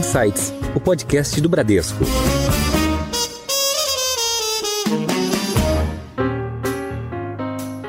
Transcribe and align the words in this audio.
Insights, 0.00 0.50
o 0.74 0.80
podcast 0.80 1.38
do 1.42 1.48
Bradesco. 1.50 2.02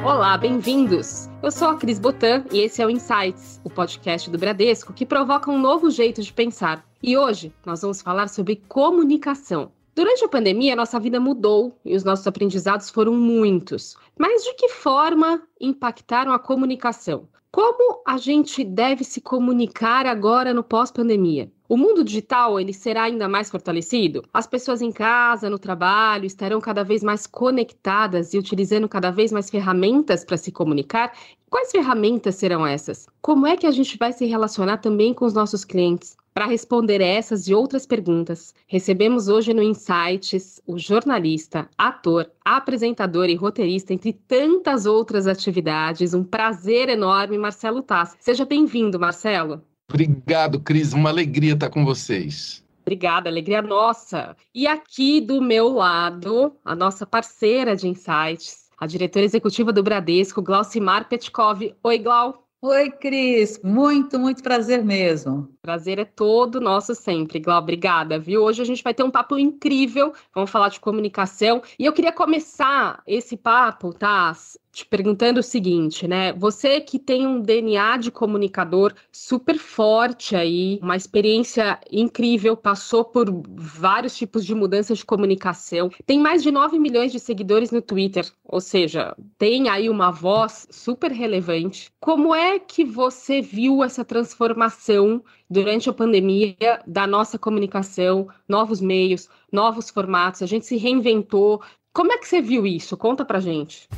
Olá, 0.04 0.38
bem-vindos! 0.38 1.30
Eu 1.42 1.50
sou 1.52 1.70
a 1.70 1.78
Cris 1.78 2.00
Botan 2.00 2.44
e 2.52 2.60
esse 2.60 2.82
é 2.82 2.86
o 2.86 2.90
Insights, 2.90 3.62
o 3.64 3.70
podcast 3.70 4.30
do 4.30 4.38
Bradesco 4.38 4.92
que 4.92 5.06
provoca 5.06 5.50
um 5.50 5.58
novo 5.58 5.90
jeito 5.90 6.22
de 6.22 6.34
pensar. 6.34 6.86
E 7.02 7.18
hoje 7.18 7.54
nós 7.66 7.82
vamos 7.82 8.02
falar 8.02 8.28
sobre 8.28 8.62
comunicação. 8.68 9.72
Durante 9.96 10.26
a 10.26 10.28
pandemia, 10.28 10.76
nossa 10.76 11.00
vida 11.00 11.18
mudou 11.18 11.80
e 11.86 11.96
os 11.96 12.04
nossos 12.04 12.28
aprendizados 12.28 12.90
foram 12.90 13.14
muitos. 13.14 13.96
Mas 14.20 14.44
de 14.44 14.54
que 14.56 14.68
forma 14.68 15.42
impactaram 15.62 16.34
a 16.34 16.40
comunicação? 16.40 17.30
Como 17.54 18.02
a 18.08 18.16
gente 18.18 18.64
deve 18.64 19.04
se 19.04 19.20
comunicar 19.20 20.06
agora 20.06 20.54
no 20.54 20.64
pós-pandemia? 20.64 21.52
O 21.68 21.76
mundo 21.76 22.02
digital 22.02 22.58
ele 22.58 22.72
será 22.72 23.04
ainda 23.04 23.28
mais 23.28 23.52
fortalecido? 23.52 24.24
As 24.34 24.48
pessoas 24.48 24.82
em 24.82 24.90
casa, 24.90 25.50
no 25.50 25.60
trabalho, 25.60 26.26
estarão 26.26 26.62
cada 26.62 26.82
vez 26.82 27.04
mais 27.04 27.28
conectadas 27.28 28.34
e 28.34 28.38
utilizando 28.38 28.88
cada 28.88 29.12
vez 29.12 29.34
mais 29.34 29.50
ferramentas 29.50 30.24
para 30.24 30.38
se 30.38 30.50
comunicar? 30.50 31.12
Quais 31.50 31.72
ferramentas 31.72 32.36
serão 32.36 32.66
essas? 32.66 33.06
Como 33.22 33.46
é 33.46 33.58
que 33.58 33.68
a 33.68 33.72
gente 33.72 33.98
vai 33.98 34.14
se 34.14 34.26
relacionar 34.26 34.78
também 34.78 35.14
com 35.14 35.26
os 35.26 35.34
nossos 35.34 35.66
clientes? 35.66 36.16
Para 36.34 36.46
responder 36.46 37.02
essas 37.02 37.48
e 37.48 37.54
outras 37.54 37.86
perguntas, 37.86 38.54
recebemos 38.66 39.28
hoje 39.28 39.54
no 39.54 39.62
Insights 39.62 40.62
o 40.66 40.78
jornalista, 40.78 41.70
ator, 41.78 42.32
apresentador 42.44 43.30
e 43.30 43.36
roteirista, 43.36 43.94
entre 43.94 44.14
tantas 44.14 44.86
outras 44.86 45.28
atividades. 45.28 46.14
Um 46.14 46.24
prazer 46.24 46.88
enorme, 46.88 47.38
Marcelo 47.38 47.82
Tass. 47.82 48.16
Seja 48.20 48.46
bem-vindo, 48.46 48.98
Marcelo. 48.98 49.62
Obrigado, 49.90 50.60
Cris. 50.62 50.94
Uma 50.94 51.10
alegria 51.10 51.54
estar 51.54 51.70
com 51.70 51.84
vocês. 51.84 52.64
Obrigada, 52.82 53.30
alegria 53.30 53.62
nossa. 53.62 54.36
E 54.56 54.66
aqui 54.68 55.20
do 55.20 55.42
meu 55.42 55.70
lado, 55.70 56.56
a 56.64 56.74
nossa 56.74 57.06
parceira 57.06 57.76
de 57.76 57.90
Insights, 57.90 58.70
a 58.80 58.88
diretora 58.88 59.26
executiva 59.26 59.74
do 59.74 59.84
Bradesco, 59.84 60.42
Glaucimar 60.42 61.10
Petkov. 61.10 61.76
Oi, 61.84 61.98
Glau. 62.00 62.41
Oi, 62.64 62.92
Cris. 62.92 63.60
Muito, 63.64 64.20
muito 64.20 64.44
prazer 64.44 64.84
mesmo. 64.86 65.52
Prazer 65.64 65.98
é 65.98 66.06
todo 66.06 66.62
nosso 66.62 66.94
sempre, 66.94 67.40
Glau. 67.40 67.60
Obrigada, 67.60 68.20
viu? 68.20 68.44
Hoje 68.44 68.62
a 68.62 68.66
gente 68.66 68.84
vai 68.84 68.94
ter 68.94 69.02
um 69.04 69.10
papo 69.10 69.38
incrível. 69.38 70.14
Vamos 70.34 70.52
falar 70.52 70.70
de 70.70 70.80
comunicação. 70.80 71.64
E 71.80 71.86
eu 71.86 71.94
queria 71.94 72.12
começar 72.12 73.02
esse 73.08 73.36
papo, 73.36 73.92
tá? 73.94 74.36
Te 74.72 74.86
perguntando 74.86 75.40
o 75.40 75.44
seguinte, 75.44 76.08
né? 76.08 76.32
Você 76.34 76.80
que 76.80 76.98
tem 76.98 77.28
um 77.28 77.42
DNA 77.42 77.98
de 77.98 78.12
comunicador 78.12 78.94
super 79.12 79.58
forte 79.58 80.36
aí, 80.36 80.80
uma 80.82 80.96
experiência 80.96 81.80
incrível, 81.92 82.56
passou 82.56 83.04
por 83.04 83.28
vários 83.56 84.16
tipos 84.16 84.46
de 84.46 84.56
mudanças 84.56 85.00
de 85.00 85.06
comunicação, 85.06 85.90
tem 86.06 86.20
mais 86.20 86.42
de 86.42 86.52
9 86.52 86.80
milhões 86.80 87.12
de 87.12 87.20
seguidores 87.20 87.72
no 87.72 87.82
Twitter, 87.82 88.32
ou 88.46 88.62
seja, 88.62 89.16
tem 89.38 89.68
aí 89.70 89.90
uma 89.90 90.12
voz 90.12 90.68
super 90.72 91.12
relevante. 91.12 91.92
Como 92.00 92.34
é 92.34 92.58
que 92.58 92.86
você 92.86 93.42
viu 93.42 93.84
essa 93.84 94.06
transformação 94.06 95.22
durante 95.50 95.90
a 95.90 95.94
pandemia 95.94 96.56
da 96.88 97.06
nossa 97.06 97.38
comunicação, 97.38 98.30
novos 98.48 98.80
meios, 98.80 99.30
novos 99.52 99.90
formatos, 99.90 100.42
a 100.42 100.46
gente 100.46 100.66
se 100.66 100.78
reinventou. 100.78 101.62
Como 101.92 102.14
é 102.14 102.18
que 102.18 102.28
você 102.28 102.42
viu 102.42 102.66
isso? 102.66 102.96
Conta 102.96 103.26
pra 103.26 103.42
gente. 103.42 103.90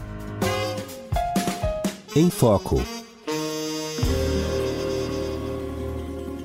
Em 2.16 2.30
Foco. 2.30 2.80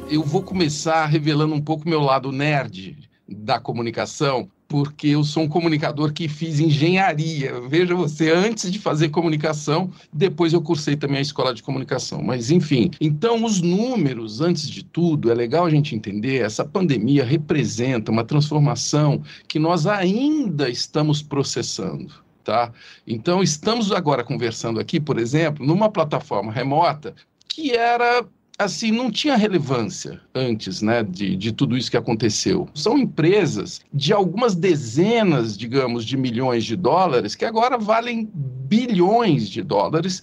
Eu 0.09 0.23
vou 0.23 0.43
começar 0.43 1.05
revelando 1.05 1.55
um 1.55 1.61
pouco 1.61 1.87
meu 1.87 2.01
lado 2.01 2.33
nerd 2.33 2.97
da 3.29 3.61
comunicação, 3.61 4.49
porque 4.67 5.09
eu 5.09 5.23
sou 5.23 5.43
um 5.43 5.49
comunicador 5.49 6.15
que 6.15 6.27
fiz 6.27 6.59
engenharia. 6.59 7.61
Veja 7.69 7.95
você, 7.95 8.31
antes 8.31 8.73
de 8.73 8.79
fazer 8.79 9.11
comunicação, 9.11 9.91
depois 10.11 10.55
eu 10.55 10.63
cursei 10.63 10.97
também 10.97 11.19
a 11.19 11.23
escola 11.23 11.53
de 11.53 11.63
comunicação. 11.63 12.23
Mas, 12.23 12.51
enfim, 12.51 12.91
então 12.99 13.45
os 13.45 13.61
números, 13.61 14.41
antes 14.41 14.71
de 14.71 14.83
tudo, 14.83 15.31
é 15.31 15.35
legal 15.35 15.67
a 15.67 15.71
gente 15.71 15.95
entender: 15.95 16.41
essa 16.41 16.65
pandemia 16.65 17.27
representa 17.27 18.11
uma 18.11 18.25
transformação 18.25 19.23
que 19.47 19.59
nós 19.59 19.87
ainda 19.87 20.71
estamos 20.71 21.21
processando. 21.21 22.27
Tá? 22.49 22.73
Então, 23.07 23.43
estamos 23.43 23.93
agora 23.93 24.25
conversando 24.25 24.81
aqui, 24.81 24.99
por 24.99 25.19
exemplo, 25.19 25.67
numa 25.67 25.91
plataforma 25.91 26.51
remota 26.51 27.15
que 27.47 27.73
era 27.73 28.25
assim, 28.59 28.91
não 28.91 29.11
tinha 29.11 29.37
relevância 29.37 30.19
antes, 30.35 30.81
né, 30.81 31.03
de, 31.03 31.37
de 31.37 31.53
tudo 31.53 31.77
isso 31.77 31.91
que 31.91 31.97
aconteceu. 31.99 32.67
São 32.73 32.97
empresas 32.97 33.83
de 33.93 34.15
algumas 34.15 34.55
dezenas, 34.55 35.59
digamos, 35.59 36.07
de 36.07 36.17
milhões 36.17 36.65
de 36.65 36.75
dólares 36.75 37.35
que 37.35 37.45
agora 37.45 37.77
valem 37.77 38.31
bilhões 38.33 39.51
de 39.51 39.63
dólares 39.63 40.23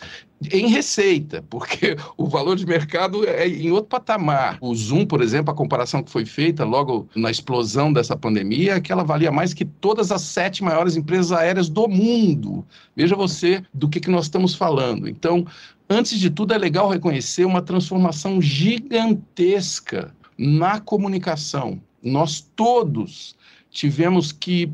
em 0.52 0.68
receita, 0.68 1.44
porque 1.50 1.96
o 2.18 2.28
valor 2.28 2.56
de 2.56 2.66
mercado 2.66 3.28
é 3.28 3.48
em 3.48 3.72
outro 3.72 3.90
patamar. 3.90 4.58
O 4.62 4.76
Zoom, 4.76 5.06
por 5.06 5.22
exemplo, 5.22 5.52
a 5.52 5.56
comparação 5.56 6.04
que 6.04 6.12
foi 6.12 6.26
feita 6.26 6.64
logo 6.64 7.08
na 7.16 7.32
explosão 7.32 7.92
dessa 7.92 8.16
pandemia, 8.16 8.76
é 8.76 8.82
que 8.82 8.92
ela 8.92 9.04
valia 9.04 9.32
mais 9.32 9.54
que 9.54 9.66
todas 9.66 10.12
as 10.12 10.22
sete 10.22 10.64
maiores 10.64 10.96
empresas 10.96 11.32
aéreas 11.32 11.70
do 11.70 11.88
mundo. 11.88 12.66
Veja 12.96 13.16
você 13.16 13.64
do 13.74 13.90
que, 13.90 14.00
que 14.00 14.12
nós 14.12 14.26
estamos 14.26 14.54
falando. 14.56 15.08
Então, 15.08 15.46
antes 15.90 16.20
de 16.20 16.30
tudo, 16.30 16.54
é 16.54 16.58
legal 16.58 16.90
reconhecer 16.90 17.46
uma 17.46 17.62
transformação 17.62 18.42
gigantesca 18.42 20.14
na 20.38 20.80
comunicação. 20.80 21.82
Nós 22.04 22.42
todos 22.56 23.36
tivemos 23.72 24.32
que 24.32 24.72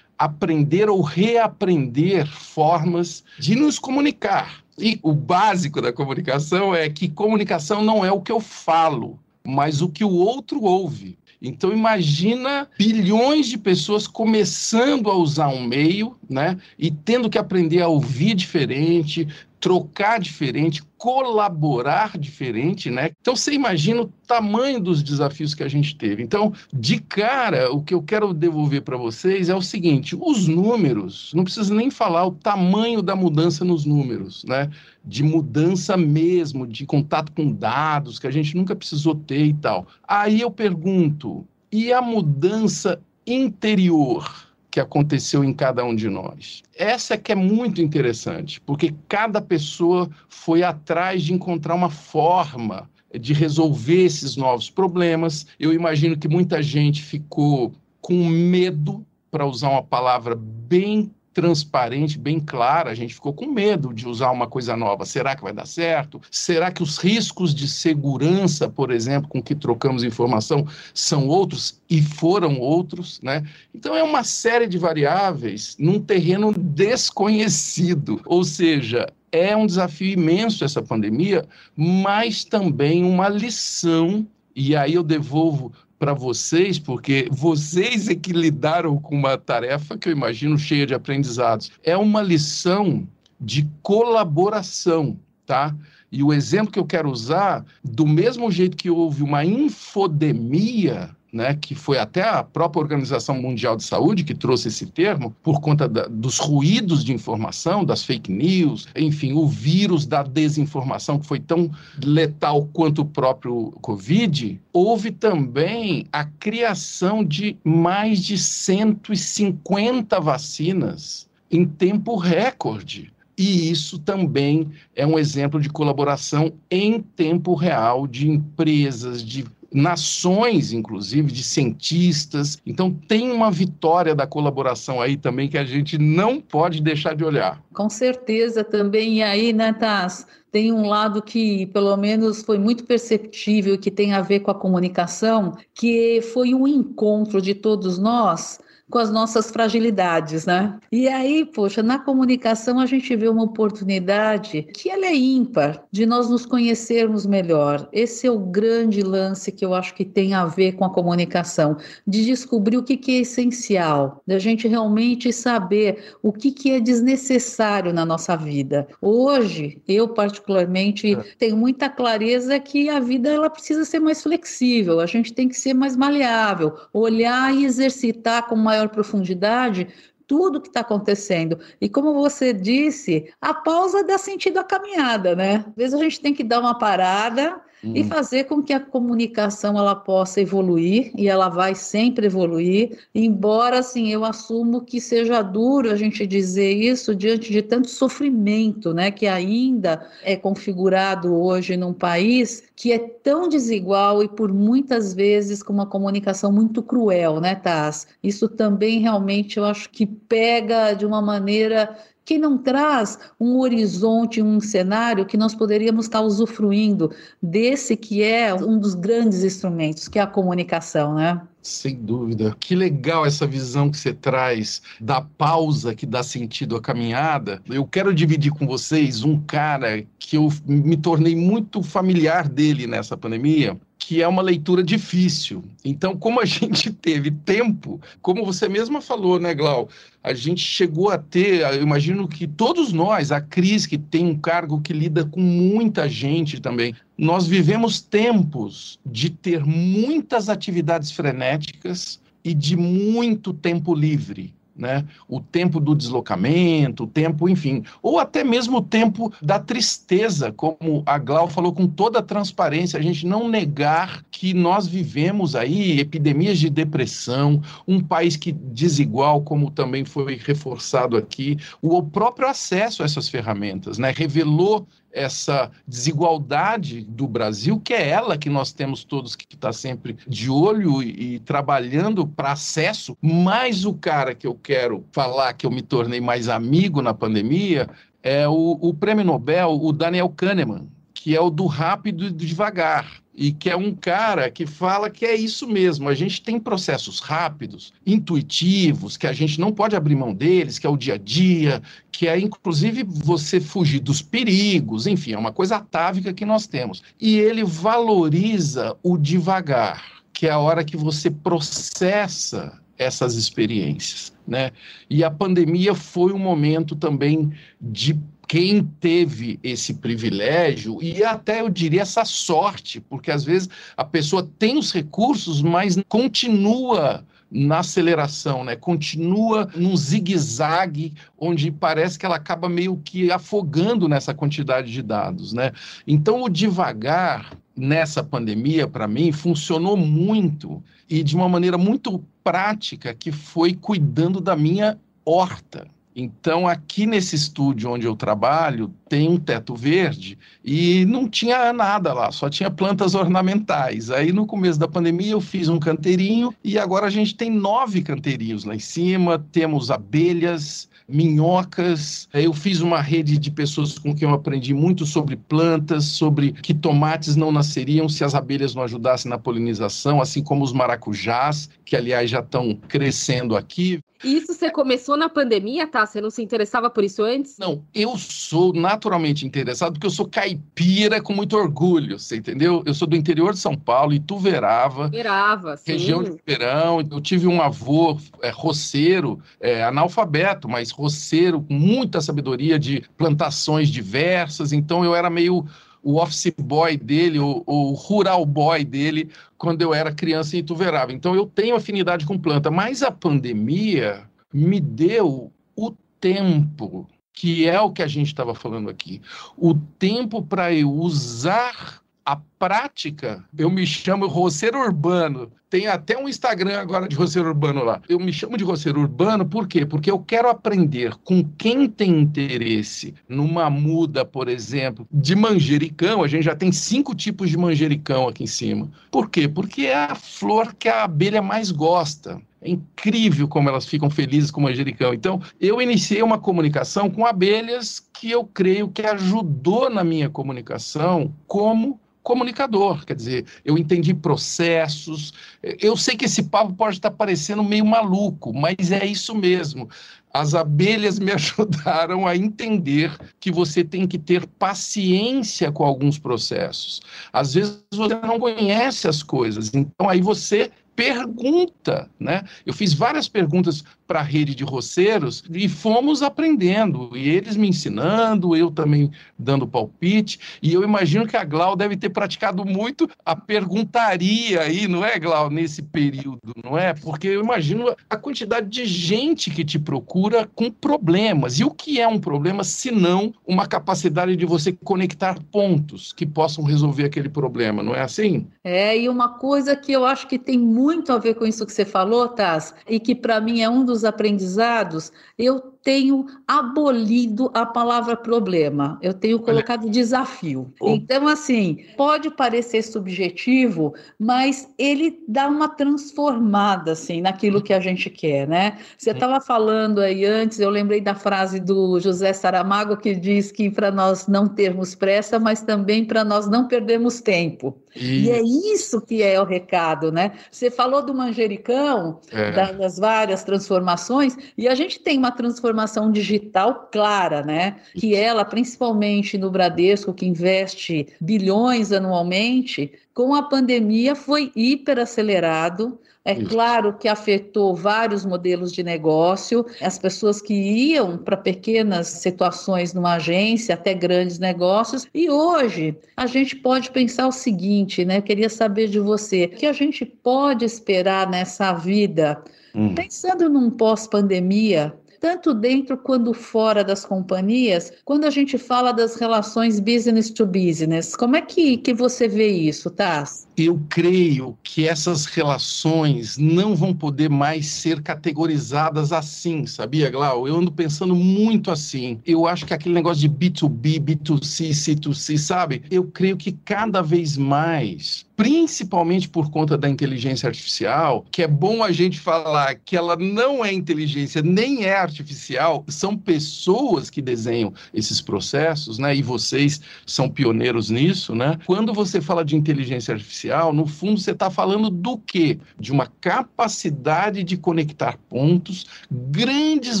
aprender 0.18 0.90
ou 0.90 1.00
reaprender 1.00 2.26
formas 2.26 3.24
de 3.38 3.54
nos 3.54 3.78
comunicar. 3.78 4.62
E 4.80 4.98
o 5.02 5.12
básico 5.12 5.80
da 5.80 5.92
comunicação 5.92 6.74
é 6.74 6.88
que 6.88 7.08
comunicação 7.08 7.84
não 7.84 8.04
é 8.04 8.10
o 8.10 8.20
que 8.20 8.32
eu 8.32 8.40
falo, 8.40 9.18
mas 9.44 9.82
o 9.82 9.88
que 9.88 10.02
o 10.02 10.10
outro 10.10 10.62
ouve. 10.62 11.18
Então 11.42 11.72
imagina 11.72 12.68
bilhões 12.78 13.46
de 13.46 13.56
pessoas 13.56 14.06
começando 14.06 15.10
a 15.10 15.14
usar 15.14 15.48
um 15.48 15.62
meio, 15.62 16.16
né, 16.28 16.58
e 16.78 16.90
tendo 16.90 17.30
que 17.30 17.38
aprender 17.38 17.80
a 17.80 17.88
ouvir 17.88 18.34
diferente, 18.34 19.26
trocar 19.60 20.18
diferente, 20.18 20.82
colaborar 20.96 22.18
diferente, 22.18 22.90
né? 22.90 23.10
Então 23.20 23.36
você 23.36 23.52
imagina 23.52 24.02
o 24.02 24.12
tamanho 24.26 24.80
dos 24.80 25.02
desafios 25.02 25.54
que 25.54 25.62
a 25.62 25.68
gente 25.68 25.96
teve. 25.96 26.22
Então, 26.22 26.52
de 26.72 26.98
cara, 26.98 27.70
o 27.70 27.82
que 27.82 27.92
eu 27.92 28.02
quero 28.02 28.32
devolver 28.32 28.82
para 28.82 28.96
vocês 28.96 29.50
é 29.50 29.54
o 29.54 29.60
seguinte: 29.60 30.16
os 30.18 30.48
números, 30.48 31.32
não 31.34 31.44
precisa 31.44 31.74
nem 31.74 31.90
falar 31.90 32.26
o 32.26 32.32
tamanho 32.32 33.02
da 33.02 33.14
mudança 33.14 33.64
nos 33.64 33.84
números, 33.84 34.44
né? 34.44 34.70
De 35.04 35.22
mudança 35.22 35.96
mesmo, 35.96 36.66
de 36.66 36.86
contato 36.86 37.30
com 37.32 37.52
dados 37.52 38.18
que 38.18 38.26
a 38.26 38.30
gente 38.30 38.56
nunca 38.56 38.74
precisou 38.74 39.14
ter 39.14 39.44
e 39.44 39.54
tal. 39.54 39.86
Aí 40.08 40.40
eu 40.40 40.50
pergunto, 40.50 41.46
e 41.70 41.92
a 41.92 42.00
mudança 42.00 43.00
interior? 43.26 44.49
Que 44.70 44.80
aconteceu 44.80 45.42
em 45.44 45.52
cada 45.52 45.84
um 45.84 45.94
de 45.94 46.08
nós. 46.08 46.62
Essa 46.76 47.14
é 47.14 47.16
que 47.16 47.32
é 47.32 47.34
muito 47.34 47.82
interessante, 47.82 48.60
porque 48.60 48.94
cada 49.08 49.40
pessoa 49.40 50.08
foi 50.28 50.62
atrás 50.62 51.22
de 51.22 51.32
encontrar 51.32 51.74
uma 51.74 51.90
forma 51.90 52.88
de 53.18 53.32
resolver 53.32 54.04
esses 54.04 54.36
novos 54.36 54.70
problemas. 54.70 55.46
Eu 55.58 55.72
imagino 55.74 56.16
que 56.16 56.28
muita 56.28 56.62
gente 56.62 57.02
ficou 57.02 57.72
com 58.00 58.24
medo, 58.24 59.04
para 59.30 59.46
usar 59.46 59.70
uma 59.70 59.82
palavra 59.82 60.34
bem 60.34 61.10
transparente, 61.32 62.18
bem 62.18 62.40
clara. 62.40 62.90
A 62.90 62.94
gente 62.94 63.14
ficou 63.14 63.32
com 63.32 63.46
medo 63.46 63.92
de 63.92 64.08
usar 64.08 64.30
uma 64.30 64.46
coisa 64.46 64.76
nova. 64.76 65.04
Será 65.04 65.36
que 65.36 65.42
vai 65.42 65.52
dar 65.52 65.66
certo? 65.66 66.20
Será 66.30 66.70
que 66.70 66.82
os 66.82 66.98
riscos 66.98 67.54
de 67.54 67.68
segurança, 67.68 68.68
por 68.68 68.90
exemplo, 68.90 69.28
com 69.28 69.42
que 69.42 69.54
trocamos 69.54 70.04
informação, 70.04 70.66
são 70.92 71.26
outros 71.26 71.80
e 71.88 72.02
foram 72.02 72.58
outros, 72.58 73.20
né? 73.22 73.44
Então 73.74 73.94
é 73.94 74.02
uma 74.02 74.24
série 74.24 74.66
de 74.66 74.78
variáveis 74.78 75.76
num 75.78 76.00
terreno 76.00 76.52
desconhecido. 76.52 78.20
Ou 78.26 78.44
seja, 78.44 79.06
é 79.32 79.56
um 79.56 79.66
desafio 79.66 80.12
imenso 80.12 80.64
essa 80.64 80.82
pandemia, 80.82 81.46
mas 81.76 82.44
também 82.44 83.04
uma 83.04 83.28
lição 83.28 84.26
e 84.54 84.74
aí 84.76 84.94
eu 84.94 85.02
devolvo 85.02 85.72
para 86.00 86.14
vocês, 86.14 86.78
porque 86.78 87.28
vocês 87.30 88.08
é 88.08 88.14
que 88.14 88.32
lidaram 88.32 88.96
com 88.96 89.14
uma 89.14 89.36
tarefa 89.36 89.98
que 89.98 90.08
eu 90.08 90.12
imagino 90.12 90.58
cheia 90.58 90.86
de 90.86 90.94
aprendizados. 90.94 91.70
É 91.84 91.94
uma 91.94 92.22
lição 92.22 93.06
de 93.38 93.68
colaboração, 93.82 95.20
tá? 95.44 95.76
E 96.10 96.22
o 96.22 96.32
exemplo 96.32 96.72
que 96.72 96.78
eu 96.78 96.86
quero 96.86 97.10
usar, 97.10 97.66
do 97.84 98.06
mesmo 98.06 98.50
jeito 98.50 98.78
que 98.78 98.88
houve 98.88 99.22
uma 99.22 99.44
infodemia, 99.44 101.14
né, 101.32 101.54
que 101.54 101.74
foi 101.74 101.98
até 101.98 102.22
a 102.22 102.42
própria 102.42 102.80
Organização 102.80 103.40
Mundial 103.40 103.76
de 103.76 103.84
Saúde 103.84 104.24
que 104.24 104.34
trouxe 104.34 104.68
esse 104.68 104.86
termo, 104.86 105.34
por 105.42 105.60
conta 105.60 105.88
da, 105.88 106.06
dos 106.06 106.38
ruídos 106.38 107.04
de 107.04 107.12
informação, 107.12 107.84
das 107.84 108.04
fake 108.04 108.32
news, 108.32 108.88
enfim, 108.96 109.32
o 109.32 109.46
vírus 109.46 110.06
da 110.06 110.22
desinformação 110.22 111.18
que 111.18 111.26
foi 111.26 111.38
tão 111.38 111.70
letal 112.02 112.68
quanto 112.72 113.02
o 113.02 113.06
próprio 113.06 113.72
Covid, 113.80 114.60
houve 114.72 115.10
também 115.10 116.06
a 116.12 116.24
criação 116.24 117.24
de 117.24 117.56
mais 117.64 118.22
de 118.22 118.36
150 118.38 120.20
vacinas 120.20 121.28
em 121.50 121.64
tempo 121.64 122.16
recorde. 122.16 123.12
E 123.36 123.70
isso 123.70 123.98
também 123.98 124.70
é 124.94 125.06
um 125.06 125.18
exemplo 125.18 125.58
de 125.60 125.70
colaboração 125.70 126.52
em 126.70 127.00
tempo 127.00 127.54
real 127.54 128.06
de 128.06 128.28
empresas, 128.28 129.24
de 129.24 129.46
nações, 129.72 130.72
inclusive, 130.72 131.30
de 131.30 131.42
cientistas. 131.42 132.58
Então, 132.66 132.92
tem 132.92 133.30
uma 133.30 133.50
vitória 133.50 134.14
da 134.14 134.26
colaboração 134.26 135.00
aí 135.00 135.16
também 135.16 135.48
que 135.48 135.58
a 135.58 135.64
gente 135.64 135.98
não 135.98 136.40
pode 136.40 136.82
deixar 136.82 137.14
de 137.14 137.24
olhar. 137.24 137.62
Com 137.72 137.88
certeza 137.88 138.64
também. 138.64 139.18
E 139.18 139.22
aí, 139.22 139.52
né, 139.52 139.72
Taz? 139.72 140.26
Tem 140.50 140.72
um 140.72 140.88
lado 140.88 141.22
que, 141.22 141.66
pelo 141.66 141.96
menos, 141.96 142.42
foi 142.42 142.58
muito 142.58 142.84
perceptível, 142.84 143.78
que 143.78 143.90
tem 143.90 144.12
a 144.12 144.20
ver 144.20 144.40
com 144.40 144.50
a 144.50 144.54
comunicação, 144.54 145.56
que 145.72 146.20
foi 146.32 146.52
um 146.54 146.66
encontro 146.66 147.40
de 147.40 147.54
todos 147.54 147.98
nós 147.98 148.58
com 148.90 148.98
as 148.98 149.10
nossas 149.10 149.50
fragilidades, 149.50 150.44
né? 150.44 150.78
E 150.90 151.08
aí, 151.08 151.44
poxa, 151.44 151.82
na 151.82 151.98
comunicação 151.98 152.78
a 152.80 152.86
gente 152.86 153.14
vê 153.14 153.28
uma 153.28 153.44
oportunidade 153.44 154.62
que 154.74 154.90
ela 154.90 155.06
é 155.06 155.14
ímpar 155.14 155.84
de 155.90 156.04
nós 156.04 156.28
nos 156.28 156.44
conhecermos 156.44 157.24
melhor. 157.24 157.88
Esse 157.92 158.26
é 158.26 158.30
o 158.30 158.38
grande 158.38 159.02
lance 159.02 159.52
que 159.52 159.64
eu 159.64 159.74
acho 159.74 159.94
que 159.94 160.04
tem 160.04 160.34
a 160.34 160.44
ver 160.44 160.72
com 160.72 160.84
a 160.84 160.90
comunicação, 160.90 161.76
de 162.06 162.24
descobrir 162.24 162.76
o 162.76 162.82
que, 162.82 162.96
que 162.96 163.12
é 163.12 163.20
essencial, 163.20 164.22
da 164.26 164.38
gente 164.38 164.66
realmente 164.66 165.32
saber 165.32 166.14
o 166.22 166.32
que, 166.32 166.50
que 166.50 166.72
é 166.72 166.80
desnecessário 166.80 167.92
na 167.92 168.04
nossa 168.04 168.36
vida. 168.36 168.88
Hoje, 169.00 169.80
eu 169.86 170.08
particularmente 170.08 171.14
é. 171.14 171.24
tenho 171.38 171.56
muita 171.56 171.88
clareza 171.88 172.58
que 172.58 172.88
a 172.88 172.98
vida 172.98 173.30
ela 173.30 173.50
precisa 173.50 173.84
ser 173.84 174.00
mais 174.00 174.22
flexível, 174.22 175.00
a 175.00 175.06
gente 175.06 175.32
tem 175.32 175.48
que 175.48 175.56
ser 175.56 175.74
mais 175.74 175.96
maleável, 175.96 176.74
olhar 176.92 177.54
e 177.54 177.64
exercitar 177.64 178.48
com 178.48 178.56
maior 178.56 178.79
maior 178.80 178.88
profundidade 178.88 179.88
tudo 180.26 180.60
que 180.60 180.68
está 180.68 180.80
acontecendo. 180.80 181.58
E 181.80 181.88
como 181.88 182.14
você 182.14 182.52
disse, 182.52 183.32
a 183.40 183.52
pausa 183.52 184.04
dá 184.04 184.16
sentido 184.16 184.58
à 184.58 184.64
caminhada, 184.64 185.34
né? 185.34 185.64
Às 185.66 185.74
vezes 185.74 185.94
a 185.94 186.02
gente 186.04 186.20
tem 186.20 186.32
que 186.32 186.44
dar 186.44 186.60
uma 186.60 186.78
parada 186.78 187.60
uhum. 187.82 187.92
e 187.94 188.04
fazer 188.04 188.44
com 188.44 188.62
que 188.62 188.72
a 188.72 188.80
comunicação 188.80 189.76
ela 189.78 189.94
possa 189.94 190.40
evoluir 190.40 191.12
e 191.16 191.28
ela 191.28 191.48
vai 191.48 191.74
sempre 191.74 192.26
evoluir, 192.26 192.98
embora 193.14 193.78
assim 193.78 194.08
eu 194.08 194.24
assumo 194.24 194.82
que 194.82 195.00
seja 195.00 195.42
duro 195.42 195.90
a 195.90 195.96
gente 195.96 196.26
dizer 196.26 196.72
isso 196.72 197.14
diante 197.14 197.52
de 197.52 197.62
tanto 197.62 197.88
sofrimento, 197.88 198.92
né, 198.94 199.10
que 199.10 199.26
ainda 199.26 200.06
é 200.22 200.36
configurado 200.36 201.34
hoje 201.34 201.76
num 201.76 201.92
país 201.92 202.62
que 202.76 202.92
é 202.92 202.98
tão 202.98 203.48
desigual 203.48 204.22
e 204.22 204.28
por 204.28 204.52
muitas 204.52 205.12
vezes 205.12 205.62
com 205.62 205.72
uma 205.72 205.86
comunicação 205.86 206.50
muito 206.50 206.82
cruel, 206.82 207.40
né, 207.40 207.54
Taz? 207.54 208.06
Isso 208.22 208.48
também 208.48 209.00
realmente 209.00 209.58
eu 209.58 209.64
acho 209.64 209.90
que 209.90 210.06
pega 210.06 210.94
de 210.94 211.04
uma 211.04 211.20
maneira 211.20 211.96
que 212.30 212.38
não 212.38 212.56
traz 212.56 213.18
um 213.40 213.58
horizonte, 213.58 214.40
um 214.40 214.60
cenário 214.60 215.26
que 215.26 215.36
nós 215.36 215.52
poderíamos 215.52 216.04
estar 216.04 216.20
usufruindo 216.20 217.10
desse 217.42 217.96
que 217.96 218.22
é 218.22 218.54
um 218.54 218.78
dos 218.78 218.94
grandes 218.94 219.42
instrumentos, 219.42 220.06
que 220.06 220.16
é 220.16 220.22
a 220.22 220.28
comunicação, 220.28 221.16
né? 221.16 221.42
Sem 221.60 221.96
dúvida. 221.96 222.56
Que 222.60 222.76
legal 222.76 223.26
essa 223.26 223.48
visão 223.48 223.90
que 223.90 223.98
você 223.98 224.12
traz 224.12 224.80
da 225.00 225.20
pausa 225.20 225.92
que 225.92 226.06
dá 226.06 226.22
sentido 226.22 226.76
à 226.76 226.80
caminhada. 226.80 227.60
Eu 227.68 227.84
quero 227.84 228.14
dividir 228.14 228.52
com 228.52 228.64
vocês 228.64 229.24
um 229.24 229.40
cara 229.40 230.06
que 230.16 230.36
eu 230.36 230.48
me 230.64 230.96
tornei 230.96 231.34
muito 231.34 231.82
familiar 231.82 232.48
dele 232.48 232.86
nessa 232.86 233.16
pandemia, 233.16 233.76
que 234.00 234.22
é 234.22 234.26
uma 234.26 234.42
leitura 234.42 234.82
difícil. 234.82 235.62
Então, 235.84 236.16
como 236.16 236.40
a 236.40 236.44
gente 236.46 236.90
teve 236.90 237.30
tempo, 237.30 238.00
como 238.20 238.44
você 238.44 238.68
mesma 238.68 239.00
falou, 239.00 239.38
né, 239.38 239.54
Glau? 239.54 239.88
A 240.24 240.34
gente 240.34 240.62
chegou 240.62 241.10
a 241.10 241.18
ter, 241.18 241.60
eu 241.60 241.82
imagino 241.82 242.26
que 242.26 242.46
todos 242.46 242.92
nós, 242.92 243.30
a 243.30 243.40
Cris, 243.40 243.86
que 243.86 243.96
tem 243.96 244.26
um 244.26 244.36
cargo 244.36 244.80
que 244.80 244.92
lida 244.92 245.24
com 245.24 245.40
muita 245.40 246.08
gente 246.08 246.60
também, 246.60 246.94
nós 247.16 247.46
vivemos 247.46 248.00
tempos 248.00 248.98
de 249.06 249.30
ter 249.30 249.64
muitas 249.64 250.48
atividades 250.48 251.12
frenéticas 251.12 252.20
e 252.42 252.52
de 252.52 252.76
muito 252.76 253.52
tempo 253.52 253.94
livre 253.94 254.52
né? 254.80 255.04
O 255.28 255.40
tempo 255.40 255.78
do 255.78 255.94
deslocamento, 255.94 257.04
o 257.04 257.06
tempo, 257.06 257.48
enfim, 257.48 257.84
ou 258.02 258.18
até 258.18 258.42
mesmo 258.42 258.78
o 258.78 258.82
tempo 258.82 259.32
da 259.40 259.58
tristeza, 259.58 260.50
como 260.50 261.02
a 261.04 261.18
Glau 261.18 261.48
falou 261.48 261.72
com 261.72 261.86
toda 261.86 262.18
a 262.20 262.22
transparência, 262.22 262.98
a 262.98 263.02
gente 263.02 263.26
não 263.26 263.48
negar 263.48 264.24
que 264.30 264.54
nós 264.54 264.88
vivemos 264.88 265.54
aí 265.54 266.00
epidemias 266.00 266.58
de 266.58 266.70
depressão, 266.70 267.62
um 267.86 268.00
país 268.00 268.36
que 268.36 268.50
desigual, 268.52 269.42
como 269.42 269.70
também 269.70 270.04
foi 270.04 270.36
reforçado 270.36 271.16
aqui, 271.16 271.58
o 271.82 272.02
próprio 272.02 272.48
acesso 272.48 273.02
a 273.02 273.04
essas 273.04 273.28
ferramentas, 273.28 273.98
né? 273.98 274.12
Revelou 274.16 274.86
essa 275.12 275.70
desigualdade 275.86 277.02
do 277.02 277.26
Brasil, 277.26 277.80
que 277.80 277.92
é 277.92 278.08
ela 278.08 278.38
que 278.38 278.48
nós 278.48 278.72
temos 278.72 279.04
todos 279.04 279.34
que 279.36 279.44
estar 279.44 279.68
tá 279.68 279.72
sempre 279.72 280.16
de 280.26 280.50
olho 280.50 281.02
e, 281.02 281.34
e 281.34 281.38
trabalhando 281.40 282.26
para 282.26 282.52
acesso, 282.52 283.16
mas 283.20 283.84
o 283.84 283.94
cara 283.94 284.34
que 284.34 284.46
eu 284.46 284.54
quero 284.54 285.04
falar 285.12 285.52
que 285.54 285.66
eu 285.66 285.70
me 285.70 285.82
tornei 285.82 286.20
mais 286.20 286.48
amigo 286.48 287.02
na 287.02 287.14
pandemia 287.14 287.88
é 288.22 288.46
o, 288.48 288.78
o 288.80 288.94
prêmio 288.94 289.24
Nobel, 289.24 289.78
o 289.80 289.92
Daniel 289.92 290.28
Kahneman, 290.28 290.88
que 291.14 291.34
é 291.34 291.40
o 291.40 291.50
do 291.50 291.66
rápido 291.66 292.24
e 292.24 292.30
do 292.30 292.44
devagar 292.44 293.19
e 293.34 293.52
que 293.52 293.70
é 293.70 293.76
um 293.76 293.94
cara 293.94 294.50
que 294.50 294.66
fala 294.66 295.08
que 295.08 295.24
é 295.24 295.34
isso 295.34 295.66
mesmo. 295.66 296.08
A 296.08 296.14
gente 296.14 296.42
tem 296.42 296.58
processos 296.58 297.20
rápidos, 297.20 297.92
intuitivos, 298.04 299.16
que 299.16 299.26
a 299.26 299.32
gente 299.32 299.60
não 299.60 299.72
pode 299.72 299.96
abrir 299.96 300.16
mão 300.16 300.34
deles, 300.34 300.78
que 300.78 300.86
é 300.86 300.90
o 300.90 300.96
dia 300.96 301.14
a 301.14 301.18
dia, 301.18 301.82
que 302.10 302.26
é 302.26 302.38
inclusive 302.38 303.04
você 303.04 303.60
fugir 303.60 304.00
dos 304.00 304.20
perigos, 304.20 305.06
enfim, 305.06 305.32
é 305.32 305.38
uma 305.38 305.52
coisa 305.52 305.76
atávica 305.76 306.32
que 306.32 306.44
nós 306.44 306.66
temos. 306.66 307.02
E 307.20 307.38
ele 307.38 307.64
valoriza 307.64 308.96
o 309.02 309.16
devagar, 309.16 310.22
que 310.32 310.46
é 310.46 310.50
a 310.50 310.58
hora 310.58 310.84
que 310.84 310.96
você 310.96 311.30
processa 311.30 312.80
essas 312.98 313.34
experiências, 313.34 314.30
né? 314.46 314.72
E 315.08 315.24
a 315.24 315.30
pandemia 315.30 315.94
foi 315.94 316.34
um 316.34 316.38
momento 316.38 316.94
também 316.94 317.50
de 317.80 318.20
quem 318.50 318.82
teve 318.82 319.60
esse 319.62 319.94
privilégio 319.94 321.00
e 321.00 321.22
até 321.22 321.60
eu 321.60 321.68
diria 321.68 322.02
essa 322.02 322.24
sorte, 322.24 323.00
porque 323.00 323.30
às 323.30 323.44
vezes 323.44 323.68
a 323.96 324.04
pessoa 324.04 324.50
tem 324.58 324.76
os 324.76 324.92
recursos, 324.92 325.62
mas 325.62 325.96
continua 326.08 327.24
na 327.48 327.78
aceleração, 327.78 328.64
né? 328.64 328.74
Continua 328.74 329.70
num 329.76 329.96
zigue-zague 329.96 331.14
onde 331.38 331.70
parece 331.70 332.18
que 332.18 332.26
ela 332.26 332.34
acaba 332.34 332.68
meio 332.68 332.96
que 332.96 333.30
afogando 333.30 334.08
nessa 334.08 334.34
quantidade 334.34 334.90
de 334.90 335.00
dados, 335.00 335.52
né? 335.52 335.70
Então 336.04 336.42
o 336.42 336.48
devagar 336.48 337.56
nessa 337.76 338.20
pandemia 338.20 338.88
para 338.88 339.06
mim 339.06 339.30
funcionou 339.30 339.96
muito 339.96 340.82
e 341.08 341.22
de 341.22 341.36
uma 341.36 341.48
maneira 341.48 341.78
muito 341.78 342.20
prática 342.42 343.14
que 343.14 343.30
foi 343.30 343.74
cuidando 343.74 344.40
da 344.40 344.56
minha 344.56 344.98
horta. 345.24 345.86
Então, 346.14 346.66
aqui 346.66 347.06
nesse 347.06 347.36
estúdio 347.36 347.90
onde 347.90 348.06
eu 348.06 348.16
trabalho, 348.16 348.92
tem 349.08 349.28
um 349.28 349.38
teto 349.38 349.74
verde 349.74 350.36
e 350.64 351.04
não 351.06 351.28
tinha 351.28 351.72
nada 351.72 352.12
lá, 352.12 352.32
só 352.32 352.50
tinha 352.50 352.70
plantas 352.70 353.14
ornamentais. 353.14 354.10
Aí, 354.10 354.32
no 354.32 354.44
começo 354.44 354.78
da 354.78 354.88
pandemia, 354.88 355.32
eu 355.32 355.40
fiz 355.40 355.68
um 355.68 355.78
canteirinho 355.78 356.52
e 356.64 356.78
agora 356.78 357.06
a 357.06 357.10
gente 357.10 357.34
tem 357.34 357.50
nove 357.50 358.02
canteirinhos 358.02 358.64
lá 358.64 358.74
em 358.74 358.80
cima, 358.80 359.38
temos 359.52 359.90
abelhas, 359.90 360.88
minhocas. 361.10 362.28
Eu 362.32 362.52
fiz 362.52 362.80
uma 362.80 363.00
rede 363.00 363.38
de 363.38 363.50
pessoas 363.50 363.98
com 363.98 364.14
quem 364.14 364.28
eu 364.28 364.34
aprendi 364.34 364.72
muito 364.72 365.04
sobre 365.04 365.36
plantas, 365.36 366.04
sobre 366.04 366.52
que 366.52 366.72
tomates 366.72 367.36
não 367.36 367.52
nasceriam 367.52 368.08
se 368.08 368.24
as 368.24 368.34
abelhas 368.34 368.74
não 368.74 368.82
ajudassem 368.82 369.28
na 369.28 369.38
polinização, 369.38 370.20
assim 370.20 370.42
como 370.42 370.64
os 370.64 370.72
maracujás, 370.72 371.68
que 371.84 371.96
aliás 371.96 372.30
já 372.30 372.40
estão 372.40 372.74
crescendo 372.88 373.56
aqui. 373.56 374.00
Isso 374.22 374.54
você 374.54 374.70
começou 374.70 375.16
na 375.16 375.28
pandemia, 375.28 375.86
tá? 375.86 376.04
Você 376.04 376.20
não 376.20 376.30
se 376.30 376.42
interessava 376.42 376.90
por 376.90 377.02
isso 377.02 377.22
antes? 377.22 377.56
Não, 377.58 377.84
eu 377.94 378.16
sou 378.18 378.72
naturalmente 378.72 379.46
interessado 379.46 379.92
porque 379.92 380.06
eu 380.06 380.10
sou 380.10 380.28
caipira 380.28 381.22
com 381.22 381.32
muito 381.32 381.56
orgulho, 381.56 382.18
você 382.18 382.36
entendeu? 382.36 382.82
Eu 382.84 382.94
sou 382.94 383.08
do 383.08 383.16
interior 383.16 383.52
de 383.52 383.58
São 383.58 383.76
Paulo, 383.76 384.12
Ituverava. 384.12 385.06
Ituverava, 385.06 385.76
sim. 385.76 385.92
Região 385.92 386.22
de 386.22 386.30
Ribeirão. 386.30 387.00
Eu 387.10 387.20
tive 387.20 387.46
um 387.46 387.62
avô 387.62 388.18
é, 388.42 388.50
roceiro, 388.50 389.40
é, 389.58 389.84
analfabeto, 389.84 390.68
mas 390.68 390.90
roceiro, 390.90 391.62
com 391.62 391.74
muita 391.74 392.20
sabedoria 392.20 392.78
de 392.78 393.02
plantações 393.16 393.88
diversas. 393.88 394.72
Então 394.72 395.04
eu 395.04 395.14
era 395.14 395.30
meio 395.30 395.66
o 396.02 396.16
office 396.20 396.52
boy 396.58 396.96
dele, 396.96 397.38
o, 397.38 397.62
o 397.66 397.92
rural 397.92 398.44
boy 398.44 398.84
dele, 398.84 399.30
quando 399.58 399.82
eu 399.82 399.92
era 399.92 400.14
criança 400.14 400.56
em 400.56 400.60
Ituverava. 400.60 401.12
Então 401.12 401.34
eu 401.34 401.46
tenho 401.46 401.76
afinidade 401.76 402.24
com 402.24 402.38
planta, 402.38 402.70
mas 402.70 403.02
a 403.02 403.10
pandemia 403.10 404.28
me 404.52 404.80
deu 404.80 405.52
o 405.76 405.90
tempo, 406.20 407.08
que 407.32 407.66
é 407.68 407.80
o 407.80 407.92
que 407.92 408.02
a 408.02 408.06
gente 408.06 408.28
estava 408.28 408.54
falando 408.54 408.90
aqui, 408.90 409.20
o 409.56 409.74
tempo 409.74 410.42
para 410.42 410.72
eu 410.72 410.90
usar 410.90 411.99
a 412.30 412.40
prática, 412.60 413.44
eu 413.58 413.68
me 413.68 413.84
chamo 413.84 414.28
roceiro 414.28 414.78
urbano. 414.78 415.50
Tem 415.68 415.88
até 415.88 416.16
um 416.16 416.28
Instagram 416.28 416.78
agora 416.78 417.08
de 417.08 417.16
roceiro 417.16 417.48
urbano 417.48 417.82
lá. 417.82 418.00
Eu 418.08 418.20
me 418.20 418.32
chamo 418.32 418.56
de 418.56 418.62
roceiro 418.62 419.00
urbano 419.00 419.44
por 419.44 419.66
quê? 419.66 419.84
Porque 419.84 420.08
eu 420.08 420.18
quero 420.20 420.48
aprender 420.48 421.16
com 421.24 421.42
quem 421.58 421.88
tem 421.88 422.20
interesse 422.20 423.14
numa 423.28 423.68
muda, 423.68 424.24
por 424.24 424.48
exemplo, 424.48 425.08
de 425.10 425.34
manjericão. 425.34 426.22
A 426.22 426.28
gente 426.28 426.44
já 426.44 426.54
tem 426.54 426.70
cinco 426.70 427.16
tipos 427.16 427.50
de 427.50 427.56
manjericão 427.56 428.28
aqui 428.28 428.44
em 428.44 428.48
cima. 428.48 428.88
Por 429.10 429.28
quê? 429.28 429.48
Porque 429.48 429.86
é 429.86 430.04
a 430.04 430.14
flor 430.14 430.72
que 430.74 430.88
a 430.88 431.02
abelha 431.02 431.42
mais 431.42 431.72
gosta. 431.72 432.40
É 432.62 432.70
incrível 432.70 433.48
como 433.48 433.68
elas 433.68 433.86
ficam 433.86 434.08
felizes 434.08 434.52
com 434.52 434.60
o 434.60 434.64
manjericão. 434.64 435.14
Então, 435.14 435.40
eu 435.60 435.80
iniciei 435.82 436.22
uma 436.22 436.38
comunicação 436.38 437.10
com 437.10 437.26
abelhas 437.26 437.98
que 438.12 438.30
eu 438.30 438.44
creio 438.44 438.88
que 438.88 439.02
ajudou 439.02 439.90
na 439.90 440.04
minha 440.04 440.28
comunicação 440.28 441.34
como 441.48 441.98
comunicador, 442.22 443.04
quer 443.04 443.14
dizer, 443.14 443.46
eu 443.64 443.78
entendi 443.78 444.14
processos. 444.14 445.32
Eu 445.62 445.96
sei 445.96 446.16
que 446.16 446.26
esse 446.26 446.44
papo 446.44 446.74
pode 446.74 446.96
estar 446.96 447.10
parecendo 447.10 447.64
meio 447.64 447.84
maluco, 447.84 448.52
mas 448.52 448.92
é 448.92 449.04
isso 449.04 449.34
mesmo. 449.34 449.88
As 450.32 450.54
abelhas 450.54 451.18
me 451.18 451.32
ajudaram 451.32 452.26
a 452.26 452.36
entender 452.36 453.16
que 453.40 453.50
você 453.50 453.82
tem 453.82 454.06
que 454.06 454.18
ter 454.18 454.46
paciência 454.46 455.72
com 455.72 455.84
alguns 455.84 456.18
processos. 456.18 457.00
Às 457.32 457.54
vezes 457.54 457.82
você 457.92 458.14
não 458.14 458.38
conhece 458.38 459.08
as 459.08 459.22
coisas, 459.22 459.72
então 459.74 460.08
aí 460.08 460.20
você 460.20 460.70
pergunta, 460.94 462.10
né? 462.18 462.42
Eu 462.66 462.74
fiz 462.74 462.92
várias 462.92 463.26
perguntas 463.26 463.82
para 464.10 464.18
a 464.18 464.24
rede 464.24 464.56
de 464.56 464.64
roceiros 464.64 465.44
e 465.52 465.68
fomos 465.68 466.20
aprendendo, 466.20 467.16
e 467.16 467.28
eles 467.28 467.56
me 467.56 467.68
ensinando, 467.68 468.56
eu 468.56 468.68
também 468.68 469.08
dando 469.38 469.68
palpite, 469.68 470.40
e 470.60 470.72
eu 470.72 470.82
imagino 470.82 471.28
que 471.28 471.36
a 471.36 471.44
Glau 471.44 471.76
deve 471.76 471.96
ter 471.96 472.08
praticado 472.08 472.64
muito 472.64 473.08
a 473.24 473.36
perguntaria 473.36 474.62
aí, 474.62 474.88
não 474.88 475.04
é, 475.04 475.16
Glau, 475.16 475.48
nesse 475.48 475.80
período, 475.80 476.52
não 476.64 476.76
é? 476.76 476.92
Porque 476.92 477.28
eu 477.28 477.40
imagino 477.40 477.94
a 478.08 478.16
quantidade 478.16 478.68
de 478.68 478.84
gente 478.84 479.48
que 479.48 479.64
te 479.64 479.78
procura 479.78 480.50
com 480.56 480.72
problemas. 480.72 481.60
E 481.60 481.64
o 481.64 481.70
que 481.70 482.00
é 482.00 482.08
um 482.08 482.18
problema 482.18 482.64
se 482.64 482.90
não 482.90 483.32
uma 483.46 483.64
capacidade 483.64 484.34
de 484.34 484.44
você 484.44 484.72
conectar 484.72 485.38
pontos 485.52 486.12
que 486.12 486.26
possam 486.26 486.64
resolver 486.64 487.04
aquele 487.04 487.28
problema, 487.28 487.80
não 487.80 487.94
é 487.94 488.00
assim? 488.00 488.44
É, 488.64 488.98
e 488.98 489.08
uma 489.08 489.38
coisa 489.38 489.76
que 489.76 489.92
eu 489.92 490.04
acho 490.04 490.26
que 490.26 490.36
tem 490.36 490.58
muito 490.58 491.12
a 491.12 491.18
ver 491.18 491.34
com 491.34 491.46
isso 491.46 491.64
que 491.64 491.72
você 491.72 491.84
falou, 491.84 492.26
Taz, 492.26 492.74
e 492.88 492.98
que 492.98 493.14
para 493.14 493.40
mim 493.40 493.60
é 493.60 493.70
um 493.70 493.84
dos 493.84 493.99
aprendizados, 494.04 495.12
eu 495.38 495.70
tenho 495.82 496.26
abolido 496.46 497.50
a 497.54 497.64
palavra 497.64 498.16
problema, 498.16 498.98
eu 499.00 499.14
tenho 499.14 499.38
colocado 499.38 499.84
Olha. 499.84 499.90
desafio. 499.90 500.72
Oh. 500.78 500.90
Então, 500.90 501.26
assim, 501.26 501.84
pode 501.96 502.30
parecer 502.30 502.82
subjetivo, 502.82 503.94
mas 504.18 504.68
ele 504.78 505.22
dá 505.26 505.48
uma 505.48 505.68
transformada, 505.68 506.92
assim, 506.92 507.20
naquilo 507.20 507.62
que 507.62 507.72
a 507.72 507.80
gente 507.80 508.10
quer, 508.10 508.46
né? 508.46 508.78
Você 508.98 509.10
estava 509.10 509.40
falando 509.40 510.00
aí 510.00 510.24
antes, 510.24 510.60
eu 510.60 510.68
lembrei 510.68 511.00
da 511.00 511.14
frase 511.14 511.58
do 511.58 511.98
José 511.98 512.32
Saramago, 512.32 512.96
que 512.96 513.14
diz 513.14 513.50
que 513.50 513.70
para 513.70 513.90
nós 513.90 514.26
não 514.26 514.46
termos 514.46 514.94
pressa, 514.94 515.38
mas 515.38 515.62
também 515.62 516.04
para 516.04 516.24
nós 516.24 516.46
não 516.46 516.68
perdermos 516.68 517.20
tempo. 517.20 517.80
E 517.94 518.30
é 518.30 518.40
isso 518.40 519.00
que 519.00 519.22
é 519.22 519.40
o 519.40 519.44
recado, 519.44 520.12
né? 520.12 520.32
Você 520.50 520.70
falou 520.70 521.02
do 521.02 521.14
manjericão, 521.14 522.20
é. 522.30 522.52
das 522.72 522.98
várias 522.98 523.42
transformações, 523.42 524.36
e 524.56 524.68
a 524.68 524.74
gente 524.74 525.00
tem 525.00 525.18
uma 525.18 525.32
transformação 525.32 526.10
digital 526.10 526.88
clara, 526.92 527.42
né? 527.42 527.76
Que 527.94 528.14
ela, 528.14 528.44
principalmente 528.44 529.36
no 529.36 529.50
Bradesco, 529.50 530.14
que 530.14 530.26
investe 530.26 531.08
bilhões 531.20 531.92
anualmente, 531.92 532.92
com 533.12 533.34
a 533.34 533.42
pandemia 533.42 534.14
foi 534.14 534.52
hiperacelerado. 534.54 535.98
É 536.22 536.34
Isso. 536.34 536.50
claro 536.50 536.92
que 536.92 537.08
afetou 537.08 537.74
vários 537.74 538.26
modelos 538.26 538.72
de 538.72 538.82
negócio, 538.82 539.64
as 539.80 539.98
pessoas 539.98 540.42
que 540.42 540.52
iam 540.52 541.16
para 541.16 541.36
pequenas 541.36 542.08
situações 542.08 542.92
numa 542.92 543.14
agência 543.14 543.74
até 543.74 543.94
grandes 543.94 544.38
negócios. 544.38 545.06
E 545.14 545.30
hoje 545.30 545.96
a 546.14 546.26
gente 546.26 546.56
pode 546.56 546.90
pensar 546.90 547.26
o 547.26 547.32
seguinte, 547.32 548.04
né? 548.04 548.18
Eu 548.18 548.22
queria 548.22 548.50
saber 548.50 548.88
de 548.88 549.00
você, 549.00 549.44
o 549.46 549.48
que 549.48 549.64
a 549.64 549.72
gente 549.72 550.04
pode 550.04 550.62
esperar 550.62 551.28
nessa 551.30 551.72
vida, 551.72 552.42
hum. 552.74 552.94
pensando 552.94 553.48
num 553.48 553.70
pós-pandemia, 553.70 554.94
tanto 555.20 555.52
dentro 555.52 555.98
quanto 555.98 556.32
fora 556.32 556.82
das 556.82 557.04
companhias, 557.04 557.92
quando 558.04 558.24
a 558.24 558.30
gente 558.30 558.56
fala 558.56 558.90
das 558.90 559.16
relações 559.16 559.78
business 559.78 560.30
to 560.30 560.46
business. 560.46 561.14
Como 561.14 561.36
é 561.36 561.42
que, 561.42 561.76
que 561.76 561.92
você 561.92 562.26
vê 562.26 562.48
isso, 562.48 562.90
Taz? 562.90 563.46
eu 563.64 563.80
creio 563.88 564.56
que 564.62 564.88
essas 564.88 565.26
relações 565.26 566.38
não 566.38 566.74
vão 566.74 566.94
poder 566.94 567.28
mais 567.28 567.66
ser 567.66 568.02
categorizadas 568.02 569.12
assim, 569.12 569.66
sabia, 569.66 570.10
Glau? 570.10 570.48
Eu 570.48 570.56
ando 570.56 570.72
pensando 570.72 571.14
muito 571.14 571.70
assim. 571.70 572.20
Eu 572.24 572.46
acho 572.46 572.64
que 572.64 572.74
aquele 572.74 572.94
negócio 572.94 573.20
de 573.20 573.28
B2B, 573.28 574.00
B2C, 574.00 574.70
C2C, 574.70 575.36
sabe? 575.36 575.82
Eu 575.90 576.04
creio 576.04 576.36
que 576.36 576.52
cada 576.52 577.02
vez 577.02 577.36
mais 577.36 578.26
principalmente 578.40 579.28
por 579.28 579.50
conta 579.50 579.76
da 579.76 579.86
inteligência 579.86 580.46
artificial, 580.46 581.26
que 581.30 581.42
é 581.42 581.46
bom 581.46 581.84
a 581.84 581.92
gente 581.92 582.18
falar 582.18 582.74
que 582.74 582.96
ela 582.96 583.14
não 583.14 583.62
é 583.62 583.70
inteligência 583.70 584.40
nem 584.40 584.84
é 584.86 584.96
artificial, 584.96 585.84
são 585.86 586.16
pessoas 586.16 587.10
que 587.10 587.20
desenham 587.20 587.70
esses 587.92 588.18
processos, 588.22 588.98
né? 588.98 589.14
E 589.14 589.20
vocês 589.20 589.82
são 590.06 590.26
pioneiros 590.26 590.88
nisso, 590.88 591.34
né? 591.34 591.58
Quando 591.66 591.92
você 591.92 592.18
fala 592.18 592.42
de 592.42 592.56
inteligência 592.56 593.12
artificial, 593.12 593.74
no 593.74 593.86
fundo 593.86 594.18
você 594.18 594.30
está 594.30 594.48
falando 594.48 594.88
do 594.88 595.18
quê? 595.18 595.58
De 595.78 595.92
uma 595.92 596.06
capacidade 596.06 597.44
de 597.44 597.58
conectar 597.58 598.18
pontos, 598.26 598.86
grandes 599.10 600.00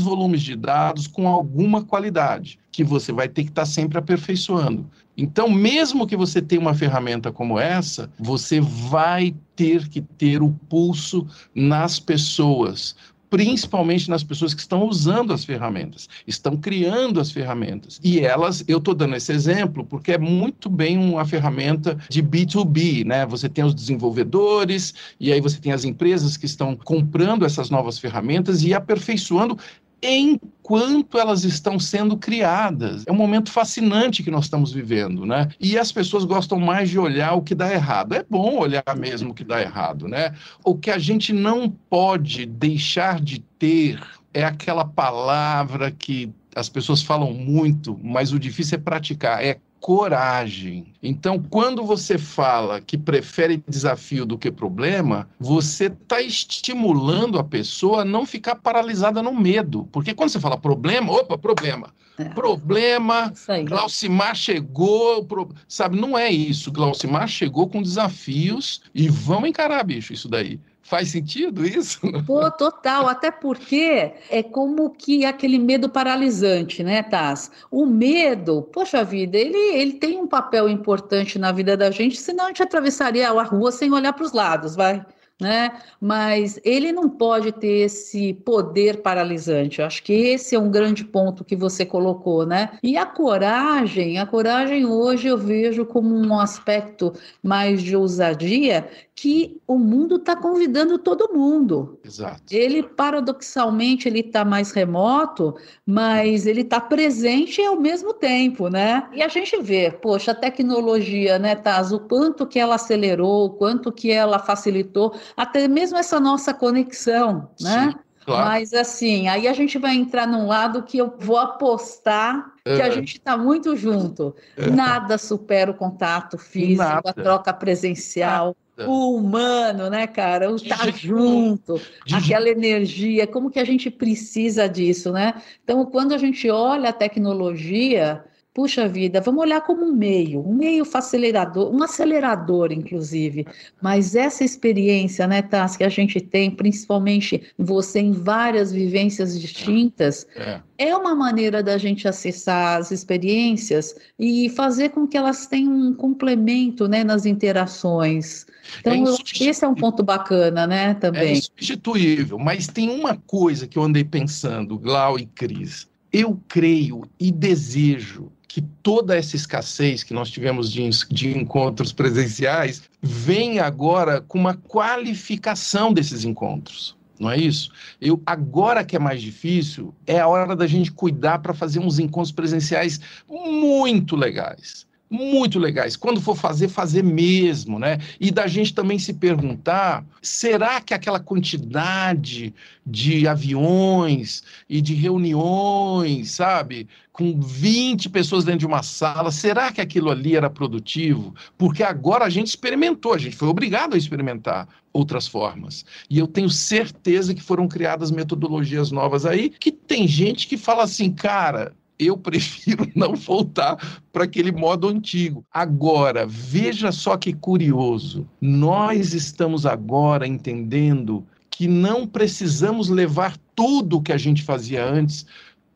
volumes 0.00 0.40
de 0.40 0.56
dados 0.56 1.06
com 1.06 1.28
alguma 1.28 1.84
qualidade 1.84 2.58
que 2.80 2.84
você 2.84 3.12
vai 3.12 3.28
ter 3.28 3.44
que 3.44 3.50
estar 3.50 3.62
tá 3.62 3.66
sempre 3.66 3.98
aperfeiçoando. 3.98 4.88
Então, 5.14 5.50
mesmo 5.50 6.06
que 6.06 6.16
você 6.16 6.40
tenha 6.40 6.60
uma 6.62 6.72
ferramenta 6.72 7.30
como 7.30 7.58
essa, 7.58 8.10
você 8.18 8.58
vai 8.58 9.34
ter 9.54 9.86
que 9.86 10.00
ter 10.00 10.42
o 10.42 10.50
pulso 10.66 11.26
nas 11.54 12.00
pessoas, 12.00 12.96
principalmente 13.28 14.08
nas 14.08 14.24
pessoas 14.24 14.54
que 14.54 14.62
estão 14.62 14.88
usando 14.88 15.34
as 15.34 15.44
ferramentas, 15.44 16.08
estão 16.26 16.56
criando 16.56 17.20
as 17.20 17.30
ferramentas. 17.30 18.00
E 18.02 18.20
elas, 18.20 18.64
eu 18.66 18.78
estou 18.78 18.94
dando 18.94 19.14
esse 19.14 19.30
exemplo 19.30 19.84
porque 19.84 20.12
é 20.12 20.18
muito 20.18 20.70
bem 20.70 20.96
uma 20.96 21.26
ferramenta 21.26 21.98
de 22.08 22.22
B2B, 22.22 23.04
né? 23.04 23.26
Você 23.26 23.46
tem 23.46 23.62
os 23.62 23.74
desenvolvedores, 23.74 24.94
e 25.20 25.30
aí 25.30 25.40
você 25.40 25.60
tem 25.60 25.72
as 25.72 25.84
empresas 25.84 26.38
que 26.38 26.46
estão 26.46 26.74
comprando 26.74 27.44
essas 27.44 27.68
novas 27.68 27.98
ferramentas 27.98 28.62
e 28.62 28.72
aperfeiçoando 28.72 29.58
enquanto 30.02 31.18
elas 31.18 31.44
estão 31.44 31.78
sendo 31.78 32.16
criadas. 32.16 33.04
É 33.06 33.12
um 33.12 33.16
momento 33.16 33.50
fascinante 33.50 34.22
que 34.22 34.30
nós 34.30 34.44
estamos 34.44 34.72
vivendo, 34.72 35.26
né? 35.26 35.48
E 35.60 35.78
as 35.78 35.92
pessoas 35.92 36.24
gostam 36.24 36.58
mais 36.58 36.88
de 36.88 36.98
olhar 36.98 37.34
o 37.34 37.42
que 37.42 37.54
dá 37.54 37.72
errado. 37.72 38.14
É 38.14 38.24
bom 38.28 38.58
olhar 38.58 38.84
mesmo 38.96 39.30
o 39.30 39.34
que 39.34 39.44
dá 39.44 39.60
errado, 39.60 40.08
né? 40.08 40.34
O 40.64 40.74
que 40.74 40.90
a 40.90 40.98
gente 40.98 41.32
não 41.32 41.68
pode 41.68 42.46
deixar 42.46 43.20
de 43.20 43.40
ter 43.58 44.00
é 44.32 44.44
aquela 44.44 44.84
palavra 44.84 45.90
que 45.90 46.32
as 46.54 46.68
pessoas 46.68 47.02
falam 47.02 47.32
muito, 47.32 47.98
mas 48.02 48.32
o 48.32 48.38
difícil 48.38 48.76
é 48.76 48.80
praticar, 48.80 49.44
é 49.44 49.58
coragem. 49.80 50.92
Então, 51.02 51.42
quando 51.42 51.82
você 51.84 52.18
fala 52.18 52.80
que 52.80 52.98
prefere 52.98 53.62
desafio 53.66 54.26
do 54.26 54.36
que 54.36 54.50
problema, 54.50 55.28
você 55.38 55.86
está 55.86 56.20
estimulando 56.20 57.38
a 57.38 57.44
pessoa 57.44 58.02
a 58.02 58.04
não 58.04 58.26
ficar 58.26 58.56
paralisada 58.56 59.22
no 59.22 59.34
medo. 59.34 59.88
Porque 59.90 60.14
quando 60.14 60.28
você 60.28 60.38
fala 60.38 60.58
problema, 60.58 61.10
opa, 61.12 61.38
problema. 61.38 61.92
É. 62.18 62.24
Problema, 62.24 63.32
Glaucimar 63.66 64.36
chegou, 64.36 65.24
pro... 65.24 65.48
sabe? 65.66 65.98
Não 65.98 66.18
é 66.18 66.30
isso. 66.30 66.70
Glaucimar 66.70 67.26
chegou 67.26 67.66
com 67.66 67.80
desafios 67.80 68.82
e 68.94 69.08
vamos 69.08 69.48
encarar, 69.48 69.82
bicho, 69.84 70.12
isso 70.12 70.28
daí. 70.28 70.60
Faz 70.82 71.10
sentido 71.10 71.64
isso? 71.66 72.00
Pô, 72.26 72.50
total, 72.50 73.08
até 73.08 73.30
porque 73.30 74.12
é 74.30 74.42
como 74.42 74.90
que 74.90 75.24
aquele 75.24 75.58
medo 75.58 75.88
paralisante, 75.88 76.82
né, 76.82 77.02
Taz? 77.02 77.50
O 77.70 77.86
medo, 77.86 78.62
poxa 78.72 79.04
vida, 79.04 79.36
ele, 79.38 79.56
ele 79.56 79.92
tem 79.94 80.18
um 80.18 80.26
papel 80.26 80.68
importante 80.68 81.38
na 81.38 81.52
vida 81.52 81.76
da 81.76 81.90
gente, 81.90 82.16
senão 82.16 82.44
a 82.46 82.48
gente 82.48 82.62
atravessaria 82.62 83.28
a 83.30 83.42
rua 83.42 83.70
sem 83.70 83.92
olhar 83.92 84.12
para 84.12 84.24
os 84.24 84.32
lados, 84.32 84.74
vai. 84.74 85.04
né? 85.40 85.70
Mas 86.00 86.60
ele 86.64 86.92
não 86.92 87.08
pode 87.08 87.50
ter 87.52 87.84
esse 87.84 88.34
poder 88.34 89.00
paralisante. 89.00 89.80
Eu 89.80 89.86
acho 89.86 90.02
que 90.02 90.12
esse 90.12 90.54
é 90.54 90.58
um 90.58 90.70
grande 90.70 91.04
ponto 91.04 91.44
que 91.44 91.56
você 91.56 91.86
colocou, 91.86 92.44
né? 92.44 92.78
E 92.82 92.96
a 92.96 93.06
coragem, 93.06 94.18
a 94.18 94.26
coragem 94.26 94.84
hoje 94.84 95.28
eu 95.28 95.38
vejo 95.38 95.86
como 95.86 96.14
um 96.14 96.38
aspecto 96.38 97.12
mais 97.42 97.82
de 97.82 97.96
ousadia 97.96 98.88
que 99.20 99.60
o 99.66 99.76
mundo 99.76 100.16
está 100.16 100.34
convidando 100.34 100.96
todo 100.96 101.34
mundo. 101.34 102.00
Exato. 102.02 102.40
Ele, 102.50 102.82
paradoxalmente, 102.82 104.08
ele 104.08 104.20
está 104.20 104.46
mais 104.46 104.72
remoto, 104.72 105.54
mas 105.84 106.46
ele 106.46 106.62
está 106.62 106.80
presente 106.80 107.60
ao 107.60 107.76
mesmo 107.76 108.14
tempo, 108.14 108.68
né? 108.68 109.06
E 109.12 109.22
a 109.22 109.28
gente 109.28 109.60
vê, 109.60 109.90
poxa, 109.90 110.30
a 110.30 110.34
tecnologia, 110.34 111.38
né, 111.38 111.54
Taz, 111.54 111.92
o 111.92 112.00
quanto 112.00 112.46
que 112.46 112.58
ela 112.58 112.76
acelerou, 112.76 113.44
o 113.44 113.50
quanto 113.50 113.92
que 113.92 114.10
ela 114.10 114.38
facilitou, 114.38 115.14
até 115.36 115.68
mesmo 115.68 115.98
essa 115.98 116.18
nossa 116.18 116.54
conexão, 116.54 117.50
né? 117.60 117.90
Sim. 117.92 117.98
Claro. 118.24 118.46
Mas 118.46 118.72
assim, 118.72 119.28
aí 119.28 119.48
a 119.48 119.52
gente 119.52 119.76
vai 119.78 119.96
entrar 119.96 120.26
num 120.26 120.46
lado 120.46 120.82
que 120.82 120.98
eu 120.98 121.14
vou 121.18 121.38
apostar 121.38 122.52
que 122.64 122.82
a 122.82 122.90
gente 122.90 123.16
está 123.16 123.36
muito 123.36 123.74
junto. 123.76 124.34
Nada 124.72 125.18
supera 125.18 125.70
o 125.70 125.74
contato 125.74 126.38
físico, 126.38 126.82
Nada. 126.82 127.10
a 127.10 127.14
troca 127.14 127.52
presencial. 127.52 128.54
O 128.88 129.16
humano, 129.16 129.90
né, 129.90 130.06
cara? 130.06 130.50
O 130.50 130.56
estar 130.56 130.78
tá 130.78 130.90
junto, 130.90 131.80
aquela 132.12 132.48
energia, 132.48 133.26
como 133.26 133.50
que 133.50 133.58
a 133.58 133.64
gente 133.64 133.90
precisa 133.90 134.68
disso, 134.68 135.12
né? 135.12 135.34
Então, 135.62 135.84
quando 135.86 136.14
a 136.14 136.18
gente 136.18 136.48
olha 136.48 136.90
a 136.90 136.92
tecnologia, 136.92 138.24
Puxa 138.52 138.88
vida, 138.88 139.20
vamos 139.20 139.42
olhar 139.42 139.60
como 139.60 139.84
um 139.84 139.92
meio, 139.92 140.44
um 140.44 140.52
meio 140.52 140.84
acelerador, 140.92 141.72
um 141.72 141.84
acelerador, 141.84 142.72
inclusive. 142.72 143.46
Mas 143.80 144.16
essa 144.16 144.42
experiência, 144.42 145.24
né, 145.28 145.40
Taz, 145.40 145.76
que 145.76 145.84
a 145.84 145.88
gente 145.88 146.20
tem, 146.20 146.50
principalmente 146.50 147.40
você 147.56 148.00
em 148.00 148.10
várias 148.10 148.72
vivências 148.72 149.40
distintas, 149.40 150.26
é. 150.34 150.60
é 150.78 150.96
uma 150.96 151.14
maneira 151.14 151.62
da 151.62 151.78
gente 151.78 152.08
acessar 152.08 152.78
as 152.80 152.90
experiências 152.90 153.94
e 154.18 154.48
fazer 154.50 154.88
com 154.88 155.06
que 155.06 155.16
elas 155.16 155.46
tenham 155.46 155.72
um 155.72 155.94
complemento 155.94 156.88
né, 156.88 157.04
nas 157.04 157.26
interações. 157.26 158.46
Então, 158.80 158.92
é 158.92 159.44
esse 159.44 159.64
é 159.64 159.68
um 159.68 159.76
ponto 159.76 160.02
bacana, 160.02 160.66
né, 160.66 160.94
também. 160.94 161.22
É 161.22 161.32
insubstituível, 161.34 162.36
mas 162.36 162.66
tem 162.66 162.90
uma 162.90 163.16
coisa 163.16 163.68
que 163.68 163.78
eu 163.78 163.84
andei 163.84 164.02
pensando, 164.02 164.76
Glau 164.76 165.20
e 165.20 165.26
Cris. 165.26 165.88
Eu 166.12 166.36
creio 166.48 167.08
e 167.20 167.30
desejo 167.30 168.32
que 168.50 168.60
toda 168.82 169.16
essa 169.16 169.36
escassez 169.36 170.02
que 170.02 170.12
nós 170.12 170.28
tivemos 170.28 170.72
de, 170.72 170.90
de 171.08 171.38
encontros 171.38 171.92
presenciais 171.92 172.82
vem 173.00 173.60
agora 173.60 174.20
com 174.20 174.36
uma 174.36 174.54
qualificação 174.54 175.92
desses 175.92 176.24
encontros 176.24 176.98
não 177.20 177.30
é 177.30 177.36
isso? 177.36 177.70
Eu 178.00 178.20
agora 178.24 178.82
que 178.82 178.96
é 178.96 178.98
mais 178.98 179.20
difícil, 179.20 179.94
é 180.06 180.18
a 180.18 180.26
hora 180.26 180.56
da 180.56 180.66
gente 180.66 180.90
cuidar 180.90 181.40
para 181.40 181.52
fazer 181.52 181.78
uns 181.78 181.98
encontros 181.98 182.32
presenciais 182.32 182.98
muito 183.28 184.16
legais 184.16 184.86
muito 185.10 185.58
legais. 185.58 185.96
Quando 185.96 186.20
for 186.20 186.36
fazer, 186.36 186.68
fazer 186.68 187.02
mesmo, 187.02 187.78
né? 187.78 187.98
E 188.20 188.30
da 188.30 188.46
gente 188.46 188.72
também 188.72 188.98
se 188.98 189.12
perguntar: 189.14 190.04
será 190.22 190.80
que 190.80 190.94
aquela 190.94 191.18
quantidade 191.18 192.54
de 192.86 193.26
aviões 193.26 194.42
e 194.68 194.80
de 194.80 194.94
reuniões, 194.94 196.30
sabe? 196.30 196.88
Com 197.12 197.40
20 197.40 198.08
pessoas 198.08 198.44
dentro 198.44 198.60
de 198.60 198.66
uma 198.66 198.82
sala, 198.82 199.32
será 199.32 199.72
que 199.72 199.80
aquilo 199.80 200.10
ali 200.10 200.36
era 200.36 200.48
produtivo? 200.48 201.34
Porque 201.58 201.82
agora 201.82 202.24
a 202.24 202.30
gente 202.30 202.46
experimentou, 202.46 203.12
a 203.12 203.18
gente 203.18 203.36
foi 203.36 203.48
obrigado 203.48 203.94
a 203.94 203.98
experimentar 203.98 204.68
outras 204.92 205.26
formas. 205.26 205.84
E 206.08 206.18
eu 206.18 206.26
tenho 206.26 206.48
certeza 206.48 207.34
que 207.34 207.42
foram 207.42 207.68
criadas 207.68 208.10
metodologias 208.10 208.90
novas 208.90 209.26
aí, 209.26 209.50
que 209.50 209.70
tem 209.70 210.06
gente 210.06 210.46
que 210.46 210.56
fala 210.56 210.84
assim, 210.84 211.12
cara, 211.12 211.74
eu 212.00 212.16
prefiro 212.16 212.90
não 212.96 213.14
voltar 213.14 214.02
para 214.12 214.24
aquele 214.24 214.50
modo 214.50 214.88
antigo. 214.88 215.44
Agora, 215.52 216.26
veja 216.26 216.90
só 216.90 217.16
que 217.16 217.32
curioso. 217.32 218.26
Nós 218.40 219.12
estamos 219.12 219.66
agora 219.66 220.26
entendendo 220.26 221.24
que 221.50 221.68
não 221.68 222.06
precisamos 222.06 222.88
levar 222.88 223.36
tudo 223.54 224.00
que 224.00 224.12
a 224.12 224.16
gente 224.16 224.42
fazia 224.42 224.84
antes 224.84 225.26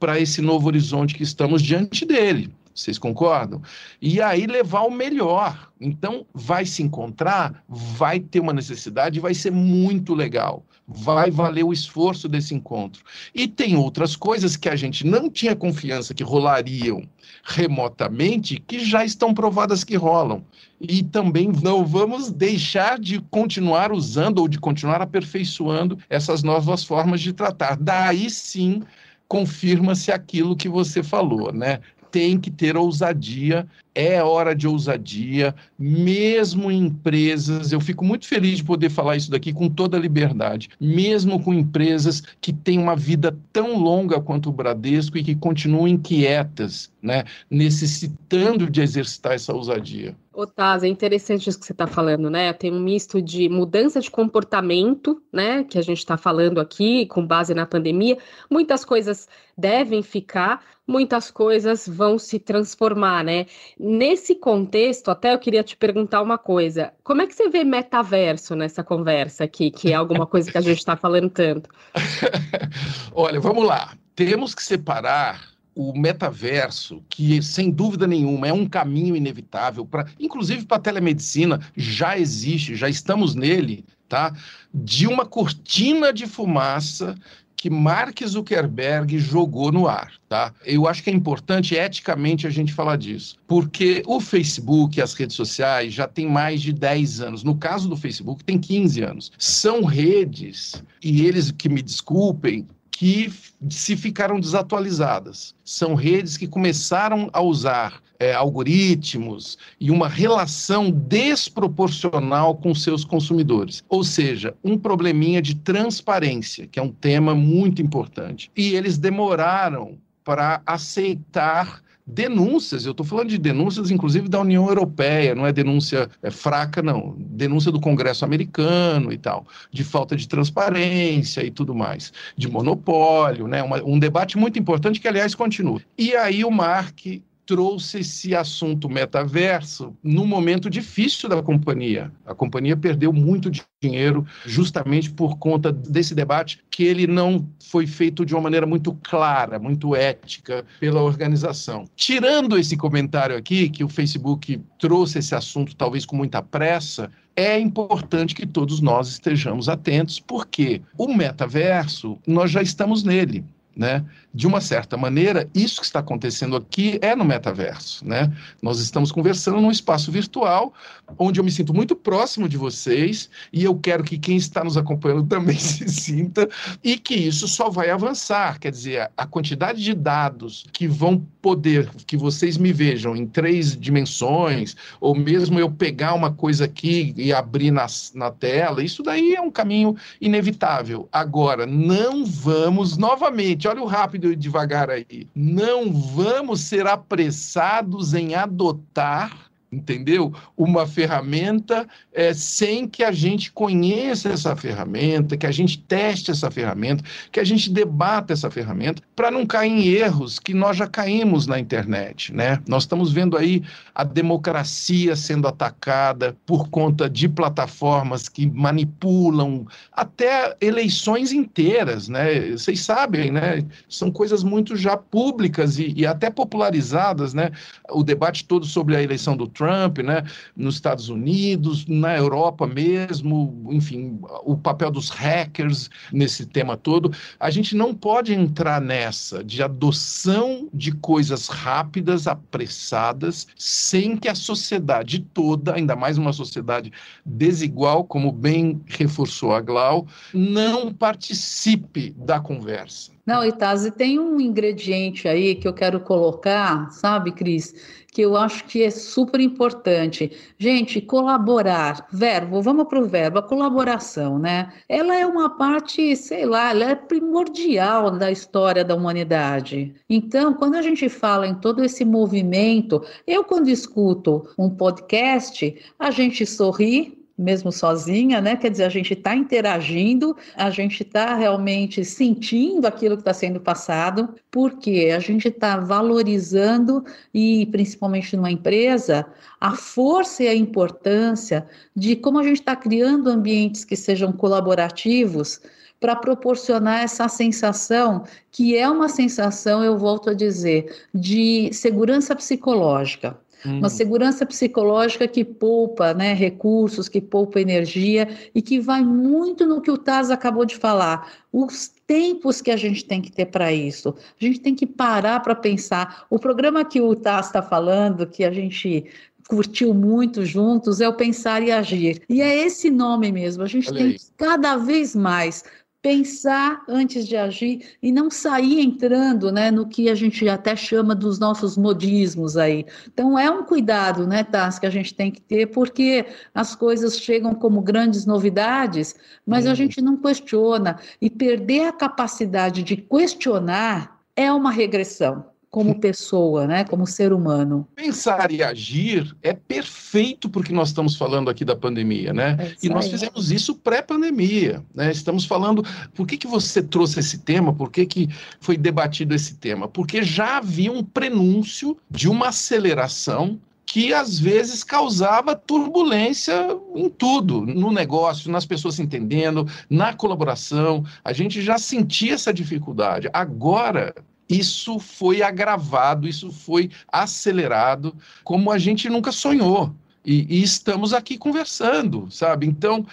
para 0.00 0.18
esse 0.18 0.40
novo 0.40 0.66
horizonte 0.68 1.14
que 1.14 1.22
estamos 1.22 1.62
diante 1.62 2.04
dele. 2.04 2.50
Vocês 2.74 2.98
concordam? 2.98 3.62
E 4.02 4.20
aí 4.20 4.46
levar 4.46 4.82
o 4.82 4.90
melhor. 4.90 5.70
Então, 5.80 6.26
vai 6.34 6.66
se 6.66 6.82
encontrar, 6.82 7.62
vai 7.68 8.18
ter 8.18 8.40
uma 8.40 8.52
necessidade, 8.52 9.20
vai 9.20 9.32
ser 9.32 9.52
muito 9.52 10.12
legal. 10.12 10.64
Vai 10.86 11.30
valer 11.30 11.64
o 11.64 11.72
esforço 11.72 12.28
desse 12.28 12.54
encontro. 12.54 13.02
E 13.34 13.48
tem 13.48 13.74
outras 13.74 14.14
coisas 14.14 14.56
que 14.56 14.68
a 14.68 14.76
gente 14.76 15.06
não 15.06 15.30
tinha 15.30 15.56
confiança 15.56 16.12
que 16.12 16.22
rolariam 16.22 17.08
remotamente, 17.42 18.62
que 18.66 18.84
já 18.84 19.04
estão 19.04 19.32
provadas 19.32 19.82
que 19.82 19.96
rolam. 19.96 20.44
E 20.80 21.02
também 21.02 21.50
não 21.62 21.86
vamos 21.86 22.30
deixar 22.30 22.98
de 22.98 23.18
continuar 23.18 23.92
usando 23.92 24.40
ou 24.40 24.48
de 24.48 24.58
continuar 24.58 25.00
aperfeiçoando 25.00 25.98
essas 26.10 26.42
novas 26.42 26.84
formas 26.84 27.20
de 27.20 27.32
tratar. 27.32 27.76
Daí 27.76 28.28
sim 28.28 28.82
confirma-se 29.26 30.12
aquilo 30.12 30.56
que 30.56 30.68
você 30.68 31.02
falou, 31.02 31.52
né? 31.52 31.80
Tem 32.14 32.38
que 32.38 32.48
ter 32.48 32.76
ousadia, 32.76 33.66
é 33.92 34.22
hora 34.22 34.54
de 34.54 34.68
ousadia, 34.68 35.52
mesmo 35.76 36.70
em 36.70 36.84
empresas. 36.84 37.72
Eu 37.72 37.80
fico 37.80 38.04
muito 38.04 38.28
feliz 38.28 38.58
de 38.58 38.64
poder 38.64 38.88
falar 38.88 39.16
isso 39.16 39.32
daqui 39.32 39.52
com 39.52 39.68
toda 39.68 39.96
a 39.96 40.00
liberdade, 40.00 40.68
mesmo 40.80 41.42
com 41.42 41.52
empresas 41.52 42.22
que 42.40 42.52
têm 42.52 42.78
uma 42.78 42.94
vida 42.94 43.36
tão 43.52 43.76
longa 43.76 44.20
quanto 44.20 44.48
o 44.48 44.52
Bradesco 44.52 45.18
e 45.18 45.24
que 45.24 45.34
continuam 45.34 45.88
inquietas, 45.88 46.88
né, 47.02 47.24
necessitando 47.50 48.70
de 48.70 48.80
exercitar 48.80 49.32
essa 49.32 49.52
ousadia. 49.52 50.14
Otávio, 50.32 50.86
é 50.86 50.90
interessante 50.90 51.48
isso 51.48 51.58
que 51.60 51.66
você 51.66 51.72
está 51.72 51.86
falando, 51.86 52.28
né? 52.28 52.52
Tem 52.52 52.72
um 52.72 52.80
misto 52.80 53.22
de 53.22 53.48
mudança 53.48 54.00
de 54.00 54.10
comportamento, 54.10 55.22
né? 55.32 55.62
Que 55.62 55.78
a 55.78 55.82
gente 55.82 55.98
está 55.98 56.16
falando 56.16 56.60
aqui, 56.60 57.06
com 57.06 57.24
base 57.24 57.54
na 57.54 57.64
pandemia. 57.64 58.18
Muitas 58.50 58.84
coisas 58.84 59.28
devem 59.56 60.02
ficar, 60.02 60.60
muitas 60.86 61.30
coisas 61.30 61.88
vão 61.88 62.18
se 62.18 62.38
transformar, 62.38 63.24
né? 63.24 63.46
Nesse 63.78 64.34
contexto, 64.34 65.10
até 65.10 65.34
eu 65.34 65.38
queria 65.38 65.62
te 65.62 65.76
perguntar 65.76 66.22
uma 66.22 66.38
coisa: 66.38 66.92
como 67.02 67.22
é 67.22 67.26
que 67.26 67.34
você 67.34 67.48
vê 67.48 67.64
metaverso 67.64 68.54
nessa 68.54 68.84
conversa 68.84 69.44
aqui, 69.44 69.70
que 69.70 69.92
é 69.92 69.94
alguma 69.94 70.26
coisa 70.26 70.50
que 70.50 70.58
a 70.58 70.60
gente 70.60 70.78
está 70.78 70.96
falando 70.96 71.30
tanto? 71.30 71.68
Olha, 73.14 73.40
vamos 73.40 73.64
lá. 73.64 73.96
Temos 74.14 74.54
que 74.54 74.62
separar 74.62 75.54
o 75.74 75.92
metaverso, 75.98 77.02
que 77.08 77.42
sem 77.42 77.70
dúvida 77.70 78.06
nenhuma 78.06 78.46
é 78.46 78.52
um 78.52 78.66
caminho 78.66 79.16
inevitável 79.16 79.84
para, 79.84 80.06
inclusive 80.20 80.64
para 80.64 80.76
a 80.76 80.80
telemedicina, 80.80 81.60
já 81.76 82.16
existe, 82.16 82.76
já 82.76 82.88
estamos 82.88 83.34
nele, 83.34 83.84
tá? 84.08 84.32
De 84.72 85.08
uma 85.08 85.26
cortina 85.26 86.12
de 86.12 86.26
fumaça 86.26 87.16
que 87.64 87.70
Mark 87.70 88.22
Zuckerberg 88.26 89.18
jogou 89.18 89.72
no 89.72 89.88
ar, 89.88 90.12
tá? 90.28 90.52
Eu 90.66 90.86
acho 90.86 91.02
que 91.02 91.08
é 91.08 91.12
importante 91.14 91.74
eticamente 91.74 92.46
a 92.46 92.50
gente 92.50 92.74
falar 92.74 92.96
disso, 92.96 93.36
porque 93.46 94.02
o 94.04 94.20
Facebook 94.20 94.98
e 94.98 95.02
as 95.02 95.14
redes 95.14 95.34
sociais 95.34 95.94
já 95.94 96.06
têm 96.06 96.28
mais 96.28 96.60
de 96.60 96.74
10 96.74 97.22
anos. 97.22 97.42
No 97.42 97.56
caso 97.56 97.88
do 97.88 97.96
Facebook, 97.96 98.44
tem 98.44 98.58
15 98.58 99.02
anos. 99.02 99.32
São 99.38 99.82
redes, 99.82 100.84
e 101.02 101.24
eles 101.24 101.50
que 101.52 101.70
me 101.70 101.80
desculpem, 101.80 102.66
que 102.90 103.32
se 103.70 103.96
ficaram 103.96 104.38
desatualizadas. 104.38 105.54
São 105.64 105.94
redes 105.94 106.36
que 106.36 106.46
começaram 106.46 107.30
a 107.32 107.40
usar 107.40 108.02
é, 108.24 108.32
algoritmos 108.32 109.58
e 109.78 109.90
uma 109.90 110.08
relação 110.08 110.90
desproporcional 110.90 112.54
com 112.54 112.74
seus 112.74 113.04
consumidores. 113.04 113.84
Ou 113.88 114.02
seja, 114.02 114.54
um 114.64 114.78
probleminha 114.78 115.42
de 115.42 115.54
transparência, 115.54 116.66
que 116.66 116.78
é 116.78 116.82
um 116.82 116.90
tema 116.90 117.34
muito 117.34 117.82
importante. 117.82 118.50
E 118.56 118.74
eles 118.74 118.96
demoraram 118.96 119.98
para 120.24 120.62
aceitar 120.64 121.82
denúncias, 122.06 122.84
eu 122.84 122.90
estou 122.90 123.04
falando 123.04 123.28
de 123.28 123.38
denúncias, 123.38 123.90
inclusive, 123.90 124.28
da 124.28 124.40
União 124.40 124.68
Europeia, 124.68 125.34
não 125.34 125.46
é 125.46 125.52
denúncia 125.52 126.08
é, 126.22 126.30
fraca, 126.30 126.82
não. 126.82 127.14
Denúncia 127.18 127.72
do 127.72 127.80
Congresso 127.80 128.24
americano 128.24 129.12
e 129.12 129.16
tal, 129.18 129.46
de 129.70 129.82
falta 129.82 130.14
de 130.14 130.28
transparência 130.28 131.42
e 131.42 131.50
tudo 131.50 131.74
mais, 131.74 132.12
de 132.36 132.48
monopólio, 132.48 133.46
né? 133.48 133.62
Uma, 133.62 133.82
um 133.82 133.98
debate 133.98 134.36
muito 134.36 134.58
importante 134.58 135.00
que, 135.00 135.08
aliás, 135.08 135.34
continua. 135.34 135.80
E 135.96 136.14
aí 136.14 136.44
o 136.44 136.50
Mark 136.50 137.06
trouxe 137.46 138.00
esse 138.00 138.34
assunto 138.34 138.88
metaverso 138.88 139.94
no 140.02 140.26
momento 140.26 140.70
difícil 140.70 141.28
da 141.28 141.42
companhia. 141.42 142.10
A 142.24 142.34
companhia 142.34 142.76
perdeu 142.76 143.12
muito 143.12 143.50
dinheiro 143.82 144.26
justamente 144.46 145.10
por 145.10 145.38
conta 145.38 145.72
desse 145.72 146.14
debate 146.14 146.60
que 146.70 146.84
ele 146.84 147.06
não 147.06 147.46
foi 147.70 147.86
feito 147.86 148.24
de 148.24 148.34
uma 148.34 148.42
maneira 148.42 148.66
muito 148.66 148.92
clara, 149.02 149.58
muito 149.58 149.94
ética 149.94 150.64
pela 150.80 151.02
organização. 151.02 151.84
Tirando 151.94 152.58
esse 152.58 152.76
comentário 152.76 153.36
aqui 153.36 153.68
que 153.68 153.84
o 153.84 153.88
Facebook 153.88 154.60
trouxe 154.78 155.18
esse 155.18 155.34
assunto 155.34 155.76
talvez 155.76 156.06
com 156.06 156.16
muita 156.16 156.42
pressa, 156.42 157.10
é 157.36 157.58
importante 157.58 158.34
que 158.34 158.46
todos 158.46 158.80
nós 158.80 159.08
estejamos 159.08 159.68
atentos, 159.68 160.20
porque 160.20 160.80
o 160.96 161.12
metaverso, 161.12 162.18
nós 162.26 162.50
já 162.50 162.62
estamos 162.62 163.02
nele. 163.02 163.44
Né? 163.76 164.04
De 164.34 164.48
uma 164.48 164.60
certa 164.60 164.96
maneira, 164.96 165.48
isso 165.54 165.80
que 165.80 165.86
está 165.86 166.00
acontecendo 166.00 166.56
aqui 166.56 166.98
é 167.00 167.14
no 167.14 167.24
metaverso. 167.24 168.04
Né? 168.04 168.32
Nós 168.60 168.80
estamos 168.80 169.12
conversando 169.12 169.60
num 169.60 169.70
espaço 169.70 170.10
virtual 170.10 170.74
onde 171.16 171.38
eu 171.38 171.44
me 171.44 171.52
sinto 171.52 171.72
muito 171.72 171.94
próximo 171.94 172.48
de 172.48 172.56
vocês 172.56 173.30
e 173.52 173.62
eu 173.62 173.76
quero 173.76 174.02
que 174.02 174.18
quem 174.18 174.36
está 174.36 174.64
nos 174.64 174.76
acompanhando 174.76 175.22
também 175.28 175.56
se 175.56 175.88
sinta 175.88 176.48
e 176.82 176.98
que 176.98 177.14
isso 177.14 177.46
só 177.46 177.70
vai 177.70 177.90
avançar. 177.90 178.58
Quer 178.58 178.72
dizer, 178.72 179.10
a 179.16 179.24
quantidade 179.24 179.82
de 179.82 179.94
dados 179.94 180.64
que 180.72 180.88
vão 180.88 181.24
poder 181.40 181.88
que 182.06 182.16
vocês 182.16 182.56
me 182.56 182.72
vejam 182.72 183.14
em 183.14 183.26
três 183.26 183.76
dimensões, 183.76 184.74
ou 185.00 185.14
mesmo 185.14 185.60
eu 185.60 185.70
pegar 185.70 186.14
uma 186.14 186.32
coisa 186.32 186.64
aqui 186.64 187.14
e 187.16 187.32
abrir 187.32 187.70
na, 187.70 187.86
na 188.14 188.30
tela, 188.30 188.82
isso 188.82 189.02
daí 189.02 189.34
é 189.34 189.40
um 189.40 189.50
caminho 189.50 189.94
inevitável. 190.20 191.08
Agora, 191.12 191.66
não 191.66 192.24
vamos 192.24 192.96
novamente 192.96 193.68
olha 193.68 193.82
o 193.82 193.86
rápido 193.86 194.23
devagar 194.32 194.88
aí. 194.88 195.28
Não 195.34 195.92
vamos 195.92 196.60
ser 196.60 196.86
apressados 196.86 198.14
em 198.14 198.34
adotar 198.34 199.43
entendeu? 199.74 200.32
Uma 200.56 200.86
ferramenta 200.86 201.86
é, 202.12 202.32
sem 202.32 202.86
que 202.86 203.02
a 203.02 203.12
gente 203.12 203.52
conheça 203.52 204.30
essa 204.30 204.54
ferramenta, 204.54 205.36
que 205.36 205.46
a 205.46 205.50
gente 205.50 205.78
teste 205.78 206.30
essa 206.30 206.50
ferramenta, 206.50 207.04
que 207.30 207.40
a 207.40 207.44
gente 207.44 207.70
debata 207.70 208.32
essa 208.32 208.50
ferramenta, 208.50 209.02
para 209.16 209.30
não 209.30 209.44
cair 209.44 209.70
em 209.70 209.86
erros 209.88 210.38
que 210.38 210.54
nós 210.54 210.76
já 210.76 210.86
caímos 210.86 211.46
na 211.46 211.58
internet, 211.58 212.32
né? 212.32 212.60
Nós 212.66 212.84
estamos 212.84 213.12
vendo 213.12 213.36
aí 213.36 213.62
a 213.94 214.04
democracia 214.04 215.16
sendo 215.16 215.48
atacada 215.48 216.36
por 216.46 216.68
conta 216.68 217.08
de 217.08 217.28
plataformas 217.28 218.28
que 218.28 218.46
manipulam 218.46 219.66
até 219.92 220.56
eleições 220.60 221.32
inteiras, 221.32 222.08
né? 222.08 222.50
Vocês 222.52 222.80
sabem, 222.80 223.30
né? 223.30 223.64
São 223.88 224.10
coisas 224.10 224.44
muito 224.44 224.76
já 224.76 224.96
públicas 224.96 225.78
e, 225.78 225.92
e 225.96 226.06
até 226.06 226.30
popularizadas, 226.30 227.34
né? 227.34 227.50
O 227.90 228.02
debate 228.02 228.44
todo 228.44 228.64
sobre 228.66 228.96
a 228.96 229.02
eleição 229.02 229.36
do 229.36 229.46
Trump 229.46 229.63
Trump, 229.64 229.98
né, 229.98 230.22
nos 230.54 230.74
Estados 230.74 231.08
Unidos, 231.08 231.86
na 231.86 232.14
Europa 232.16 232.66
mesmo, 232.66 233.66
enfim, 233.70 234.18
o 234.44 234.56
papel 234.56 234.90
dos 234.90 235.08
hackers 235.08 235.88
nesse 236.12 236.44
tema 236.44 236.76
todo. 236.76 237.10
A 237.40 237.50
gente 237.50 237.74
não 237.74 237.94
pode 237.94 238.34
entrar 238.34 238.80
nessa 238.80 239.42
de 239.42 239.62
adoção 239.62 240.68
de 240.72 240.92
coisas 240.92 241.48
rápidas, 241.48 242.26
apressadas, 242.26 243.46
sem 243.56 244.16
que 244.16 244.28
a 244.28 244.34
sociedade 244.34 245.20
toda, 245.32 245.74
ainda 245.74 245.96
mais 245.96 246.18
uma 246.18 246.32
sociedade 246.32 246.92
desigual, 247.24 248.04
como 248.04 248.30
bem 248.30 248.82
reforçou 248.86 249.54
a 249.54 249.60
Glau, 249.60 250.06
não 250.34 250.92
participe 250.92 252.14
da 252.18 252.38
conversa. 252.38 253.13
Não, 253.26 253.42
Itazi, 253.44 253.90
tem 253.90 254.18
um 254.18 254.38
ingrediente 254.38 255.26
aí 255.26 255.54
que 255.54 255.66
eu 255.66 255.72
quero 255.72 255.98
colocar, 256.00 256.90
sabe, 256.90 257.32
Cris, 257.32 257.74
que 258.12 258.20
eu 258.20 258.36
acho 258.36 258.64
que 258.66 258.82
é 258.82 258.90
super 258.90 259.40
importante. 259.40 260.30
Gente, 260.58 261.00
colaborar, 261.00 262.06
verbo, 262.12 262.60
vamos 262.60 262.86
para 262.86 263.00
o 263.00 263.06
verbo, 263.06 263.38
a 263.38 263.42
colaboração, 263.42 264.38
né? 264.38 264.72
Ela 264.88 265.16
é 265.16 265.26
uma 265.26 265.56
parte, 265.56 266.14
sei 266.14 266.44
lá, 266.44 266.70
ela 266.70 266.90
é 266.90 266.94
primordial 266.94 268.10
da 268.10 268.30
história 268.30 268.84
da 268.84 268.94
humanidade. 268.94 269.94
Então, 270.08 270.52
quando 270.52 270.76
a 270.76 270.82
gente 270.82 271.08
fala 271.08 271.46
em 271.46 271.54
todo 271.54 271.82
esse 271.82 272.04
movimento, 272.04 273.02
eu 273.26 273.42
quando 273.42 273.68
escuto 273.68 274.48
um 274.58 274.68
podcast, 274.68 275.74
a 275.98 276.10
gente 276.10 276.44
sorri, 276.46 277.23
mesmo 277.36 277.72
sozinha, 277.72 278.40
né? 278.40 278.56
Quer 278.56 278.70
dizer, 278.70 278.84
a 278.84 278.88
gente 278.88 279.12
está 279.12 279.34
interagindo, 279.34 280.36
a 280.54 280.70
gente 280.70 281.02
está 281.02 281.34
realmente 281.34 282.04
sentindo 282.04 282.86
aquilo 282.86 283.16
que 283.16 283.22
está 283.22 283.34
sendo 283.34 283.60
passado, 283.60 284.34
porque 284.50 285.12
a 285.14 285.18
gente 285.18 285.48
está 285.48 285.78
valorizando 285.78 287.04
e, 287.32 287.66
principalmente 287.66 288.36
numa 288.36 288.50
empresa, 288.50 289.26
a 289.60 289.72
força 289.72 290.44
e 290.44 290.48
a 290.48 290.54
importância 290.54 291.66
de 291.94 292.14
como 292.14 292.38
a 292.38 292.42
gente 292.42 292.60
está 292.60 292.76
criando 292.76 293.28
ambientes 293.28 293.84
que 293.84 293.96
sejam 293.96 294.32
colaborativos 294.32 295.60
para 296.00 296.14
proporcionar 296.14 297.02
essa 297.02 297.28
sensação, 297.28 298.24
que 298.50 298.76
é 298.76 298.88
uma 298.88 299.08
sensação, 299.08 299.82
eu 299.82 299.96
volto 299.96 300.30
a 300.30 300.34
dizer, 300.34 300.94
de 301.14 301.72
segurança 301.72 302.36
psicológica. 302.36 303.38
Uma 303.64 303.86
hum. 303.86 303.90
segurança 303.90 304.44
psicológica 304.44 305.26
que 305.26 305.44
poupa 305.44 306.12
né, 306.12 306.34
recursos, 306.34 307.08
que 307.08 307.20
poupa 307.20 307.60
energia 307.60 308.28
e 308.54 308.60
que 308.60 308.78
vai 308.78 309.02
muito 309.02 309.66
no 309.66 309.80
que 309.80 309.90
o 309.90 309.96
Taz 309.96 310.30
acabou 310.30 310.64
de 310.64 310.76
falar. 310.76 311.32
Os 311.52 311.88
tempos 312.06 312.60
que 312.60 312.70
a 312.70 312.76
gente 312.76 313.04
tem 313.04 313.22
que 313.22 313.32
ter 313.32 313.46
para 313.46 313.72
isso. 313.72 314.14
A 314.40 314.44
gente 314.44 314.60
tem 314.60 314.74
que 314.74 314.86
parar 314.86 315.40
para 315.40 315.54
pensar. 315.54 316.26
O 316.28 316.38
programa 316.38 316.84
que 316.84 317.00
o 317.00 317.14
Taz 317.14 317.46
está 317.46 317.62
falando, 317.62 318.26
que 318.26 318.44
a 318.44 318.50
gente 318.50 319.06
curtiu 319.48 319.92
muito 319.92 320.44
juntos, 320.44 321.00
é 321.00 321.08
o 321.08 321.14
Pensar 321.14 321.62
e 321.62 321.70
Agir. 321.70 322.22
E 322.28 322.40
é 322.40 322.64
esse 322.64 322.90
nome 322.90 323.30
mesmo. 323.30 323.62
A 323.62 323.66
gente 323.66 323.88
Olha 323.88 323.98
tem 323.98 324.06
aí. 324.08 324.18
cada 324.36 324.76
vez 324.76 325.14
mais 325.14 325.64
pensar 326.04 326.84
antes 326.86 327.26
de 327.26 327.34
agir 327.34 327.96
e 328.02 328.12
não 328.12 328.30
sair 328.30 328.78
entrando 328.82 329.50
né, 329.50 329.70
no 329.70 329.88
que 329.88 330.10
a 330.10 330.14
gente 330.14 330.46
até 330.46 330.76
chama 330.76 331.14
dos 331.14 331.38
nossos 331.38 331.78
modismos 331.78 332.58
aí. 332.58 332.84
Então 333.06 333.38
é 333.38 333.50
um 333.50 333.64
cuidado, 333.64 334.26
né, 334.26 334.44
Tás, 334.44 334.78
que 334.78 334.84
a 334.84 334.90
gente 334.90 335.14
tem 335.14 335.30
que 335.30 335.40
ter, 335.40 335.68
porque 335.68 336.26
as 336.54 336.74
coisas 336.74 337.18
chegam 337.18 337.54
como 337.54 337.80
grandes 337.80 338.26
novidades, 338.26 339.16
mas 339.46 339.64
a 339.64 339.70
uhum. 339.70 339.76
gente 339.76 340.02
não 340.02 340.18
questiona. 340.18 340.98
E 341.22 341.30
perder 341.30 341.86
a 341.86 341.92
capacidade 341.92 342.82
de 342.82 342.98
questionar 342.98 344.20
é 344.36 344.52
uma 344.52 344.70
regressão 344.70 345.53
como 345.74 345.98
pessoa, 345.98 346.68
né, 346.68 346.84
como 346.84 347.04
ser 347.04 347.32
humano. 347.32 347.84
Pensar 347.96 348.52
e 348.52 348.62
agir 348.62 349.36
é 349.42 349.52
perfeito 349.52 350.48
porque 350.48 350.72
nós 350.72 350.90
estamos 350.90 351.16
falando 351.16 351.50
aqui 351.50 351.64
da 351.64 351.74
pandemia, 351.74 352.32
né? 352.32 352.56
É 352.60 352.74
e 352.80 352.88
nós 352.88 353.08
fizemos 353.08 353.50
isso 353.50 353.74
pré-pandemia, 353.74 354.84
né? 354.94 355.10
Estamos 355.10 355.44
falando, 355.44 355.84
por 356.14 356.28
que 356.28 356.36
que 356.36 356.46
você 356.46 356.80
trouxe 356.80 357.18
esse 357.18 357.38
tema? 357.38 357.72
Por 357.72 357.90
que 357.90 358.06
que 358.06 358.28
foi 358.60 358.76
debatido 358.76 359.34
esse 359.34 359.56
tema? 359.56 359.88
Porque 359.88 360.22
já 360.22 360.58
havia 360.58 360.92
um 360.92 361.02
prenúncio 361.02 361.96
de 362.08 362.28
uma 362.28 362.50
aceleração 362.50 363.58
que 363.84 364.14
às 364.14 364.38
vezes 364.38 364.84
causava 364.84 365.56
turbulência 365.56 366.54
em 366.94 367.08
tudo, 367.08 367.62
no 367.62 367.90
negócio, 367.90 368.48
nas 368.48 368.64
pessoas 368.64 368.94
se 368.94 369.02
entendendo, 369.02 369.66
na 369.90 370.12
colaboração. 370.14 371.04
A 371.24 371.32
gente 371.32 371.60
já 371.60 371.78
sentia 371.78 372.34
essa 372.34 372.54
dificuldade. 372.54 373.28
Agora, 373.32 374.14
isso 374.48 374.98
foi 374.98 375.42
agravado, 375.42 376.28
isso 376.28 376.52
foi 376.52 376.90
acelerado, 377.10 378.14
como 378.42 378.70
a 378.70 378.78
gente 378.78 379.08
nunca 379.08 379.32
sonhou. 379.32 379.94
E, 380.24 380.46
e, 380.48 380.62
estamos 380.62 381.12
aqui 381.12 381.36
conversando, 381.36 382.30
sabe? 382.30 382.66
Então, 382.66 383.06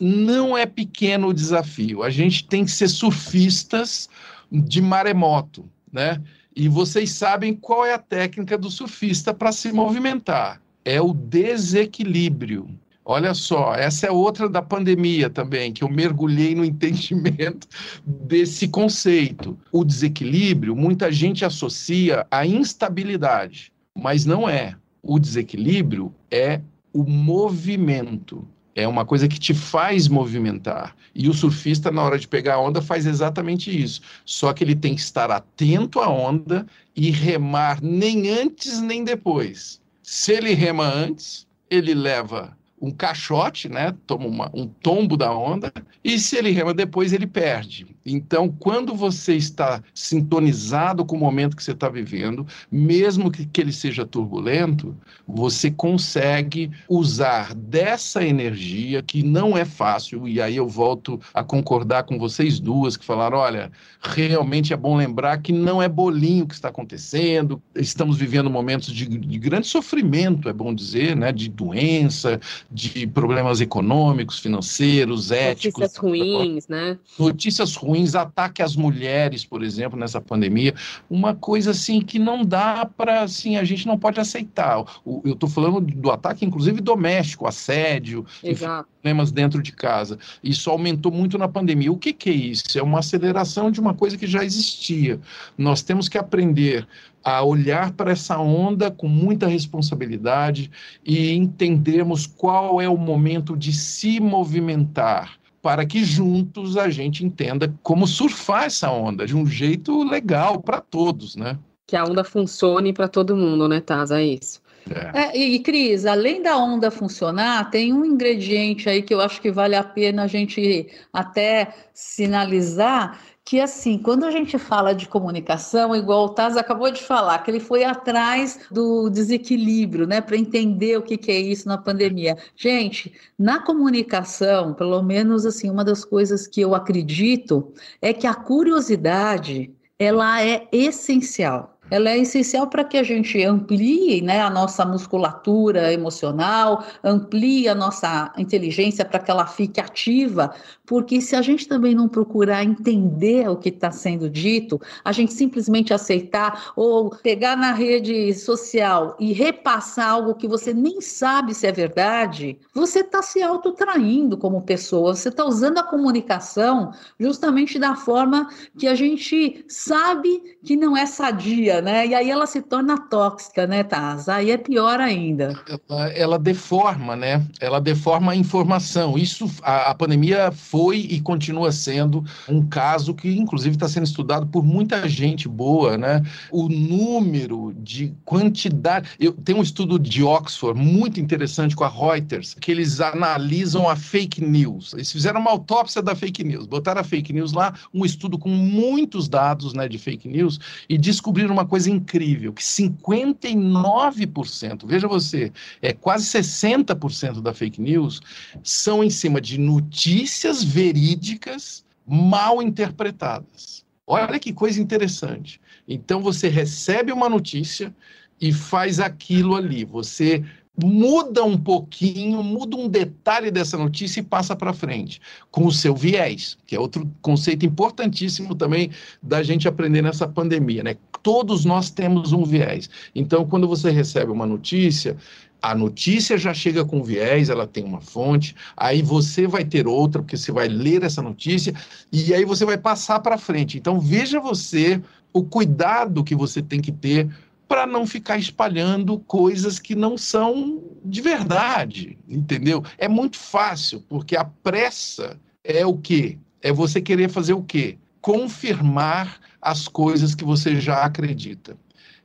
não 0.00 0.56
é 0.56 0.66
pequeno 0.66 1.28
o 1.28 1.34
desafio. 1.34 2.02
A 2.02 2.10
gente 2.10 2.46
tem 2.46 2.64
que 2.64 2.70
ser 2.70 2.88
surfistas 2.88 4.08
de 4.50 4.80
maremoto, 4.80 5.68
né? 5.92 6.22
E 6.56 6.68
vocês 6.68 7.10
sabem 7.10 7.54
qual 7.54 7.84
é 7.84 7.94
a 7.94 7.98
técnica 7.98 8.56
do 8.56 8.70
surfista 8.70 9.34
para 9.34 9.52
se 9.52 9.72
movimentar: 9.72 10.60
é 10.84 11.00
o 11.00 11.12
desequilíbrio. 11.12 12.68
Olha 13.06 13.34
só, 13.34 13.74
essa 13.74 14.06
é 14.06 14.10
outra 14.10 14.48
da 14.48 14.62
pandemia 14.62 15.28
também, 15.28 15.72
que 15.72 15.84
eu 15.84 15.88
mergulhei 15.90 16.54
no 16.54 16.64
entendimento 16.64 17.68
desse 18.04 18.66
conceito. 18.66 19.58
O 19.70 19.84
desequilíbrio, 19.84 20.74
muita 20.74 21.12
gente 21.12 21.44
associa 21.44 22.26
à 22.30 22.46
instabilidade, 22.46 23.70
mas 23.94 24.24
não 24.24 24.48
é. 24.48 24.74
O 25.02 25.18
desequilíbrio 25.18 26.14
é 26.30 26.62
o 26.94 27.04
movimento. 27.04 28.48
É 28.74 28.88
uma 28.88 29.04
coisa 29.04 29.28
que 29.28 29.38
te 29.38 29.52
faz 29.52 30.08
movimentar. 30.08 30.96
E 31.14 31.28
o 31.28 31.34
surfista, 31.34 31.90
na 31.92 32.02
hora 32.02 32.18
de 32.18 32.26
pegar 32.26 32.54
a 32.54 32.60
onda, 32.60 32.80
faz 32.80 33.06
exatamente 33.06 33.70
isso. 33.70 34.00
Só 34.24 34.52
que 34.52 34.64
ele 34.64 34.74
tem 34.74 34.94
que 34.94 35.00
estar 35.02 35.30
atento 35.30 36.00
à 36.00 36.08
onda 36.08 36.66
e 36.96 37.10
remar 37.10 37.80
nem 37.82 38.30
antes 38.30 38.80
nem 38.80 39.04
depois. 39.04 39.80
Se 40.02 40.32
ele 40.32 40.54
rema 40.54 40.86
antes, 40.86 41.46
ele 41.70 41.94
leva 41.94 42.56
um 42.84 42.90
caixote, 42.90 43.68
né? 43.68 43.94
Toma 44.06 44.26
uma, 44.26 44.50
um 44.52 44.66
tombo 44.66 45.16
da 45.16 45.34
onda, 45.34 45.72
e 46.02 46.18
se 46.18 46.36
ele 46.36 46.50
rema 46.50 46.74
depois, 46.74 47.12
ele 47.12 47.26
perde. 47.26 47.86
Então, 48.04 48.54
quando 48.58 48.94
você 48.94 49.34
está 49.34 49.82
sintonizado 49.94 51.04
com 51.04 51.16
o 51.16 51.18
momento 51.18 51.56
que 51.56 51.64
você 51.64 51.72
está 51.72 51.88
vivendo, 51.88 52.46
mesmo 52.70 53.30
que, 53.30 53.46
que 53.46 53.60
ele 53.60 53.72
seja 53.72 54.04
turbulento, 54.04 54.94
você 55.26 55.70
consegue 55.70 56.70
usar 56.88 57.54
dessa 57.54 58.22
energia 58.22 59.02
que 59.02 59.22
não 59.22 59.56
é 59.56 59.64
fácil, 59.64 60.28
e 60.28 60.40
aí 60.40 60.56
eu 60.56 60.68
volto 60.68 61.18
a 61.32 61.42
concordar 61.42 62.02
com 62.02 62.18
vocês 62.18 62.60
duas 62.60 62.96
que 62.96 63.04
falaram: 63.04 63.38
olha, 63.38 63.72
realmente 64.02 64.74
é 64.74 64.76
bom 64.76 64.96
lembrar 64.96 65.38
que 65.38 65.52
não 65.52 65.82
é 65.82 65.88
bolinho 65.88 66.46
que 66.46 66.54
está 66.54 66.68
acontecendo, 66.68 67.62
estamos 67.74 68.18
vivendo 68.18 68.50
momentos 68.50 68.92
de, 68.92 69.06
de 69.06 69.38
grande 69.38 69.66
sofrimento, 69.66 70.48
é 70.48 70.52
bom 70.52 70.74
dizer, 70.74 71.16
né? 71.16 71.32
De 71.32 71.48
doença, 71.48 72.38
de 72.74 73.06
problemas 73.06 73.60
econômicos, 73.60 74.40
financeiros, 74.40 75.30
éticos. 75.30 75.80
Notícias 75.80 75.96
ruins, 75.96 76.66
né? 76.66 76.98
Notícias 77.16 77.76
ruins, 77.76 78.16
ataque 78.16 78.62
às 78.62 78.74
mulheres, 78.74 79.44
por 79.44 79.62
exemplo, 79.62 79.96
nessa 79.96 80.20
pandemia. 80.20 80.74
Uma 81.08 81.36
coisa 81.36 81.70
assim 81.70 82.00
que 82.00 82.18
não 82.18 82.44
dá 82.44 82.84
para, 82.84 83.22
assim, 83.22 83.56
a 83.56 83.62
gente 83.62 83.86
não 83.86 83.96
pode 83.96 84.18
aceitar. 84.18 84.80
O, 85.04 85.22
eu 85.24 85.34
estou 85.34 85.48
falando 85.48 85.80
do 85.82 86.10
ataque, 86.10 86.44
inclusive, 86.44 86.80
doméstico, 86.80 87.46
assédio, 87.46 88.26
enfim, 88.42 88.66
problemas 89.00 89.30
dentro 89.30 89.62
de 89.62 89.70
casa. 89.70 90.18
Isso 90.42 90.68
aumentou 90.68 91.12
muito 91.12 91.38
na 91.38 91.46
pandemia. 91.46 91.92
O 91.92 91.96
que, 91.96 92.12
que 92.12 92.28
é 92.28 92.32
isso? 92.32 92.76
É 92.76 92.82
uma 92.82 92.98
aceleração 92.98 93.70
de 93.70 93.78
uma 93.78 93.94
coisa 93.94 94.18
que 94.18 94.26
já 94.26 94.44
existia. 94.44 95.20
Nós 95.56 95.80
temos 95.80 96.08
que 96.08 96.18
aprender 96.18 96.88
a 97.24 97.42
olhar 97.42 97.92
para 97.92 98.12
essa 98.12 98.38
onda 98.38 98.90
com 98.90 99.08
muita 99.08 99.46
responsabilidade 99.46 100.70
e 101.04 101.32
entendermos 101.32 102.26
qual 102.26 102.80
é 102.80 102.88
o 102.88 102.96
momento 102.96 103.56
de 103.56 103.72
se 103.72 104.20
movimentar 104.20 105.38
para 105.62 105.86
que 105.86 106.04
juntos 106.04 106.76
a 106.76 106.90
gente 106.90 107.24
entenda 107.24 107.74
como 107.82 108.06
surfar 108.06 108.64
essa 108.64 108.90
onda 108.90 109.26
de 109.26 109.34
um 109.34 109.46
jeito 109.46 110.02
legal 110.04 110.60
para 110.60 110.78
todos, 110.78 111.34
né? 111.34 111.58
Que 111.86 111.96
a 111.96 112.04
onda 112.04 112.22
funcione 112.22 112.92
para 112.92 113.08
todo 113.08 113.34
mundo, 113.34 113.66
né, 113.66 113.80
Taz? 113.80 114.10
É 114.10 114.22
isso. 114.22 114.62
É. 114.90 115.28
É, 115.28 115.36
e, 115.38 115.58
Cris, 115.60 116.04
além 116.04 116.42
da 116.42 116.58
onda 116.58 116.90
funcionar, 116.90 117.70
tem 117.70 117.92
um 117.92 118.04
ingrediente 118.04 118.88
aí 118.88 119.02
que 119.02 119.14
eu 119.14 119.20
acho 119.20 119.40
que 119.40 119.50
vale 119.50 119.74
a 119.74 119.82
pena 119.82 120.24
a 120.24 120.26
gente 120.26 120.86
até 121.12 121.74
sinalizar, 121.94 123.18
que 123.44 123.60
assim, 123.60 123.98
quando 123.98 124.24
a 124.24 124.30
gente 124.30 124.56
fala 124.58 124.94
de 124.94 125.06
comunicação, 125.06 125.94
igual 125.94 126.24
o 126.24 126.28
Taz 126.30 126.56
acabou 126.56 126.90
de 126.90 127.02
falar, 127.02 127.38
que 127.40 127.50
ele 127.50 127.60
foi 127.60 127.84
atrás 127.84 128.60
do 128.70 129.10
desequilíbrio, 129.10 130.06
né, 130.06 130.20
para 130.20 130.36
entender 130.36 130.96
o 130.96 131.02
que, 131.02 131.18
que 131.18 131.30
é 131.30 131.38
isso 131.38 131.68
na 131.68 131.76
pandemia. 131.76 132.38
Gente, 132.56 133.12
na 133.38 133.60
comunicação, 133.60 134.72
pelo 134.72 135.02
menos 135.02 135.44
assim, 135.44 135.68
uma 135.70 135.84
das 135.84 136.04
coisas 136.04 136.46
que 136.46 136.60
eu 136.62 136.74
acredito 136.74 137.72
é 138.00 138.14
que 138.14 138.26
a 138.26 138.34
curiosidade, 138.34 139.70
ela 139.98 140.42
é 140.42 140.66
essencial 140.72 141.73
ela 141.90 142.10
é 142.10 142.18
essencial 142.18 142.66
para 142.66 142.82
que 142.82 142.96
a 142.96 143.02
gente 143.02 143.42
amplie 143.44 144.22
né, 144.22 144.40
a 144.40 144.48
nossa 144.48 144.84
musculatura 144.84 145.92
emocional, 145.92 146.84
amplie 147.02 147.68
a 147.68 147.74
nossa 147.74 148.32
inteligência 148.38 149.04
para 149.04 149.18
que 149.18 149.30
ela 149.30 149.46
fique 149.46 149.80
ativa, 149.80 150.54
porque 150.86 151.20
se 151.20 151.36
a 151.36 151.42
gente 151.42 151.68
também 151.68 151.94
não 151.94 152.08
procurar 152.08 152.64
entender 152.64 153.48
o 153.48 153.56
que 153.56 153.68
está 153.68 153.90
sendo 153.90 154.28
dito, 154.30 154.80
a 155.04 155.12
gente 155.12 155.32
simplesmente 155.32 155.92
aceitar 155.92 156.72
ou 156.74 157.10
pegar 157.10 157.56
na 157.56 157.72
rede 157.72 158.32
social 158.34 159.16
e 159.20 159.32
repassar 159.32 160.10
algo 160.10 160.34
que 160.34 160.48
você 160.48 160.72
nem 160.72 161.00
sabe 161.00 161.54
se 161.54 161.66
é 161.66 161.72
verdade, 161.72 162.58
você 162.72 163.00
está 163.00 163.22
se 163.22 163.42
autotraindo 163.42 164.36
como 164.36 164.62
pessoa, 164.62 165.14
você 165.14 165.28
está 165.28 165.44
usando 165.44 165.78
a 165.78 165.82
comunicação 165.82 166.92
justamente 167.18 167.78
da 167.78 167.94
forma 167.94 168.48
que 168.78 168.86
a 168.86 168.94
gente 168.94 169.64
sabe 169.68 170.56
que 170.64 170.76
não 170.76 170.96
é 170.96 171.06
sadia 171.06 171.73
né? 171.80 172.06
E 172.06 172.14
aí 172.14 172.30
ela 172.30 172.46
se 172.46 172.60
torna 172.62 172.98
tóxica, 172.98 173.66
né, 173.66 173.82
Taz? 173.82 174.28
Aí 174.28 174.50
é 174.50 174.56
pior 174.56 175.00
ainda. 175.00 175.54
Ela, 175.88 176.08
ela 176.08 176.38
deforma, 176.38 177.16
né? 177.16 177.44
Ela 177.60 177.80
deforma 177.80 178.32
a 178.32 178.36
informação. 178.36 179.16
Isso, 179.18 179.50
a, 179.62 179.90
a 179.90 179.94
pandemia 179.94 180.52
foi 180.52 180.98
e 180.98 181.20
continua 181.20 181.72
sendo 181.72 182.24
um 182.48 182.66
caso 182.66 183.14
que, 183.14 183.28
inclusive, 183.36 183.76
está 183.76 183.88
sendo 183.88 184.04
estudado 184.04 184.46
por 184.46 184.64
muita 184.64 185.08
gente 185.08 185.48
boa, 185.48 185.96
né? 185.96 186.22
O 186.50 186.68
número 186.68 187.74
de 187.76 188.12
quantidade. 188.24 189.10
Eu 189.18 189.32
tenho 189.32 189.58
um 189.58 189.62
estudo 189.62 189.98
de 189.98 190.22
Oxford 190.22 190.78
muito 190.80 191.20
interessante 191.20 191.76
com 191.76 191.84
a 191.84 191.88
Reuters, 191.88 192.54
que 192.54 192.70
eles 192.70 193.00
analisam 193.00 193.88
a 193.88 193.96
fake 193.96 194.44
news. 194.44 194.92
Eles 194.94 195.10
fizeram 195.10 195.40
uma 195.40 195.50
autópsia 195.50 196.02
da 196.02 196.14
fake 196.14 196.44
news, 196.44 196.66
botaram 196.66 197.00
a 197.00 197.04
fake 197.04 197.32
news 197.32 197.52
lá, 197.52 197.74
um 197.92 198.04
estudo 198.04 198.38
com 198.38 198.48
muitos 198.48 199.28
dados, 199.28 199.74
né, 199.74 199.88
de 199.88 199.98
fake 199.98 200.28
news 200.28 200.58
e 200.88 200.98
descobriram 200.98 201.52
uma 201.52 201.63
uma 201.64 201.68
coisa 201.68 201.90
incrível, 201.90 202.52
que 202.52 202.62
59%, 202.62 204.86
veja 204.86 205.08
você, 205.08 205.50
é 205.80 205.94
quase 205.94 206.26
60% 206.26 207.40
da 207.40 207.54
fake 207.54 207.80
news 207.80 208.20
são 208.62 209.02
em 209.02 209.08
cima 209.08 209.40
de 209.40 209.58
notícias 209.58 210.62
verídicas 210.62 211.82
mal 212.06 212.62
interpretadas. 212.62 213.82
Olha 214.06 214.38
que 214.38 214.52
coisa 214.52 214.78
interessante. 214.80 215.58
Então 215.88 216.20
você 216.20 216.48
recebe 216.48 217.10
uma 217.10 217.30
notícia 217.30 217.94
e 218.38 218.52
faz 218.52 219.00
aquilo 219.00 219.56
ali. 219.56 219.84
Você 219.84 220.44
muda 220.82 221.44
um 221.44 221.56
pouquinho, 221.56 222.42
muda 222.42 222.76
um 222.76 222.88
detalhe 222.88 223.50
dessa 223.50 223.76
notícia 223.78 224.20
e 224.20 224.24
passa 224.24 224.56
para 224.56 224.72
frente, 224.72 225.20
com 225.50 225.66
o 225.66 225.72
seu 225.72 225.94
viés, 225.94 226.58
que 226.66 226.74
é 226.74 226.80
outro 226.80 227.08
conceito 227.22 227.64
importantíssimo 227.64 228.54
também 228.54 228.90
da 229.22 229.42
gente 229.42 229.68
aprender 229.68 230.02
nessa 230.02 230.26
pandemia, 230.26 230.82
né? 230.82 230.96
Todos 231.22 231.64
nós 231.64 231.90
temos 231.90 232.32
um 232.32 232.44
viés. 232.44 232.90
Então, 233.14 233.46
quando 233.46 233.68
você 233.68 233.90
recebe 233.90 234.30
uma 234.30 234.46
notícia, 234.46 235.16
a 235.62 235.74
notícia 235.74 236.36
já 236.36 236.52
chega 236.52 236.84
com 236.84 237.02
viés, 237.02 237.48
ela 237.48 237.66
tem 237.66 237.84
uma 237.84 238.00
fonte, 238.00 238.54
aí 238.76 239.00
você 239.00 239.46
vai 239.46 239.64
ter 239.64 239.86
outra, 239.86 240.20
porque 240.20 240.36
você 240.36 240.52
vai 240.52 240.68
ler 240.68 241.02
essa 241.02 241.22
notícia, 241.22 241.72
e 242.12 242.34
aí 242.34 242.44
você 242.44 242.66
vai 242.66 242.76
passar 242.76 243.20
para 243.20 243.38
frente. 243.38 243.78
Então, 243.78 243.98
veja 243.98 244.38
você 244.40 245.00
o 245.32 245.42
cuidado 245.42 246.22
que 246.22 246.34
você 246.34 246.60
tem 246.60 246.80
que 246.80 246.92
ter 246.92 247.28
para 247.68 247.86
não 247.86 248.06
ficar 248.06 248.38
espalhando 248.38 249.18
coisas 249.20 249.78
que 249.78 249.94
não 249.94 250.18
são 250.18 250.82
de 251.04 251.20
verdade, 251.20 252.18
entendeu? 252.28 252.84
É 252.98 253.08
muito 253.08 253.38
fácil, 253.38 254.02
porque 254.08 254.36
a 254.36 254.44
pressa 254.44 255.38
é 255.62 255.84
o 255.84 255.96
quê? 255.96 256.38
É 256.60 256.72
você 256.72 257.00
querer 257.00 257.28
fazer 257.30 257.54
o 257.54 257.62
quê? 257.62 257.98
Confirmar 258.20 259.38
as 259.60 259.88
coisas 259.88 260.34
que 260.34 260.44
você 260.44 260.80
já 260.80 261.04
acredita. 261.04 261.76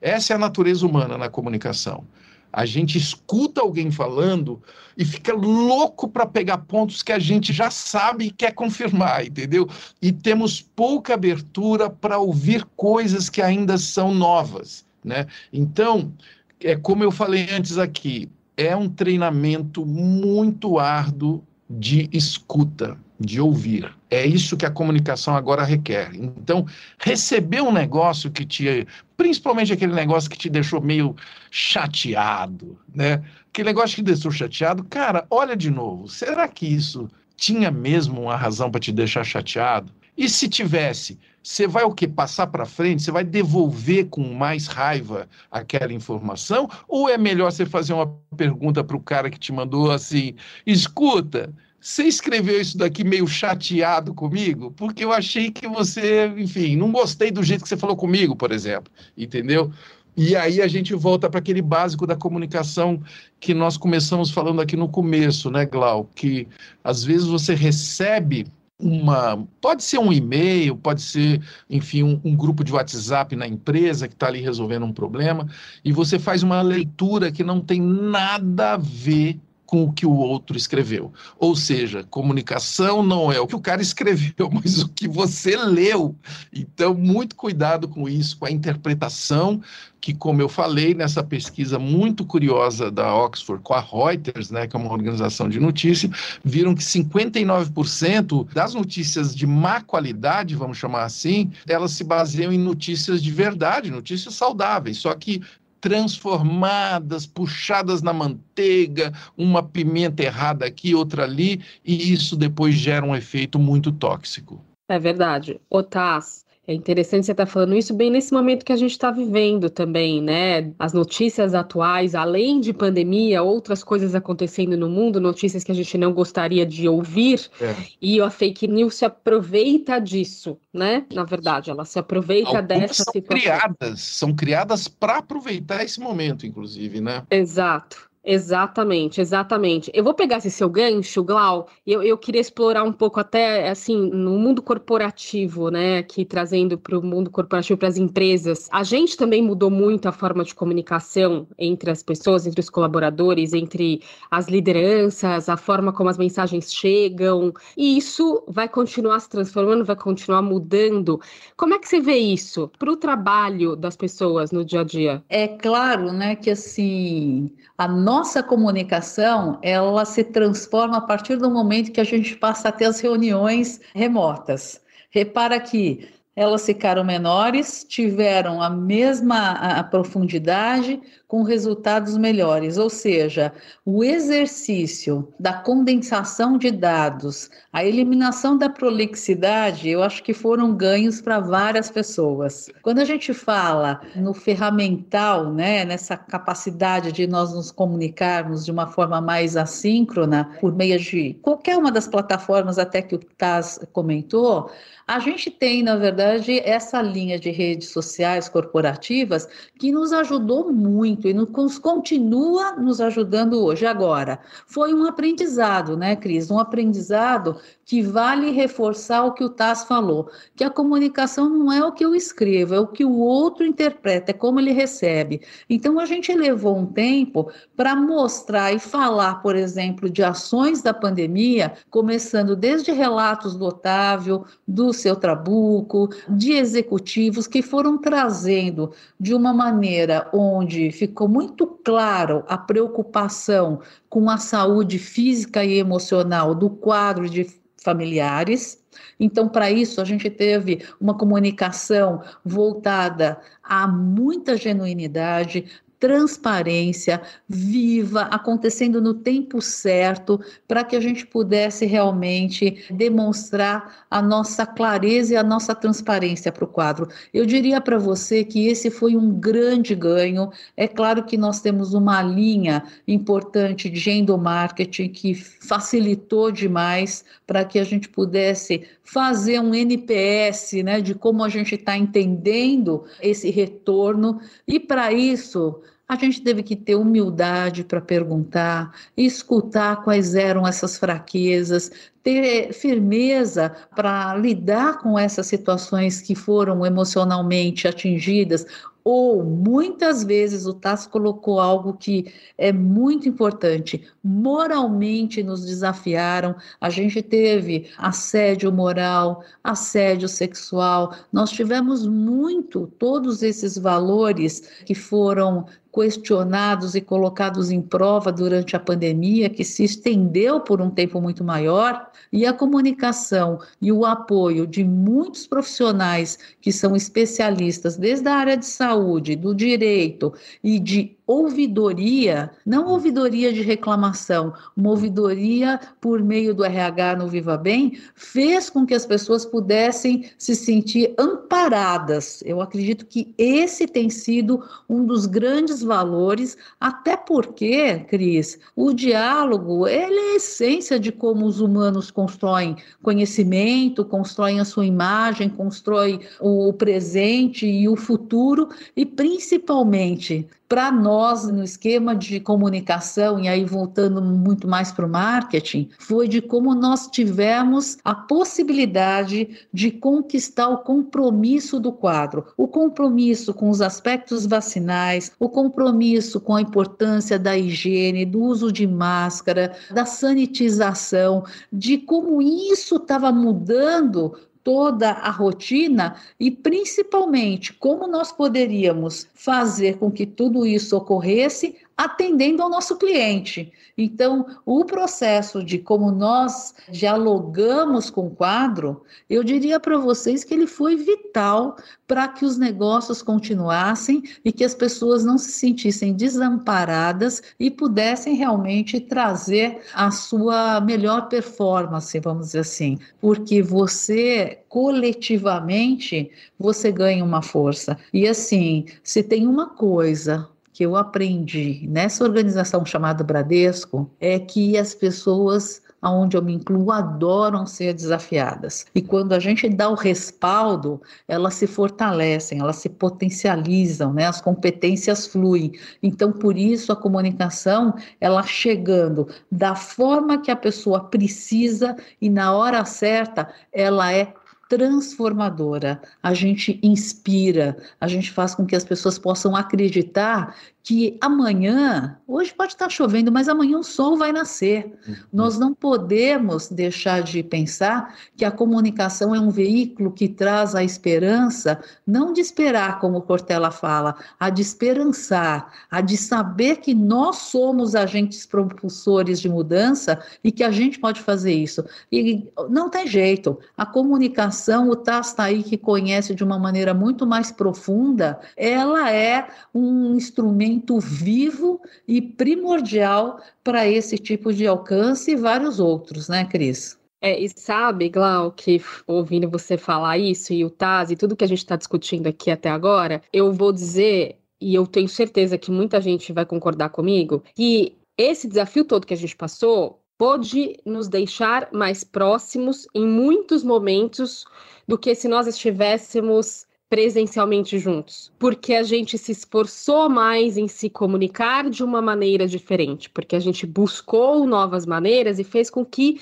Essa 0.02 0.34
é 0.34 0.36
a 0.36 0.40
natureza 0.40 0.86
humana 0.86 1.18
na 1.18 1.30
comunicação. 1.30 2.06
A 2.52 2.66
gente 2.66 2.98
escuta 2.98 3.62
alguém 3.62 3.92
falando 3.92 4.62
e 4.98 5.06
fica 5.06 5.34
louco 5.34 6.08
para 6.08 6.26
pegar 6.26 6.58
pontos 6.60 7.04
que 7.04 7.12
a 7.12 7.20
gente 7.20 7.54
já 7.54 7.70
sabe 7.70 8.26
e 8.26 8.32
quer 8.32 8.54
confirmar, 8.54 9.26
entendeu? 9.26 9.70
E 10.02 10.12
temos 10.12 10.62
pouca 10.62 11.14
abertura 11.14 11.90
para 11.90 12.18
ouvir 12.18 12.66
coisas 12.76 13.30
que 13.30 13.42
ainda 13.42 13.78
são 13.78 14.14
novas. 14.14 14.84
Né? 15.04 15.28
Então, 15.52 16.14
é 16.62 16.76
como 16.76 17.04
eu 17.04 17.12
falei 17.12 17.48
antes 17.52 17.78
aqui, 17.78 18.30
é 18.58 18.76
um 18.76 18.90
treinamento 18.90 19.86
muito 19.86 20.78
árduo 20.78 21.44
de 21.70 22.10
escuta, 22.12 22.98
de 23.20 23.40
ouvir. 23.40 23.94
É 24.10 24.26
isso 24.26 24.58
que 24.58 24.66
a 24.66 24.72
comunicação 24.72 25.36
agora 25.36 25.64
requer. 25.64 26.12
Então, 26.16 26.66
receber 26.98 27.62
um 27.62 27.72
negócio 27.72 28.32
que 28.32 28.46
te, 28.46 28.88
principalmente 29.16 29.72
aquele 29.72 29.94
negócio 29.94 30.30
que 30.30 30.38
te 30.38 30.50
deixou 30.50 30.82
meio 30.82 31.16
chateado, 31.52 32.78
né? 32.94 33.24
Aquele 33.50 33.70
negócio 33.70 33.96
que 33.96 34.02
te 34.02 34.06
deixou 34.06 34.32
chateado, 34.32 34.84
cara, 34.84 35.26
olha 35.30 35.56
de 35.56 35.70
novo. 35.70 36.08
Será 36.08 36.48
que 36.48 36.66
isso 36.66 37.08
tinha 37.36 37.70
mesmo 37.70 38.24
uma 38.24 38.36
razão 38.36 38.72
para 38.72 38.82
te 38.82 38.92
deixar 38.92 39.24
chateado? 39.24 39.94
E 40.20 40.28
se 40.28 40.50
tivesse, 40.50 41.18
você 41.42 41.66
vai 41.66 41.86
o 41.86 41.94
que 41.94 42.06
passar 42.06 42.48
para 42.48 42.66
frente? 42.66 43.02
Você 43.02 43.10
vai 43.10 43.24
devolver 43.24 44.08
com 44.10 44.34
mais 44.34 44.68
raiva 44.68 45.30
aquela 45.50 45.94
informação? 45.94 46.70
Ou 46.90 47.08
é 47.08 47.18
melhor 47.18 47.50
você 47.50 47.66
fazer 47.66 47.94
uma 47.94 48.06
pergunta 48.36 48.84
para 48.84 48.98
o 48.98 49.02
cara 49.02 49.30
que 49.30 49.40
te 49.40 49.54
mandou 49.54 49.90
assim: 49.90 50.36
escuta, 50.68 51.54
você 51.80 52.04
escreveu 52.04 52.60
isso 52.60 52.78
daqui 52.78 53.02
meio 53.06 53.26
chateado 53.28 54.14
comigo? 54.14 54.72
Porque 54.72 55.06
eu 55.06 55.14
achei 55.14 55.52
que 55.52 55.70
você, 55.70 56.28
enfim, 56.38 56.76
não 56.76 56.92
gostei 56.92 57.32
do 57.32 57.42
jeito 57.42 57.64
que 57.64 57.70
você 57.70 57.78
falou 57.78 57.96
comigo, 57.96 58.36
por 58.36 58.52
exemplo, 58.52 58.92
entendeu? 59.18 59.72
E 60.18 60.36
aí 60.36 60.62
a 60.62 60.68
gente 60.68 60.94
volta 60.94 61.30
para 61.30 61.40
aquele 61.40 61.62
básico 61.62 62.06
da 62.06 62.18
comunicação 62.18 63.02
que 63.40 63.54
nós 63.54 63.78
começamos 63.78 64.32
falando 64.32 64.60
aqui 64.60 64.76
no 64.76 64.90
começo, 64.90 65.50
né, 65.50 65.66
Glau? 65.66 66.10
Que 66.14 66.46
às 66.84 67.06
vezes 67.06 67.26
você 67.26 67.56
recebe 67.56 68.46
uma. 68.80 69.46
Pode 69.60 69.84
ser 69.84 69.98
um 69.98 70.12
e-mail, 70.12 70.76
pode 70.78 71.02
ser, 71.02 71.42
enfim, 71.70 72.04
um, 72.04 72.22
um, 72.24 72.36
grupo 72.36 72.64
de 72.64 72.72
WhatsApp 72.72 73.36
na 73.36 73.48
empresa 73.48 74.08
que 74.08 74.14
está 74.14 74.28
ali 74.28 74.40
resolvendo 74.40 74.86
um 74.86 74.94
problema, 74.94 75.48
e 75.84 75.92
você 75.92 76.18
faz 76.18 76.42
uma 76.42 76.62
leitura 76.62 77.32
que 77.32 77.44
não 77.44 77.60
tem 77.60 77.82
nada 77.82 78.74
a 78.74 78.78
ver 78.78 79.40
com 79.70 79.84
o 79.84 79.94
que 79.94 80.04
o 80.04 80.16
outro 80.16 80.58
escreveu. 80.58 81.14
Ou 81.38 81.56
seja, 81.56 82.04
comunicação 82.04 83.04
não 83.04 83.32
é 83.32 83.40
o 83.40 83.46
que 83.46 83.56
o 83.56 83.62
cara 83.62 83.84
escreveu, 83.84 84.50
mas 84.52 84.82
o 84.82 84.90
que 84.90 85.08
você 85.08 85.56
leu. 85.56 86.16
Então, 86.52 86.96
muito 86.96 87.36
cuidado 87.36 87.88
com 87.88 88.10
isso, 88.10 88.36
com 88.40 88.48
a 88.48 88.52
interpretação 88.52 89.62
que, 90.02 90.14
como 90.14 90.42
eu 90.42 90.50
falei 90.50 90.94
nessa 90.94 91.22
pesquisa 91.22 91.78
muito 91.78 92.26
curiosa 92.26 92.90
da 92.90 93.14
Oxford 93.14 93.62
com 93.64 93.74
a 93.74 93.82
Reuters, 93.82 94.50
né, 94.50 94.66
que 94.66 94.76
é 94.76 94.80
uma 94.80 94.92
organização 94.92 95.50
de 95.50 95.60
notícia, 95.60 96.10
viram 96.44 96.74
que 96.74 96.82
59% 96.82 98.52
das 98.54 98.74
notícias 98.74 99.36
de 99.36 99.46
má 99.46 99.82
qualidade, 99.82 100.56
vamos 100.56 100.78
chamar 100.78 101.04
assim, 101.04 101.52
elas 101.68 101.92
se 101.92 102.04
baseiam 102.04 102.52
em 102.52 102.58
notícias 102.58 103.22
de 103.22 103.32
verdade, 103.32 103.92
notícias 103.92 104.36
saudáveis. 104.36 104.98
Só 104.98 105.14
que 105.14 105.42
transformadas, 105.82 107.26
puxadas 107.26 108.02
na 108.02 108.14
manteiga, 108.14 109.14
uma 109.38 109.64
pimenta 109.64 110.24
errada 110.24 110.66
aqui, 110.66 110.94
outra 110.94 111.24
ali, 111.24 111.62
e 111.84 112.12
isso 112.12 112.36
depois 112.36 112.76
gera 112.76 113.06
um 113.06 113.16
efeito 113.16 113.58
muito 113.58 113.92
tóxico. 113.92 114.64
É 114.88 114.98
verdade. 114.98 115.60
Otás, 115.70 116.46
é 116.70 116.74
interessante 116.76 117.26
você 117.26 117.32
estar 117.32 117.48
tá 117.48 117.52
falando 117.52 117.76
isso 117.76 117.96
bem 117.96 118.12
nesse 118.12 118.32
momento 118.32 118.64
que 118.64 118.72
a 118.72 118.76
gente 118.78 118.92
está 118.92 119.10
vivendo 119.10 119.72
também, 119.72 120.22
né? 120.22 120.72
As 120.78 120.94
notícias 120.94 121.56
atuais, 121.56 122.14
além 122.14 122.60
de 122.62 122.72
pandemia, 122.72 123.42
outras 123.42 123.84
coisas 123.84 124.14
acontecendo 124.14 124.78
no 124.78 124.88
mundo, 124.88 125.20
notícias 125.20 125.64
que 125.64 125.72
a 125.72 125.76
gente 125.76 125.98
não 125.98 126.14
gostaria 126.14 126.68
de 126.68 126.88
ouvir, 126.88 127.50
é. 127.60 127.76
e 128.00 128.22
a 128.22 128.30
fake 128.30 128.68
news 128.68 128.94
se 128.94 129.04
aproveita 129.04 130.00
disso, 130.00 130.60
né? 130.72 131.08
Na 131.12 131.24
verdade, 131.24 131.72
ela 131.72 131.86
se 131.86 131.98
aproveita 131.98 132.50
Algumas 132.50 132.68
dessa 132.68 133.04
são 133.04 133.14
situação. 133.14 133.42
Criadas, 133.42 134.02
são 134.02 134.36
criadas 134.36 134.88
para 134.88 135.18
aproveitar 135.18 135.84
esse 135.84 136.00
momento, 136.00 136.46
inclusive, 136.46 137.02
né? 137.02 137.24
Exato. 137.32 138.09
Exatamente, 138.32 139.20
exatamente. 139.20 139.90
Eu 139.92 140.04
vou 140.04 140.14
pegar 140.14 140.38
esse 140.38 140.52
seu 140.52 140.70
gancho, 140.70 141.24
Glau, 141.24 141.68
eu, 141.86 142.04
eu 142.04 142.16
queria 142.16 142.40
explorar 142.40 142.84
um 142.84 142.92
pouco 142.92 143.20
até, 143.20 143.68
assim, 143.70 143.98
no 143.98 144.38
mundo 144.38 144.62
corporativo, 144.62 145.72
né, 145.72 145.98
aqui 145.98 146.24
trazendo 146.24 146.78
para 146.78 146.96
o 146.96 147.02
mundo 147.02 147.32
corporativo, 147.32 147.80
para 147.80 147.88
as 147.88 147.98
empresas. 147.98 148.70
A 148.72 148.84
gente 148.84 149.18
também 149.18 149.42
mudou 149.42 149.72
muito 149.72 150.08
a 150.08 150.12
forma 150.12 150.44
de 150.44 150.54
comunicação 150.54 151.48
entre 151.58 151.90
as 151.90 152.04
pessoas, 152.04 152.46
entre 152.46 152.60
os 152.60 152.70
colaboradores, 152.70 153.52
entre 153.52 154.04
as 154.30 154.48
lideranças, 154.48 155.50
a 155.50 155.58
forma 155.58 155.92
como 155.92 156.08
as 156.08 156.18
mensagens 156.20 156.72
chegam, 156.72 157.52
e 157.76 157.98
isso 157.98 158.44
vai 158.48 158.70
continuar 158.70 159.22
se 159.22 159.30
transformando, 159.30 159.84
vai 159.84 159.96
continuar 159.96 160.44
mudando. 160.44 161.20
Como 161.58 161.74
é 161.74 161.80
que 161.80 161.88
você 161.88 162.00
vê 162.00 162.18
isso 162.18 162.70
para 162.78 162.92
o 162.92 162.96
trabalho 162.96 163.76
das 163.76 163.96
pessoas 163.96 164.52
no 164.52 164.64
dia 164.64 164.82
a 164.82 164.84
dia? 164.84 165.24
É 165.30 165.48
claro, 165.48 166.14
né, 166.14 166.36
que 166.36 166.52
assim, 166.52 167.50
a 167.76 167.88
nossa 167.88 168.19
comunicação 168.44 169.60
ela 169.62 170.06
se 170.06 170.24
transforma 170.24 170.98
a 170.98 171.02
partir 171.02 171.36
do 171.36 171.50
momento 171.50 171.92
que 171.92 172.02
a 172.02 172.04
gente 172.06 172.36
passa 172.36 172.70
a 172.70 172.72
ter 172.72 172.86
as 172.86 173.00
reuniões 173.00 173.80
remotas. 173.94 174.82
Repara 175.10 175.60
que 175.60 176.10
elas 176.36 176.66
ficaram 176.66 177.04
menores, 177.04 177.86
tiveram 177.88 178.62
a 178.62 178.70
mesma 178.70 179.52
a 179.52 179.84
profundidade, 179.84 181.02
com 181.30 181.44
resultados 181.44 182.18
melhores, 182.18 182.80
ou 182.80 182.90
seja, 182.90 183.54
o 183.86 184.04
exercício 184.04 185.32
da 185.40 185.54
condensação 185.54 186.58
de 186.58 186.72
dados, 186.72 187.52
a 187.72 187.86
eliminação 187.86 188.58
da 188.58 188.68
prolixidade, 188.68 189.88
eu 189.88 190.02
acho 190.02 190.24
que 190.24 190.34
foram 190.34 190.76
ganhos 190.76 191.22
para 191.22 191.40
várias 191.40 191.92
pessoas. 191.92 192.68
Quando 192.82 192.98
a 192.98 193.06
gente 193.06 193.32
fala 193.32 194.02
no 194.16 194.34
ferramental, 194.34 195.54
né, 195.54 195.86
nessa 195.86 196.18
capacidade 196.18 197.12
de 197.12 197.28
nós 197.28 197.54
nos 197.54 197.72
comunicarmos 197.72 198.66
de 198.66 198.72
uma 198.72 198.88
forma 198.88 199.22
mais 199.22 199.56
assíncrona, 199.56 200.58
por 200.60 200.76
meio 200.76 201.00
de 201.00 201.36
qualquer 201.44 201.78
uma 201.78 201.92
das 201.92 202.08
plataformas, 202.08 202.80
até 202.80 203.04
que 203.04 203.14
o 203.14 203.20
Taz 203.20 203.80
comentou, 203.94 204.72
a 205.10 205.20
gente 205.20 205.50
tem, 205.50 205.82
na 205.82 205.96
verdade, 205.96 206.60
essa 206.60 207.02
linha 207.02 207.40
de 207.40 207.50
redes 207.50 207.90
sociais 207.90 208.48
corporativas 208.48 209.48
que 209.80 209.92
nos 209.92 210.14
ajudou 210.14 210.72
muito 210.72 211.19
e 211.28 211.34
nos 211.34 211.80
continua 211.80 212.74
nos 212.74 213.02
ajudando 213.02 213.64
hoje. 213.64 213.86
Agora, 213.86 214.40
foi 214.66 214.94
um 214.94 215.06
aprendizado, 215.06 215.98
né, 215.98 216.16
Cris? 216.16 216.50
Um 216.50 216.60
aprendizado 216.60 217.58
que 217.86 218.02
vale 218.02 218.52
reforçar 218.52 219.26
o 219.26 219.34
que 219.34 219.44
o 219.44 219.50
Taz 219.50 219.84
falou, 219.84 220.30
que 220.56 220.64
a 220.64 220.70
comunicação 220.70 221.50
não 221.50 221.74
é 221.74 221.84
o 221.84 221.92
que 221.92 222.06
eu 222.06 222.14
escrevo, 222.14 222.76
é 222.76 222.80
o 222.80 222.88
que 222.88 223.04
o 223.04 223.18
outro 223.18 223.66
interpreta, 223.66 224.30
é 224.30 224.34
como 224.34 224.60
ele 224.60 224.72
recebe. 224.72 225.42
Então, 225.68 226.00
a 226.00 226.06
gente 226.06 226.32
levou 226.34 226.78
um 226.78 226.86
tempo 226.86 227.52
para 227.76 227.96
mostrar 227.96 228.72
e 228.72 228.80
falar, 228.80 229.42
por 229.42 229.56
exemplo, 229.56 230.10
de 230.10 230.24
ações 230.24 230.84
da 230.84 230.94
pandemia, 230.94 231.74
começando 231.90 232.56
desde 232.56 232.92
relatos 232.92 233.56
do 233.56 233.66
Otávio, 233.66 234.46
do 234.68 234.94
seu 234.94 235.16
Trabuco, 235.16 236.10
de 236.30 236.54
executivos 236.54 237.48
que 237.48 237.62
foram 237.62 237.98
trazendo 237.98 238.92
de 239.20 239.34
uma 239.34 239.54
maneira 239.54 240.30
onde 240.32 240.92
ficou 240.92 241.09
muito 241.28 241.66
claro 241.68 242.44
a 242.48 242.58
preocupação 242.58 243.82
com 244.10 244.30
a 244.30 244.38
saúde 244.38 245.00
física 245.00 245.64
e 245.64 245.78
emocional 245.78 246.54
do 246.56 246.70
quadro 246.70 247.30
de 247.30 247.48
familiares. 247.84 248.84
Então, 249.20 249.48
para 249.48 249.72
isso, 249.72 250.02
a 250.02 250.06
gente 250.06 250.30
teve 250.30 250.86
uma 251.00 251.18
comunicação 251.18 252.22
voltada 252.44 253.40
a 253.64 253.88
muita 253.88 254.58
genuinidade, 254.58 255.66
transparência 256.00 257.22
viva, 257.48 258.22
acontecendo 258.22 259.02
no 259.02 259.14
tempo 259.14 259.62
certo, 259.62 260.40
para 260.68 260.84
que 260.84 260.96
a 260.96 261.00
gente 261.00 261.28
pudesse 261.28 261.86
realmente 261.86 262.86
demonstrar 262.90 264.06
a 264.10 264.22
nossa 264.22 264.66
clareza 264.66 265.34
e 265.34 265.38
a 265.38 265.44
nossa 265.44 265.76
transparência 265.76 266.52
para 266.52 266.64
o 266.64 266.68
quadro. 266.68 267.10
Eu 267.34 267.46
diria 267.46 267.82
para 267.82 267.98
você 267.98 268.44
que 268.44 268.68
esse 268.68 268.90
foi 268.90 269.16
um 269.16 269.32
grande 269.32 269.94
ganho. 269.94 270.50
É 270.78 270.88
claro 270.88 271.24
que 271.24 271.38
nós 271.38 271.60
temos 271.60 271.94
uma 271.94 272.22
linha 272.22 272.84
importante 273.08 273.90
de 273.90 274.10
endomarketing 274.10 275.10
que 275.10 275.36
facilitou 275.36 276.52
demais 276.52 277.26
para 277.46 277.66
que 277.66 277.78
a 277.78 277.84
gente 277.84 278.08
pudesse 278.08 278.88
fazer 279.04 279.60
um 279.60 279.74
NPS, 279.74 280.84
né, 280.84 281.02
de 281.02 281.16
como 281.16 281.44
a 281.44 281.50
gente 281.50 281.76
está 281.76 281.98
entendendo 281.98 283.04
esse 283.20 283.50
retorno. 283.50 284.40
E 284.68 284.80
para 284.80 285.12
isso, 285.12 285.82
a 286.10 286.16
gente 286.16 286.42
teve 286.42 286.64
que 286.64 286.76
ter 286.76 286.96
humildade 286.96 287.84
para 287.84 288.02
perguntar, 288.02 288.92
escutar 289.16 290.04
quais 290.04 290.34
eram 290.34 290.66
essas 290.66 290.98
fraquezas, 290.98 291.92
ter 292.24 292.74
firmeza 292.74 293.76
para 293.96 294.36
lidar 294.36 294.98
com 295.04 295.20
essas 295.20 295.46
situações 295.46 296.20
que 296.20 296.34
foram 296.34 296.84
emocionalmente 296.84 297.88
atingidas. 297.88 298.66
Ou 299.04 299.44
muitas 299.44 300.24
vezes 300.24 300.66
o 300.66 300.74
TAS 300.74 301.08
colocou 301.08 301.60
algo 301.60 301.94
que 301.94 302.32
é 302.58 302.72
muito 302.72 303.30
importante, 303.30 304.08
moralmente 304.24 305.42
nos 305.42 305.66
desafiaram. 305.66 306.56
A 306.82 306.90
gente 306.90 307.22
teve 307.22 307.90
assédio 307.98 308.72
moral, 308.72 309.44
assédio 309.64 310.28
sexual, 310.28 311.16
nós 311.32 311.50
tivemos 311.52 312.06
muito 312.06 312.88
todos 313.00 313.42
esses 313.42 313.78
valores 313.78 314.84
que 314.86 314.94
foram 314.94 315.66
questionados 316.00 316.96
e 316.96 317.02
colocados 317.02 317.70
em 317.70 317.82
prova 317.82 318.32
durante 318.32 318.74
a 318.74 318.80
pandemia, 318.80 319.50
que 319.50 319.66
se 319.66 319.84
estendeu 319.84 320.62
por 320.62 320.80
um 320.80 320.90
tempo 320.90 321.20
muito 321.20 321.44
maior, 321.44 322.10
e 322.32 322.46
a 322.46 322.54
comunicação 322.54 323.60
e 323.82 323.92
o 323.92 324.06
apoio 324.06 324.66
de 324.66 324.82
muitos 324.82 325.46
profissionais 325.46 326.40
que 326.62 326.72
são 326.72 326.96
especialistas 326.96 327.98
desde 327.98 328.30
a 328.30 328.36
área 328.36 328.56
de 328.56 328.66
saúde, 328.66 329.36
do 329.36 329.54
direito 329.54 330.34
e 330.64 330.80
de 330.80 331.18
ouvidoria, 331.30 332.50
não 332.66 332.88
ouvidoria 332.88 333.54
de 333.54 333.62
reclamação, 333.62 334.52
uma 334.76 334.90
ouvidoria 334.90 335.80
por 336.02 336.24
meio 336.24 336.56
do 336.56 336.66
RH 336.66 337.18
no 337.18 337.28
Viva 337.28 337.56
Bem, 337.56 338.00
fez 338.16 338.68
com 338.68 338.84
que 338.84 338.96
as 338.96 339.06
pessoas 339.06 339.46
pudessem 339.46 340.26
se 340.40 340.56
sentir 340.56 341.14
amparadas. 341.20 342.42
Eu 342.44 342.60
acredito 342.60 343.06
que 343.06 343.32
esse 343.38 343.86
tem 343.86 344.10
sido 344.10 344.64
um 344.90 345.06
dos 345.06 345.28
grandes 345.28 345.84
valores, 345.84 346.58
até 346.82 347.16
porque, 347.16 348.00
Cris, 348.10 348.58
o 348.76 348.92
diálogo, 348.92 349.88
ele 349.88 350.20
é 350.20 350.32
a 350.34 350.36
essência 350.38 351.00
de 351.00 351.12
como 351.12 351.46
os 351.46 351.60
humanos 351.60 352.10
constroem 352.10 352.76
conhecimento, 353.04 354.04
constroem 354.04 354.60
a 354.60 354.66
sua 354.66 354.88
imagem, 354.88 355.48
constroem 355.48 356.22
o 356.40 356.74
presente 356.74 357.68
e 357.68 357.88
o 357.88 357.96
futuro, 357.96 358.70
e 358.98 359.06
principalmente 359.06 360.48
para 360.70 360.92
nós 360.92 361.48
no 361.48 361.64
esquema 361.64 362.16
de 362.16 362.40
comunicação, 362.40 363.40
e 363.40 363.48
aí 363.48 363.66
voltando 363.66 364.22
muito 364.22 364.68
mais 364.68 364.92
para 364.92 365.08
o 365.08 365.10
marketing, 365.10 365.90
foi 365.98 366.28
de 366.28 366.44
como 366.44 366.76
nós 366.76 367.08
tivemos 367.08 367.98
a 368.06 368.14
possibilidade 368.14 369.68
de 369.74 369.90
conquistar 369.90 370.70
o 370.70 370.78
compromisso 370.78 371.80
do 371.80 371.92
quadro, 371.92 372.46
o 372.56 372.68
compromisso 372.68 373.52
com 373.52 373.72
os 373.72 373.82
aspectos 373.82 374.46
vacinais, 374.46 375.32
o 375.40 375.50
compromisso 375.50 376.40
com 376.40 376.56
a 376.56 376.62
importância 376.62 377.40
da 377.40 377.58
higiene, 377.58 378.24
do 378.24 378.40
uso 378.40 378.72
de 378.72 378.86
máscara, 378.86 379.76
da 379.92 380.06
sanitização, 380.06 381.44
de 381.74 381.98
como 381.98 382.44
isso 382.44 382.98
estava 382.98 383.32
mudando 383.32 384.36
toda 384.70 385.14
a 385.14 385.32
rotina 385.32 386.16
e 386.40 386.52
principalmente 386.52 387.74
como 387.74 388.06
nós 388.06 388.32
poderíamos 388.32 389.28
fazer 389.34 389.98
com 389.98 390.12
que 390.12 390.28
tudo 390.28 390.64
isso 390.64 390.96
ocorresse 390.96 391.76
atendendo 392.00 392.64
ao 392.64 392.70
nosso 392.70 392.96
cliente. 392.96 393.74
Então, 393.98 394.46
o 394.66 394.86
processo 394.86 395.62
de 395.62 395.78
como 395.78 396.10
nós 396.14 396.74
dialogamos 396.90 398.10
com 398.10 398.28
o 398.28 398.30
quadro, 398.30 399.04
eu 399.30 399.44
diria 399.44 399.82
para 399.82 399.98
vocês 399.98 400.46
que 400.46 400.54
ele 400.54 400.66
foi 400.66 400.96
vital 400.96 401.76
para 402.08 402.26
que 402.30 402.46
os 402.46 402.58
negócios 402.58 403.22
continuassem 403.22 404.24
e 404.46 404.52
que 404.54 404.64
as 404.64 404.74
pessoas 404.74 405.26
não 405.26 405.38
se 405.38 405.52
sentissem 405.52 406.14
desamparadas 406.14 407.44
e 407.60 407.70
pudessem 407.70 408.34
realmente 408.34 409.02
trazer 409.02 409.82
a 409.94 410.10
sua 410.10 410.80
melhor 410.80 411.28
performance, 411.28 412.18
vamos 412.22 412.46
dizer 412.46 412.60
assim, 412.60 412.98
porque 413.20 413.62
você 413.62 414.60
coletivamente 414.70 416.32
você 416.58 416.94
ganha 416.94 417.26
uma 417.26 417.42
força. 417.42 417.98
E 418.14 418.26
assim, 418.26 418.86
se 419.04 419.22
tem 419.22 419.46
uma 419.46 419.68
coisa 419.72 420.48
que 420.80 420.86
eu 420.86 420.96
aprendi 420.96 421.86
nessa 421.90 422.24
organização 422.24 422.86
chamada 422.86 423.22
Bradesco 423.22 424.10
é 424.18 424.40
que 424.40 424.78
as 424.78 424.96
pessoas 424.96 425.82
aonde 426.02 426.38
eu 426.38 426.42
me 426.42 426.54
incluo 426.54 426.90
adoram 426.90 427.66
ser 427.66 427.94
desafiadas. 427.94 428.86
E 428.96 429.02
quando 429.02 429.34
a 429.34 429.40
gente 429.40 429.68
dá 429.68 429.90
o 429.90 429.96
respaldo, 429.96 431.02
elas 431.28 431.56
se 431.56 431.68
fortalecem, 431.68 432.60
elas 432.60 432.78
se 432.78 432.88
potencializam, 432.88 434.14
né? 434.14 434.28
As 434.28 434.40
competências 434.40 435.28
fluem. 435.28 435.74
Então, 436.02 436.32
por 436.32 436.58
isso 436.58 436.94
a 436.94 436.96
comunicação, 436.96 437.94
ela 438.22 438.44
chegando 438.44 439.28
da 439.52 439.76
forma 439.76 440.42
que 440.42 440.50
a 440.50 440.56
pessoa 440.56 441.04
precisa 441.04 441.98
e 442.22 442.30
na 442.30 442.54
hora 442.54 442.86
certa, 442.86 443.50
ela 443.74 444.14
é 444.14 444.34
transformadora, 444.70 446.00
a 446.22 446.34
gente 446.34 446.80
inspira, 446.84 447.76
a 448.00 448.08
gente 448.08 448.32
faz 448.32 448.54
com 448.54 448.66
que 448.66 448.76
as 448.76 448.86
pessoas 448.86 449.18
possam 449.18 449.56
acreditar 449.56 450.56
que 450.90 451.18
amanhã, 451.22 452.18
hoje 452.28 452.52
pode 452.52 452.74
estar 452.74 452.90
chovendo, 452.90 453.32
mas 453.32 453.48
amanhã 453.48 453.78
o 453.78 453.84
sol 453.84 454.18
vai 454.18 454.32
nascer. 454.32 454.98
Uhum. 455.08 455.16
Nós 455.32 455.60
não 455.60 455.72
podemos 455.72 456.68
deixar 456.70 457.22
de 457.22 457.44
pensar 457.44 458.16
que 458.36 458.44
a 458.44 458.50
comunicação 458.50 459.36
é 459.36 459.40
um 459.40 459.52
veículo 459.52 460.12
que 460.12 460.28
traz 460.28 460.74
a 460.74 460.84
esperança, 460.84 461.80
não 462.08 462.34
de 462.34 462.42
esperar, 462.42 463.00
como 463.00 463.22
Cortella 463.22 463.70
fala, 463.70 464.16
a 464.40 464.50
de 464.50 464.64
esperançar, 464.64 465.72
a 465.92 466.02
de 466.02 466.18
saber 466.18 466.78
que 466.78 466.96
nós 466.96 467.36
somos 467.38 467.94
agentes 467.94 468.46
propulsores 468.48 469.40
de 469.40 469.48
mudança 469.48 470.20
e 470.44 470.52
que 470.52 470.64
a 470.64 470.72
gente 470.72 470.98
pode 470.98 471.22
fazer 471.22 471.54
isso. 471.54 471.86
E 472.12 472.50
não 472.68 472.90
tem 472.90 473.06
jeito. 473.06 473.60
A 473.78 473.86
comunicação, 473.86 474.59
o 474.68 474.96
Taz 474.96 475.28
está 475.28 475.44
aí 475.44 475.64
que 475.64 475.78
conhece 475.78 476.36
de 476.36 476.44
uma 476.44 476.60
maneira 476.60 476.94
muito 476.94 477.26
mais 477.26 477.52
profunda, 477.52 478.40
ela 478.58 479.12
é 479.12 479.48
um 479.74 480.16
instrumento 480.16 481.00
vivo 481.00 481.82
e 482.08 482.22
primordial 482.22 483.40
para 483.64 483.88
esse 483.88 484.18
tipo 484.18 484.54
de 484.54 484.68
alcance 484.68 485.32
e 485.32 485.36
vários 485.36 485.80
outros, 485.80 486.28
né, 486.28 486.46
Cris? 486.46 487.00
É, 487.22 487.38
e 487.38 487.50
sabe, 487.50 488.08
Glau, 488.10 488.52
que 488.52 488.82
ouvindo 489.06 489.50
você 489.50 489.78
falar 489.78 490.18
isso 490.18 490.54
e 490.54 490.64
o 490.64 490.70
Taz 490.70 491.12
e 491.12 491.18
tudo 491.18 491.36
que 491.36 491.44
a 491.44 491.48
gente 491.48 491.60
está 491.60 491.76
discutindo 491.76 492.28
aqui 492.28 492.50
até 492.50 492.70
agora, 492.70 493.22
eu 493.34 493.52
vou 493.52 493.74
dizer, 493.74 494.38
e 494.60 494.74
eu 494.74 494.88
tenho 494.88 495.10
certeza 495.10 495.58
que 495.58 495.70
muita 495.70 496.00
gente 496.00 496.32
vai 496.32 496.46
concordar 496.46 496.90
comigo, 496.90 497.44
que 497.56 497.98
esse 498.18 498.48
desafio 498.48 498.86
todo 498.86 499.06
que 499.06 499.14
a 499.14 499.18
gente 499.18 499.36
passou 499.36 499.99
pode 500.20 500.78
nos 500.86 501.08
deixar 501.08 501.70
mais 501.72 502.04
próximos 502.04 502.86
em 502.94 503.08
muitos 503.08 503.64
momentos 503.64 504.46
do 504.86 504.98
que 504.98 505.16
se 505.16 505.30
nós 505.30 505.48
estivéssemos 505.48 506.68
presencialmente 506.90 507.80
juntos, 507.80 508.30
porque 508.38 508.74
a 508.74 508.84
gente 508.84 509.18
se 509.18 509.32
esforçou 509.32 510.10
mais 510.10 510.58
em 510.58 510.68
se 510.68 510.90
comunicar 510.90 511.70
de 511.70 511.86
uma 511.86 512.02
maneira 512.02 512.46
diferente, 512.46 513.10
porque 513.10 513.34
a 513.34 513.40
gente 513.40 513.66
buscou 513.66 514.46
novas 514.46 514.86
maneiras 514.86 515.40
e 515.40 515.44
fez 515.46 515.70
com 515.70 515.86
que 515.86 516.20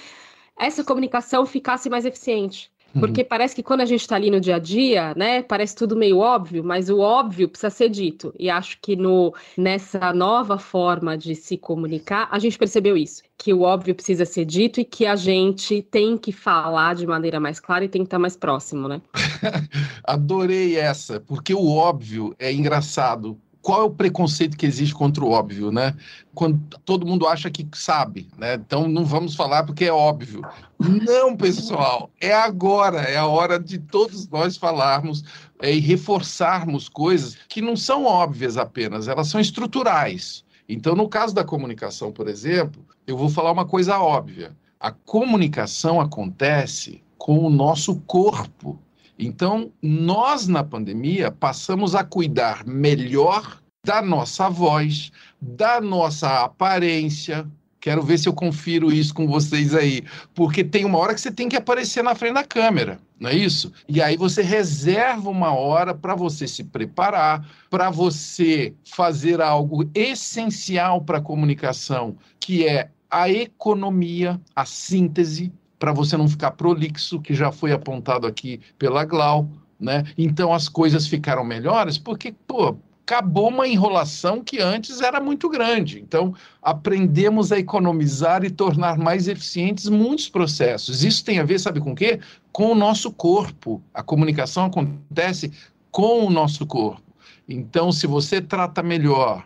essa 0.55 0.83
comunicação 0.83 1.43
ficasse 1.47 1.89
mais 1.89 2.05
eficiente. 2.05 2.71
Uhum. 2.97 3.01
Porque 3.01 3.23
parece 3.23 3.55
que 3.55 3.63
quando 3.63 3.81
a 3.81 3.85
gente 3.85 4.01
está 4.01 4.15
ali 4.15 4.31
no 4.31 4.39
dia 4.39 4.55
a 4.55 4.59
dia, 4.59 5.13
né, 5.15 5.43
parece 5.43 5.75
tudo 5.75 5.95
meio 5.95 6.17
óbvio, 6.17 6.63
mas 6.63 6.89
o 6.89 6.99
óbvio 6.99 7.47
precisa 7.47 7.69
ser 7.69 7.89
dito. 7.89 8.33
E 8.37 8.49
acho 8.49 8.79
que 8.81 8.95
no, 8.95 9.33
nessa 9.55 10.11
nova 10.13 10.57
forma 10.57 11.17
de 11.17 11.35
se 11.35 11.57
comunicar, 11.57 12.27
a 12.31 12.39
gente 12.39 12.57
percebeu 12.57 12.97
isso. 12.97 13.21
Que 13.37 13.53
o 13.53 13.61
óbvio 13.61 13.93
precisa 13.93 14.25
ser 14.25 14.45
dito 14.45 14.81
e 14.81 14.85
que 14.85 15.05
a 15.05 15.15
gente 15.15 15.81
tem 15.83 16.17
que 16.17 16.31
falar 16.31 16.95
de 16.95 17.05
maneira 17.05 17.39
mais 17.39 17.59
clara 17.59 17.85
e 17.85 17.89
tem 17.89 18.01
que 18.01 18.07
estar 18.07 18.19
mais 18.19 18.35
próximo, 18.35 18.87
né? 18.87 18.99
Adorei 20.03 20.75
essa, 20.75 21.19
porque 21.19 21.53
o 21.53 21.67
óbvio 21.67 22.35
é 22.39 22.51
engraçado 22.51 23.37
qual 23.67 23.81
é 23.81 23.83
o 23.83 23.89
preconceito 23.89 24.55
que 24.55 24.65
existe 24.65 24.95
contra 24.95 25.21
o 25.25 25.29
óbvio, 25.29 25.73
né? 25.73 25.93
Quando 26.33 26.57
todo 26.85 27.05
mundo 27.05 27.27
acha 27.27 27.51
que 27.51 27.67
sabe, 27.73 28.29
né? 28.37 28.53
Então 28.53 28.87
não 28.87 29.03
vamos 29.03 29.35
falar 29.35 29.63
porque 29.65 29.83
é 29.83 29.91
óbvio. 29.91 30.41
Não, 30.79 31.35
pessoal, 31.35 32.09
é 32.21 32.33
agora, 32.33 33.01
é 33.01 33.17
a 33.17 33.27
hora 33.27 33.59
de 33.59 33.77
todos 33.77 34.25
nós 34.29 34.55
falarmos 34.55 35.21
é, 35.61 35.73
e 35.73 35.81
reforçarmos 35.81 36.87
coisas 36.87 37.37
que 37.49 37.61
não 37.61 37.75
são 37.75 38.05
óbvias 38.05 38.55
apenas, 38.55 39.09
elas 39.09 39.27
são 39.27 39.41
estruturais. 39.41 40.45
Então, 40.69 40.95
no 40.95 41.09
caso 41.09 41.35
da 41.35 41.43
comunicação, 41.43 42.09
por 42.09 42.29
exemplo, 42.29 42.81
eu 43.05 43.17
vou 43.17 43.27
falar 43.27 43.51
uma 43.51 43.65
coisa 43.65 43.99
óbvia. 43.99 44.55
A 44.79 44.91
comunicação 44.91 45.99
acontece 45.99 47.03
com 47.17 47.39
o 47.39 47.49
nosso 47.49 47.97
corpo. 48.07 48.79
Então, 49.17 49.71
nós 49.81 50.47
na 50.47 50.63
pandemia 50.63 51.31
passamos 51.31 51.95
a 51.95 52.03
cuidar 52.03 52.65
melhor 52.65 53.59
da 53.85 54.01
nossa 54.01 54.49
voz, 54.49 55.11
da 55.41 55.79
nossa 55.81 56.43
aparência. 56.43 57.47
Quero 57.79 58.03
ver 58.03 58.17
se 58.17 58.27
eu 58.27 58.33
confiro 58.33 58.91
isso 58.91 59.13
com 59.13 59.27
vocês 59.27 59.73
aí, 59.73 60.03
porque 60.35 60.63
tem 60.63 60.83
uma 60.83 60.97
hora 60.97 61.13
que 61.13 61.21
você 61.21 61.31
tem 61.31 61.47
que 61.47 61.55
aparecer 61.55 62.03
na 62.03 62.15
frente 62.15 62.33
da 62.33 62.43
câmera, 62.43 62.99
não 63.19 63.29
é 63.29 63.35
isso? 63.35 63.71
E 63.87 64.01
aí 64.01 64.17
você 64.17 64.41
reserva 64.41 65.29
uma 65.29 65.53
hora 65.53 65.95
para 65.95 66.13
você 66.13 66.47
se 66.47 66.65
preparar, 66.65 67.47
para 67.69 67.89
você 67.89 68.73
fazer 68.83 69.41
algo 69.41 69.89
essencial 69.95 71.01
para 71.01 71.19
a 71.19 71.21
comunicação, 71.21 72.17
que 72.39 72.67
é 72.67 72.89
a 73.09 73.29
economia, 73.29 74.41
a 74.53 74.65
síntese, 74.65 75.53
para 75.79 75.91
você 75.91 76.17
não 76.17 76.27
ficar 76.27 76.51
prolixo, 76.51 77.21
que 77.21 77.33
já 77.33 77.51
foi 77.51 77.71
apontado 77.71 78.25
aqui 78.27 78.59
pela 78.77 79.05
Glau, 79.05 79.49
né? 79.79 80.03
Então 80.17 80.53
as 80.53 80.67
coisas 80.67 81.07
ficaram 81.07 81.43
melhores 81.43 81.97
porque, 81.97 82.33
pô, 82.47 82.77
acabou 83.07 83.47
uma 83.47 83.65
enrolação 83.65 84.43
que 84.43 84.59
antes 84.59 84.99
era 84.99 85.21
muito 85.21 85.47
grande. 85.47 85.97
Então, 86.01 86.35
aprendemos 86.61 87.53
a 87.53 87.57
economizar 87.57 88.43
e 88.43 88.49
tornar 88.49 88.97
mais 88.97 89.29
eficientes 89.29 89.87
muitos 89.87 90.27
processos. 90.27 91.05
Isso 91.05 91.23
tem 91.23 91.39
a 91.39 91.43
ver, 91.45 91.57
sabe 91.57 91.79
com 91.79 91.93
o 91.93 91.95
quê? 91.95 92.19
Com 92.51 92.73
o 92.73 92.75
nosso 92.75 93.09
corpo. 93.09 93.81
A 93.93 94.03
comunicação 94.03 94.65
acontece 94.65 95.53
com 95.89 96.25
o 96.25 96.29
nosso 96.29 96.65
corpo. 96.65 97.01
Então, 97.47 97.93
se 97.93 98.05
você 98.05 98.41
trata 98.41 98.83
melhor 98.83 99.45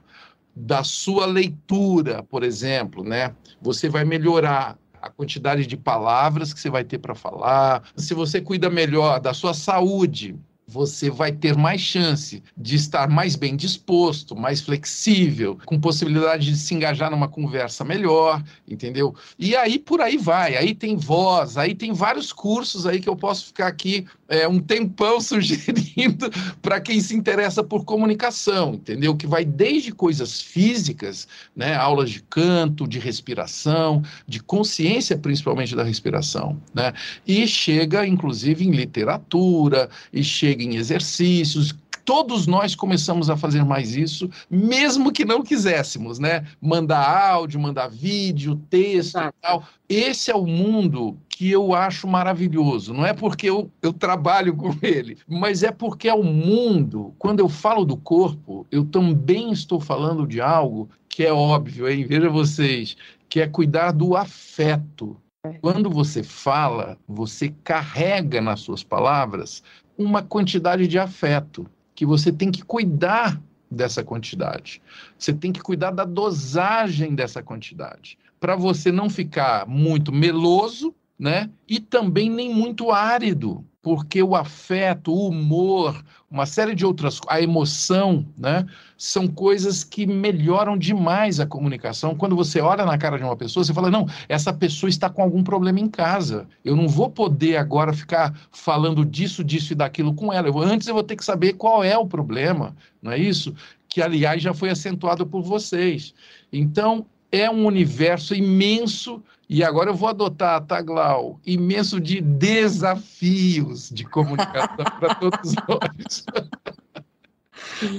da 0.56 0.84
sua 0.84 1.28
leitura, 1.28 2.24
por 2.24 2.44
exemplo, 2.44 3.04
né? 3.04 3.36
Você 3.62 3.88
vai 3.88 4.04
melhorar 4.04 4.76
a 5.02 5.10
quantidade 5.10 5.66
de 5.66 5.76
palavras 5.76 6.54
que 6.54 6.60
você 6.60 6.70
vai 6.70 6.84
ter 6.84 6.99
para 6.99 7.16
falar. 7.16 7.84
Se 7.95 8.14
você 8.14 8.39
cuida 8.39 8.70
melhor 8.70 9.20
da 9.20 9.34
sua 9.34 9.54
saúde, 9.54 10.36
você 10.72 11.10
vai 11.10 11.34
ter 11.34 11.58
mais 11.58 11.82
chance 11.82 12.42
de 12.58 12.76
estar 12.76 13.10
mais 13.10 13.36
bem 13.36 13.58
disposto, 13.58 14.38
mais 14.38 14.62
flexível, 14.62 15.60
com 15.66 15.78
possibilidade 15.78 16.46
de 16.46 16.56
se 16.56 16.74
engajar 16.74 17.12
numa 17.12 17.28
conversa 17.28 17.84
melhor, 17.84 18.42
entendeu? 18.66 19.14
E 19.38 19.54
aí 19.54 19.78
por 19.78 20.00
aí 20.00 20.18
vai, 20.18 20.56
aí 20.56 20.74
tem 20.74 20.96
voz, 20.96 21.58
aí 21.58 21.76
tem 21.76 21.92
vários 21.92 22.32
cursos 22.32 22.88
aí 22.88 23.02
que 23.02 23.10
eu 23.10 23.18
posso 23.18 23.48
ficar 23.48 23.68
aqui 23.68 24.06
é, 24.30 24.48
um 24.48 24.60
tempão 24.60 25.20
sugerindo 25.22 26.32
para 26.62 26.80
quem 26.80 27.02
se 27.02 27.14
interessa 27.14 27.62
por 27.62 27.84
comunicação, 27.84 28.76
entendeu? 28.76 29.14
Que 29.14 29.28
vai 29.28 29.44
desde 29.44 29.92
coisas 29.92 30.40
físicas, 30.40 31.28
né, 31.54 31.76
aulas 31.76 32.10
de 32.10 32.24
canto, 32.24 32.88
de 32.88 32.98
respiração, 32.98 34.02
de 34.26 34.40
consciência 34.42 35.18
principalmente 35.18 35.76
da 35.76 35.84
respiração, 35.84 36.62
né? 36.74 36.94
E 37.28 37.46
chega 37.46 38.08
inclusive 38.08 38.66
em 38.66 38.72
literatura, 38.72 39.90
e 40.14 40.24
chega 40.24 40.61
em 40.64 40.76
exercícios, 40.76 41.76
todos 42.05 42.47
nós 42.47 42.76
começamos 42.76 43.30
a 43.30 43.38
fazer 43.38 43.64
mais 43.64 43.95
isso, 43.95 44.30
mesmo 44.49 45.12
que 45.12 45.24
não 45.24 45.43
quiséssemos, 45.43 46.20
né? 46.20 46.45
Mandar 46.62 47.32
áudio, 47.32 47.59
mandar 47.59 47.88
vídeo, 47.88 48.55
texto 48.70 49.18
Exato. 49.18 49.36
e 49.38 49.41
tal. 49.41 49.64
Esse 49.88 50.32
é 50.32 50.36
o 50.36 50.45
mundo 50.45 51.18
que 51.30 51.49
eu 51.49 51.74
acho 51.74 52.07
maravilhoso. 52.07 52.93
Não 52.93 53.05
é 53.05 53.14
porque 53.14 53.49
eu, 53.49 53.72
eu 53.82 53.93
trabalho 53.93 54.55
com 54.55 54.76
ele, 54.82 55.18
mas 55.28 55.64
é 55.64 55.72
porque 55.72 56.07
é 56.07 56.14
o 56.14 56.24
mundo. 56.24 57.14
Quando 57.18 57.39
eu 57.39 57.49
falo 57.49 57.86
do 57.86 57.97
corpo, 57.97 58.66
eu 58.72 58.86
também 58.86 59.51
estou 59.51 59.80
falando 59.80 60.28
de 60.28 60.41
algo 60.41 60.89
que 61.09 61.24
é 61.24 61.34
óbvio, 61.34 61.89
hein? 61.89 62.05
Veja 62.05 62.30
vocês, 62.30 62.95
que 63.28 63.41
é 63.41 63.47
cuidar 63.47 63.91
do 63.91 64.16
afeto. 64.16 65.18
É. 65.43 65.53
Quando 65.53 65.89
você 65.89 66.22
fala, 66.22 66.97
você 67.07 67.49
carrega 67.64 68.39
nas 68.39 68.59
suas 68.59 68.84
palavras 68.84 69.64
uma 70.04 70.22
quantidade 70.22 70.88
de 70.88 70.97
afeto 70.97 71.66
que 71.95 72.06
você 72.06 72.32
tem 72.32 72.52
que 72.52 72.64
cuidar 72.64 73.41
dessa 73.70 74.04
quantidade. 74.04 74.82
Você 75.18 75.34
tem 75.34 75.54
que 75.54 75.62
cuidar 75.62 75.91
da 75.91 76.04
dosagem 76.04 77.16
dessa 77.16 77.41
quantidade, 77.41 78.18
para 78.39 78.56
você 78.56 78.91
não 78.91 79.10
ficar 79.10 79.68
muito 79.68 80.12
meloso, 80.12 80.93
né? 81.22 81.52
E 81.70 81.80
também 81.80 82.32
nem 82.32 82.52
muito 82.52 82.90
árido, 82.90 83.64
porque 83.80 84.24
o 84.24 84.36
afeto, 84.36 85.14
o 85.14 85.28
humor, 85.30 86.04
uma 86.32 86.48
série 86.48 86.74
de 86.74 86.84
outras, 86.84 87.22
a 87.28 87.40
emoção, 87.40 88.26
né, 88.36 88.66
são 88.98 89.28
coisas 89.28 89.84
que 89.84 90.08
melhoram 90.08 90.76
demais 90.76 91.40
a 91.40 91.46
comunicação. 91.46 92.16
Quando 92.16 92.36
você 92.36 92.60
olha 92.60 92.88
na 92.88 92.98
cara 92.98 93.20
de 93.20 93.24
uma 93.24 93.38
pessoa, 93.38 93.64
você 93.64 93.72
fala: 93.72 93.92
não, 93.92 94.08
essa 94.28 94.52
pessoa 94.52 94.90
está 94.90 95.12
com 95.12 95.22
algum 95.22 95.44
problema 95.44 95.80
em 95.80 95.88
casa. 95.88 96.48
Eu 96.66 96.76
não 96.76 96.88
vou 96.88 97.08
poder 97.08 97.58
agora 97.58 97.94
ficar 97.94 98.36
falando 98.52 99.06
disso, 99.06 99.44
disso 99.44 99.74
e 99.74 99.76
daquilo 99.76 100.16
com 100.16 100.34
ela. 100.34 100.48
Eu 100.48 100.58
antes 100.58 100.88
eu 100.88 100.96
vou 100.96 101.04
ter 101.04 101.16
que 101.16 101.24
saber 101.24 101.54
qual 101.54 101.84
é 101.84 101.96
o 101.96 102.08
problema, 102.08 102.76
não 103.00 103.12
é 103.12 103.20
isso? 103.20 103.54
Que, 103.88 104.02
aliás, 104.02 104.42
já 104.42 104.56
foi 104.56 104.72
acentuado 104.72 105.28
por 105.28 105.44
vocês. 105.44 106.16
Então, 106.52 107.06
é 107.32 107.50
um 107.50 107.66
universo 107.66 108.34
imenso 108.34 109.24
e 109.54 109.66
agora 109.66 109.89
eu 109.89 109.93
vou 109.93 110.08
adotar, 110.08 110.66
tá, 110.66 110.82
Glau? 110.82 111.38
Imenso 111.45 111.99
de 111.99 112.22
desafios 112.22 113.89
de 113.89 114.06
comunicação 114.06 114.86
para 114.97 115.16
todos 115.16 115.54
nós. 115.68 116.26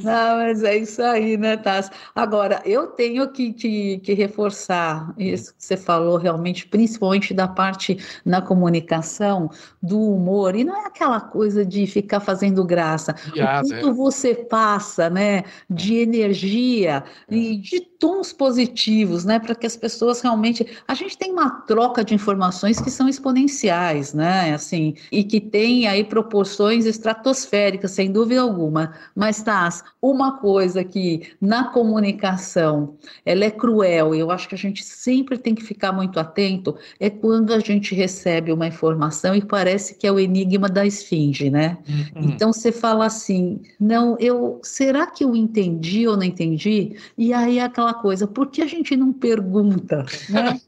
Não, 0.03 0.37
mas 0.43 0.63
é 0.63 0.77
isso 0.77 1.03
aí, 1.03 1.37
né, 1.37 1.57
Tassi? 1.57 1.91
Agora, 2.15 2.63
eu 2.65 2.89
tenho 2.89 3.31
que, 3.31 3.53
te, 3.53 4.01
que 4.03 4.15
reforçar 4.15 5.13
isso 5.19 5.55
que 5.55 5.65
você 5.65 5.77
falou 5.77 6.17
realmente, 6.17 6.67
principalmente 6.67 7.35
da 7.35 7.49
parte 7.49 7.99
na 8.25 8.41
comunicação, 8.41 9.51
do 9.83 10.01
humor, 10.01 10.55
e 10.55 10.65
não 10.65 10.77
é 10.77 10.87
aquela 10.87 11.21
coisa 11.21 11.65
de 11.65 11.87
ficar 11.87 12.21
fazendo 12.21 12.65
graça. 12.65 13.15
Piada, 13.33 13.67
o 13.67 13.71
quanto 13.71 13.89
é. 13.89 13.93
você 13.93 14.35
passa, 14.35 15.11
né, 15.11 15.45
de 15.69 15.97
energia 15.97 17.05
é. 17.29 17.35
e 17.35 17.57
de 17.57 17.81
tons 17.81 18.33
positivos, 18.33 19.25
né, 19.25 19.39
para 19.39 19.55
que 19.55 19.67
as 19.67 19.77
pessoas 19.77 20.21
realmente. 20.21 20.67
A 20.89 20.95
gente 20.95 21.17
tem 21.17 21.33
uma 21.33 21.51
troca 21.51 22.05
de 22.05 22.15
informações 22.15 22.81
que 22.81 22.91
são 22.91 23.09
exponenciais, 23.09 24.13
né, 24.13 24.53
assim, 24.55 24.95
e 25.11 25.23
que 25.23 25.41
tem 25.41 25.87
aí 25.87 26.03
proporções 26.05 26.85
estratosféricas, 26.85 27.93
sem 27.93 28.11
dúvida 28.11 28.41
alguma. 28.41 28.93
Mas, 29.15 29.43
tá, 29.43 29.71
mas 29.73 29.85
uma 30.03 30.39
coisa 30.39 30.85
que 30.85 31.31
na 31.41 31.65
comunicação 31.65 32.97
ela 33.25 33.45
é 33.45 33.51
cruel, 33.51 34.15
e 34.15 34.19
eu 34.19 34.31
acho 34.31 34.49
que 34.49 34.55
a 34.55 34.59
gente 34.59 34.85
sempre 34.85 35.39
tem 35.39 35.55
que 35.55 35.63
ficar 35.63 35.93
muito 35.93 36.19
atento, 36.19 36.77
é 36.99 37.09
quando 37.09 37.55
a 37.55 37.61
gente 37.61 37.95
recebe 37.95 38.53
uma 38.53 38.67
informação 38.67 39.35
e 39.35 39.41
parece 39.41 39.95
que 39.95 40.07
é 40.07 40.13
o 40.13 40.19
enigma 40.19 40.69
da 40.69 40.85
esfinge, 40.85 41.49
né? 41.49 41.79
Uhum. 41.89 42.31
Então 42.31 42.53
você 42.53 42.73
fala 42.73 43.07
assim, 43.07 43.61
não, 43.79 44.17
eu, 44.19 44.61
será 44.63 45.07
que 45.07 45.25
eu 45.25 45.37
entendi 45.37 46.07
ou 46.07 46.17
não 46.17 46.25
entendi? 46.25 46.97
E 47.17 47.33
aí 47.33 47.59
é 47.59 47.65
aquela 47.65 47.95
coisa, 47.95 48.27
por 48.27 48.49
que 48.49 48.61
a 48.61 48.67
gente 48.67 48.97
não 48.97 49.13
pergunta, 49.13 50.05
né? 50.29 50.61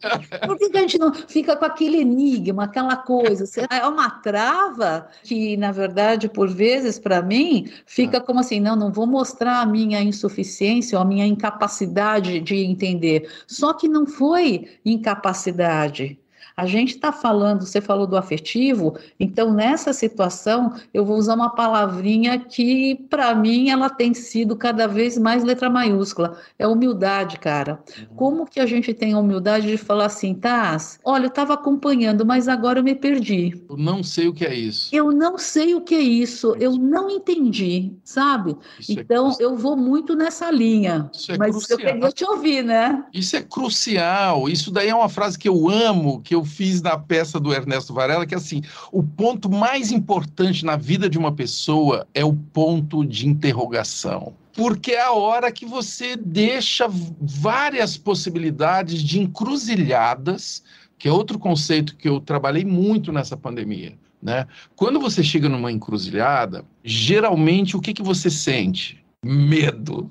Por 0.47 0.57
que, 0.57 0.71
a 0.77 0.81
gente 0.81 0.99
não 0.99 1.13
fica 1.13 1.57
com 1.57 1.65
aquele 1.65 1.99
enigma, 1.99 2.65
aquela 2.65 2.97
coisa? 2.97 3.45
É 3.71 3.87
uma 3.87 4.11
trava 4.11 5.09
que, 5.25 5.57
na 5.57 5.73
verdade, 5.73 6.29
por 6.29 6.49
vezes, 6.49 6.99
para 6.99 7.21
mim, 7.21 7.69
fica 7.85 8.21
como 8.21 8.41
assim, 8.41 8.61
não, 8.61 8.77
não 8.77 8.84
vou 8.91 9.07
mostrar 9.07 9.61
a 9.61 9.67
minha 9.67 10.01
insuficiência 10.03 10.99
ou 10.99 11.03
a 11.03 11.07
minha 11.07 11.27
incapacidade 11.27 12.41
de 12.41 12.57
entender. 12.57 13.31
Só 13.47 13.73
que 13.73 13.89
não 13.89 14.07
foi 14.07 14.79
incapacidade, 14.85 16.19
a 16.57 16.67
gente 16.67 16.91
está 16.91 17.11
falando, 17.11 17.63
você 17.63 17.81
falou 17.81 18.07
do 18.07 18.17
afetivo, 18.17 18.97
então 19.19 19.53
nessa 19.53 19.93
situação 19.93 20.73
eu 20.93 21.05
vou 21.05 21.17
usar 21.17 21.35
uma 21.35 21.51
palavrinha 21.51 22.39
que, 22.39 22.95
para 23.11 23.35
mim, 23.35 23.71
ela 23.71 23.91
tem 23.91 24.15
sido 24.15 24.57
cada 24.57 24.87
vez 24.87 25.19
mais 25.19 25.43
letra 25.43 25.69
maiúscula. 25.69 26.39
É 26.59 26.67
humildade, 26.67 27.39
cara. 27.39 27.81
Uhum. 27.99 28.17
Como 28.17 28.47
que 28.47 28.61
a 28.61 28.67
gente 28.67 28.95
tem 28.95 29.15
a 29.15 29.19
humildade 29.19 29.67
de 29.67 29.77
falar 29.77 30.07
assim, 30.07 30.35
Taz, 30.35 31.01
olha, 31.05 31.25
eu 31.25 31.29
estava 31.29 31.55
acompanhando, 31.55 32.25
mas 32.25 32.49
agora 32.49 32.79
eu 32.79 32.85
me 32.85 32.95
perdi. 32.95 33.61
Eu 33.69 33.77
não 33.77 34.03
sei 34.03 34.29
o 34.29 34.33
que 34.33 34.45
é 34.45 34.55
isso. 34.55 34.95
Eu 34.95 35.11
não 35.11 35.37
sei 35.39 35.75
o 35.75 35.81
que 35.81 35.95
é 35.95 36.01
isso, 36.01 36.55
eu 36.61 36.73
não 36.73 37.11
entendi, 37.11 37.93
sabe? 38.05 38.57
Isso 38.79 38.93
é 38.93 39.03
então 39.03 39.31
é 39.31 39.37
eu 39.41 39.57
vou 39.57 39.77
muito 39.77 40.15
nessa 40.15 40.51
linha. 40.51 41.11
Isso 41.13 41.33
é 41.33 41.39
mas 41.39 41.51
crucial. 41.51 41.81
eu 41.81 41.87
queria 41.87 42.13
te 42.13 42.25
ouvir, 42.25 42.63
né? 42.63 43.05
Isso 43.13 43.37
é 43.37 43.43
crucial. 43.43 44.49
Isso 44.49 44.71
daí 44.71 44.89
é 44.89 44.95
uma 44.95 45.09
frase 45.09 45.39
que 45.39 45.49
eu 45.49 45.69
amo, 45.69 46.21
que 46.23 46.35
eu 46.35 46.44
fiz 46.45 46.83
na 46.83 46.97
peça 46.97 47.41
do 47.41 47.53
Ernesto 47.53 47.93
Varela, 47.95 48.27
que 48.27 48.35
é 48.35 48.37
assim, 48.37 48.63
o 48.93 49.03
ponto 49.03 49.51
mais 49.51 49.91
importante 49.91 50.65
na 50.65 50.77
vida 50.77 51.09
de 51.09 51.19
uma 51.19 51.33
pessoa 51.33 52.07
é 52.15 52.25
o 52.25 52.35
ponto 52.35 53.05
de 53.05 53.29
interrogação. 53.29 54.35
Porque 54.53 54.93
é 54.93 55.03
a 55.03 55.13
hora 55.13 55.51
que 55.51 55.67
você 55.67 56.17
deixa 56.17 56.87
várias 57.21 57.97
possibilidades 57.97 59.03
de 59.03 59.21
encruzilhadas, 59.21 60.63
que 60.99 61.09
é 61.09 61.13
outro 61.13 61.39
conceito 61.39 61.97
que 61.97 62.09
eu 62.09 62.21
trabalhei 62.21 62.65
muito 62.65 63.13
nessa 63.13 63.37
pandemia. 63.37 63.95
Né? 64.23 64.47
Quando 64.75 64.99
você 64.99 65.23
chega 65.23 65.49
numa 65.49 65.71
encruzilhada, 65.71 66.65
geralmente 66.83 67.77
o 67.77 67.81
que, 67.81 67.93
que 67.93 68.03
você 68.03 68.31
sente? 68.31 69.05
Medo. 69.23 70.11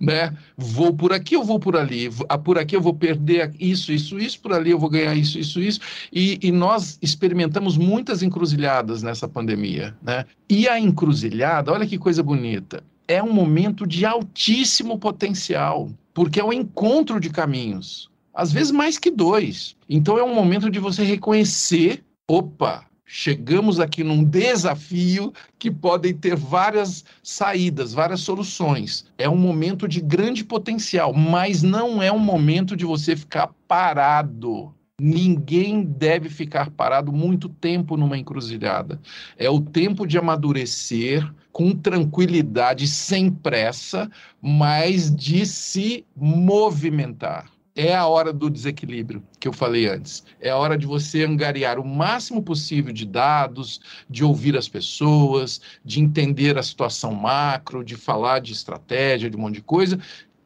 Né? 0.00 0.36
Vou 0.56 0.92
por 0.92 1.12
aqui, 1.12 1.34
eu 1.34 1.44
vou 1.44 1.58
por 1.58 1.76
ali, 1.76 2.10
ah, 2.28 2.38
por 2.38 2.58
aqui 2.58 2.74
eu 2.76 2.80
vou 2.80 2.94
perder 2.94 3.52
isso, 3.58 3.92
isso, 3.92 4.18
isso, 4.18 4.40
por 4.40 4.52
ali 4.52 4.70
eu 4.70 4.78
vou 4.78 4.90
ganhar 4.90 5.14
isso, 5.14 5.38
isso, 5.38 5.60
isso. 5.60 5.80
E, 6.12 6.38
e 6.42 6.50
nós 6.50 6.98
experimentamos 7.00 7.76
muitas 7.76 8.22
encruzilhadas 8.22 9.02
nessa 9.02 9.28
pandemia, 9.28 9.96
né? 10.02 10.24
E 10.48 10.68
a 10.68 10.78
encruzilhada, 10.78 11.72
olha 11.72 11.86
que 11.86 11.98
coisa 11.98 12.22
bonita, 12.22 12.82
é 13.06 13.22
um 13.22 13.32
momento 13.32 13.86
de 13.86 14.04
altíssimo 14.04 14.98
potencial, 14.98 15.90
porque 16.12 16.40
é 16.40 16.44
o 16.44 16.52
encontro 16.52 17.18
de 17.18 17.30
caminhos, 17.30 18.10
às 18.34 18.52
vezes 18.52 18.70
mais 18.70 18.98
que 18.98 19.10
dois. 19.10 19.76
Então 19.88 20.18
é 20.18 20.22
um 20.22 20.34
momento 20.34 20.70
de 20.70 20.78
você 20.78 21.02
reconhecer, 21.02 22.04
opa, 22.28 22.87
chegamos 23.10 23.80
aqui 23.80 24.04
num 24.04 24.22
desafio 24.22 25.32
que 25.58 25.70
podem 25.70 26.12
ter 26.12 26.36
várias 26.36 27.02
saídas, 27.22 27.94
várias 27.94 28.20
soluções. 28.20 29.06
É 29.16 29.26
um 29.26 29.36
momento 29.36 29.88
de 29.88 30.00
grande 30.00 30.44
potencial, 30.44 31.14
mas 31.14 31.62
não 31.62 32.02
é 32.02 32.12
um 32.12 32.18
momento 32.18 32.76
de 32.76 32.84
você 32.84 33.16
ficar 33.16 33.50
parado. 33.66 34.74
Ninguém 35.00 35.82
deve 35.82 36.28
ficar 36.28 36.70
parado 36.70 37.10
muito 37.10 37.48
tempo 37.48 37.96
numa 37.96 38.18
encruzilhada. 38.18 39.00
É 39.38 39.48
o 39.48 39.60
tempo 39.60 40.06
de 40.06 40.18
amadurecer 40.18 41.26
com 41.50 41.72
tranquilidade, 41.72 42.86
sem 42.86 43.30
pressa, 43.30 44.10
mas 44.42 45.14
de 45.14 45.46
se 45.46 46.04
movimentar 46.14 47.46
é 47.78 47.94
a 47.94 48.08
hora 48.08 48.32
do 48.32 48.50
desequilíbrio 48.50 49.22
que 49.38 49.46
eu 49.46 49.52
falei 49.52 49.86
antes. 49.86 50.24
É 50.40 50.50
a 50.50 50.56
hora 50.56 50.76
de 50.76 50.84
você 50.84 51.22
angariar 51.22 51.78
o 51.78 51.86
máximo 51.86 52.42
possível 52.42 52.92
de 52.92 53.06
dados, 53.06 53.80
de 54.10 54.24
ouvir 54.24 54.56
as 54.56 54.68
pessoas, 54.68 55.60
de 55.84 56.00
entender 56.00 56.58
a 56.58 56.62
situação 56.62 57.14
macro, 57.14 57.84
de 57.84 57.94
falar 57.94 58.40
de 58.40 58.52
estratégia, 58.52 59.30
de 59.30 59.36
um 59.36 59.40
monte 59.40 59.54
de 59.54 59.62
coisa 59.62 59.96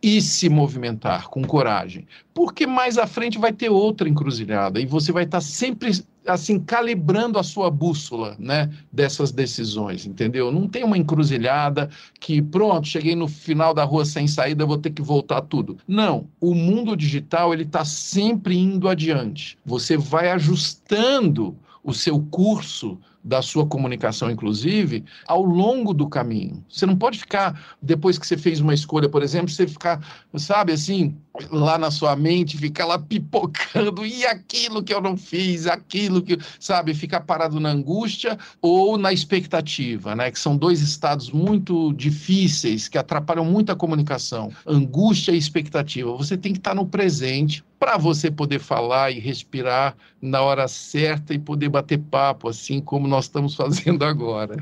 e 0.03 0.21
se 0.21 0.49
movimentar 0.49 1.29
com 1.29 1.43
coragem. 1.43 2.07
Porque 2.35 2.67
mais 2.67 2.99
à 2.99 3.07
frente 3.07 3.39
vai 3.39 3.53
ter 3.53 3.69
outra 3.69 4.09
encruzilhada 4.09 4.81
e 4.81 4.87
você 4.87 5.13
vai 5.13 5.25
estar 5.25 5.41
sempre 5.41 5.93
assim 6.27 6.59
calibrando 6.59 7.39
a 7.39 7.43
sua 7.43 7.71
bússola, 7.71 8.37
né, 8.39 8.71
dessas 8.93 9.33
decisões, 9.33 10.07
entendeu? 10.07 10.53
Não 10.53 10.69
tem 10.69 10.85
uma 10.85 10.99
encruzilhada 10.99 11.91
que 12.21 12.41
pronto, 12.41 12.87
cheguei 12.87 13.15
no 13.15 13.27
final 13.27 13.75
da 13.75 13.85
rua 13.85 14.05
sem 14.05 14.27
saída, 14.27 14.67
vou 14.67 14.79
ter 14.79 14.91
que 14.91 15.03
voltar 15.03 15.43
tudo. 15.43 15.79
Não, 15.87 16.29
o 16.41 16.55
mundo 16.55 16.97
digital 16.97 17.53
ele 17.53 17.65
está 17.65 17.85
sempre 17.85 18.57
indo 18.57 18.89
adiante. 18.89 19.59
Você 19.65 19.97
vai 19.97 20.31
ajustando 20.31 21.57
o 21.83 21.93
seu 21.93 22.21
curso 22.31 22.99
da 23.25 23.41
sua 23.41 23.67
comunicação, 23.67 24.31
inclusive, 24.31 25.05
ao 25.27 25.43
longo 25.43 25.95
do 25.95 26.09
caminho. 26.09 26.65
Você 26.69 26.87
não 26.87 26.97
pode 26.97 27.19
ficar, 27.19 27.77
depois 27.81 28.19
que 28.19 28.27
você 28.27 28.37
fez 28.37 28.61
uma 28.61 28.75
escolha, 28.75 29.09
por 29.09 29.23
exemplo, 29.23 29.49
você 29.49 29.67
ficar, 29.67 30.01
sabe, 30.37 30.73
assim, 30.73 31.15
lá 31.51 31.79
na 31.79 31.91
sua 31.91 32.15
mente, 32.17 32.59
ficar 32.59 32.85
lá 32.85 32.99
pipocando, 32.99 34.05
e 34.05 34.27
aquilo 34.27 34.83
que 34.83 34.93
eu 34.93 35.01
não 35.01 35.17
fiz, 35.17 35.67
aquilo 35.67 36.21
que, 36.21 36.39
sabe, 36.59 36.95
ficar 36.95 37.21
parado 37.21 37.59
na 37.61 37.71
angústia 37.71 38.39
ou 38.61 38.99
na 38.99 39.13
expectativa, 39.13 40.15
né? 40.15 40.31
Que 40.31 40.39
são 40.39 40.57
dois 40.57 40.81
estados 40.81 41.31
muito 41.31 41.93
difíceis 41.95 42.89
que 42.89 42.99
atrapalham 42.99 43.45
muito 43.45 43.71
a 43.73 43.77
comunicação. 43.77 44.51
Angústia 44.67 45.33
e 45.33 45.39
expectativa. 45.39 46.15
Você 46.17 46.37
tem 46.37 46.53
que 46.53 46.59
estar 46.59 46.75
no 46.75 46.87
presente 46.87 47.65
para 47.79 47.97
você 47.97 48.31
poder 48.31 48.61
falar 48.61 49.11
e 49.11 49.19
respirar 49.19 49.97
na 50.21 50.41
hora 50.41 50.69
certa 50.69 51.35
e 51.35 51.39
poder 51.39 51.69
bater 51.69 51.99
papo, 51.99 52.49
assim 52.49 52.81
como 52.81 53.09
nós 53.13 53.27
estamos 53.27 53.55
fazendo 53.55 54.05
agora. 54.05 54.57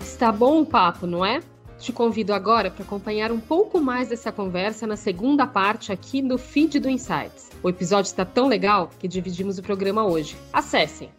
Está 0.00 0.32
bom 0.32 0.62
o 0.62 0.66
papo, 0.66 1.06
não 1.06 1.24
é? 1.24 1.40
Te 1.78 1.92
convido 1.92 2.32
agora 2.32 2.70
para 2.70 2.82
acompanhar 2.82 3.30
um 3.30 3.38
pouco 3.38 3.80
mais 3.80 4.08
dessa 4.08 4.32
conversa 4.32 4.86
na 4.86 4.96
segunda 4.96 5.46
parte 5.46 5.92
aqui 5.92 6.20
no 6.20 6.36
feed 6.36 6.80
do 6.80 6.88
Insights. 6.88 7.50
O 7.62 7.68
episódio 7.68 8.08
está 8.08 8.24
tão 8.24 8.48
legal 8.48 8.90
que 8.98 9.06
dividimos 9.06 9.58
o 9.58 9.62
programa 9.62 10.04
hoje. 10.04 10.36
Acessem! 10.52 11.10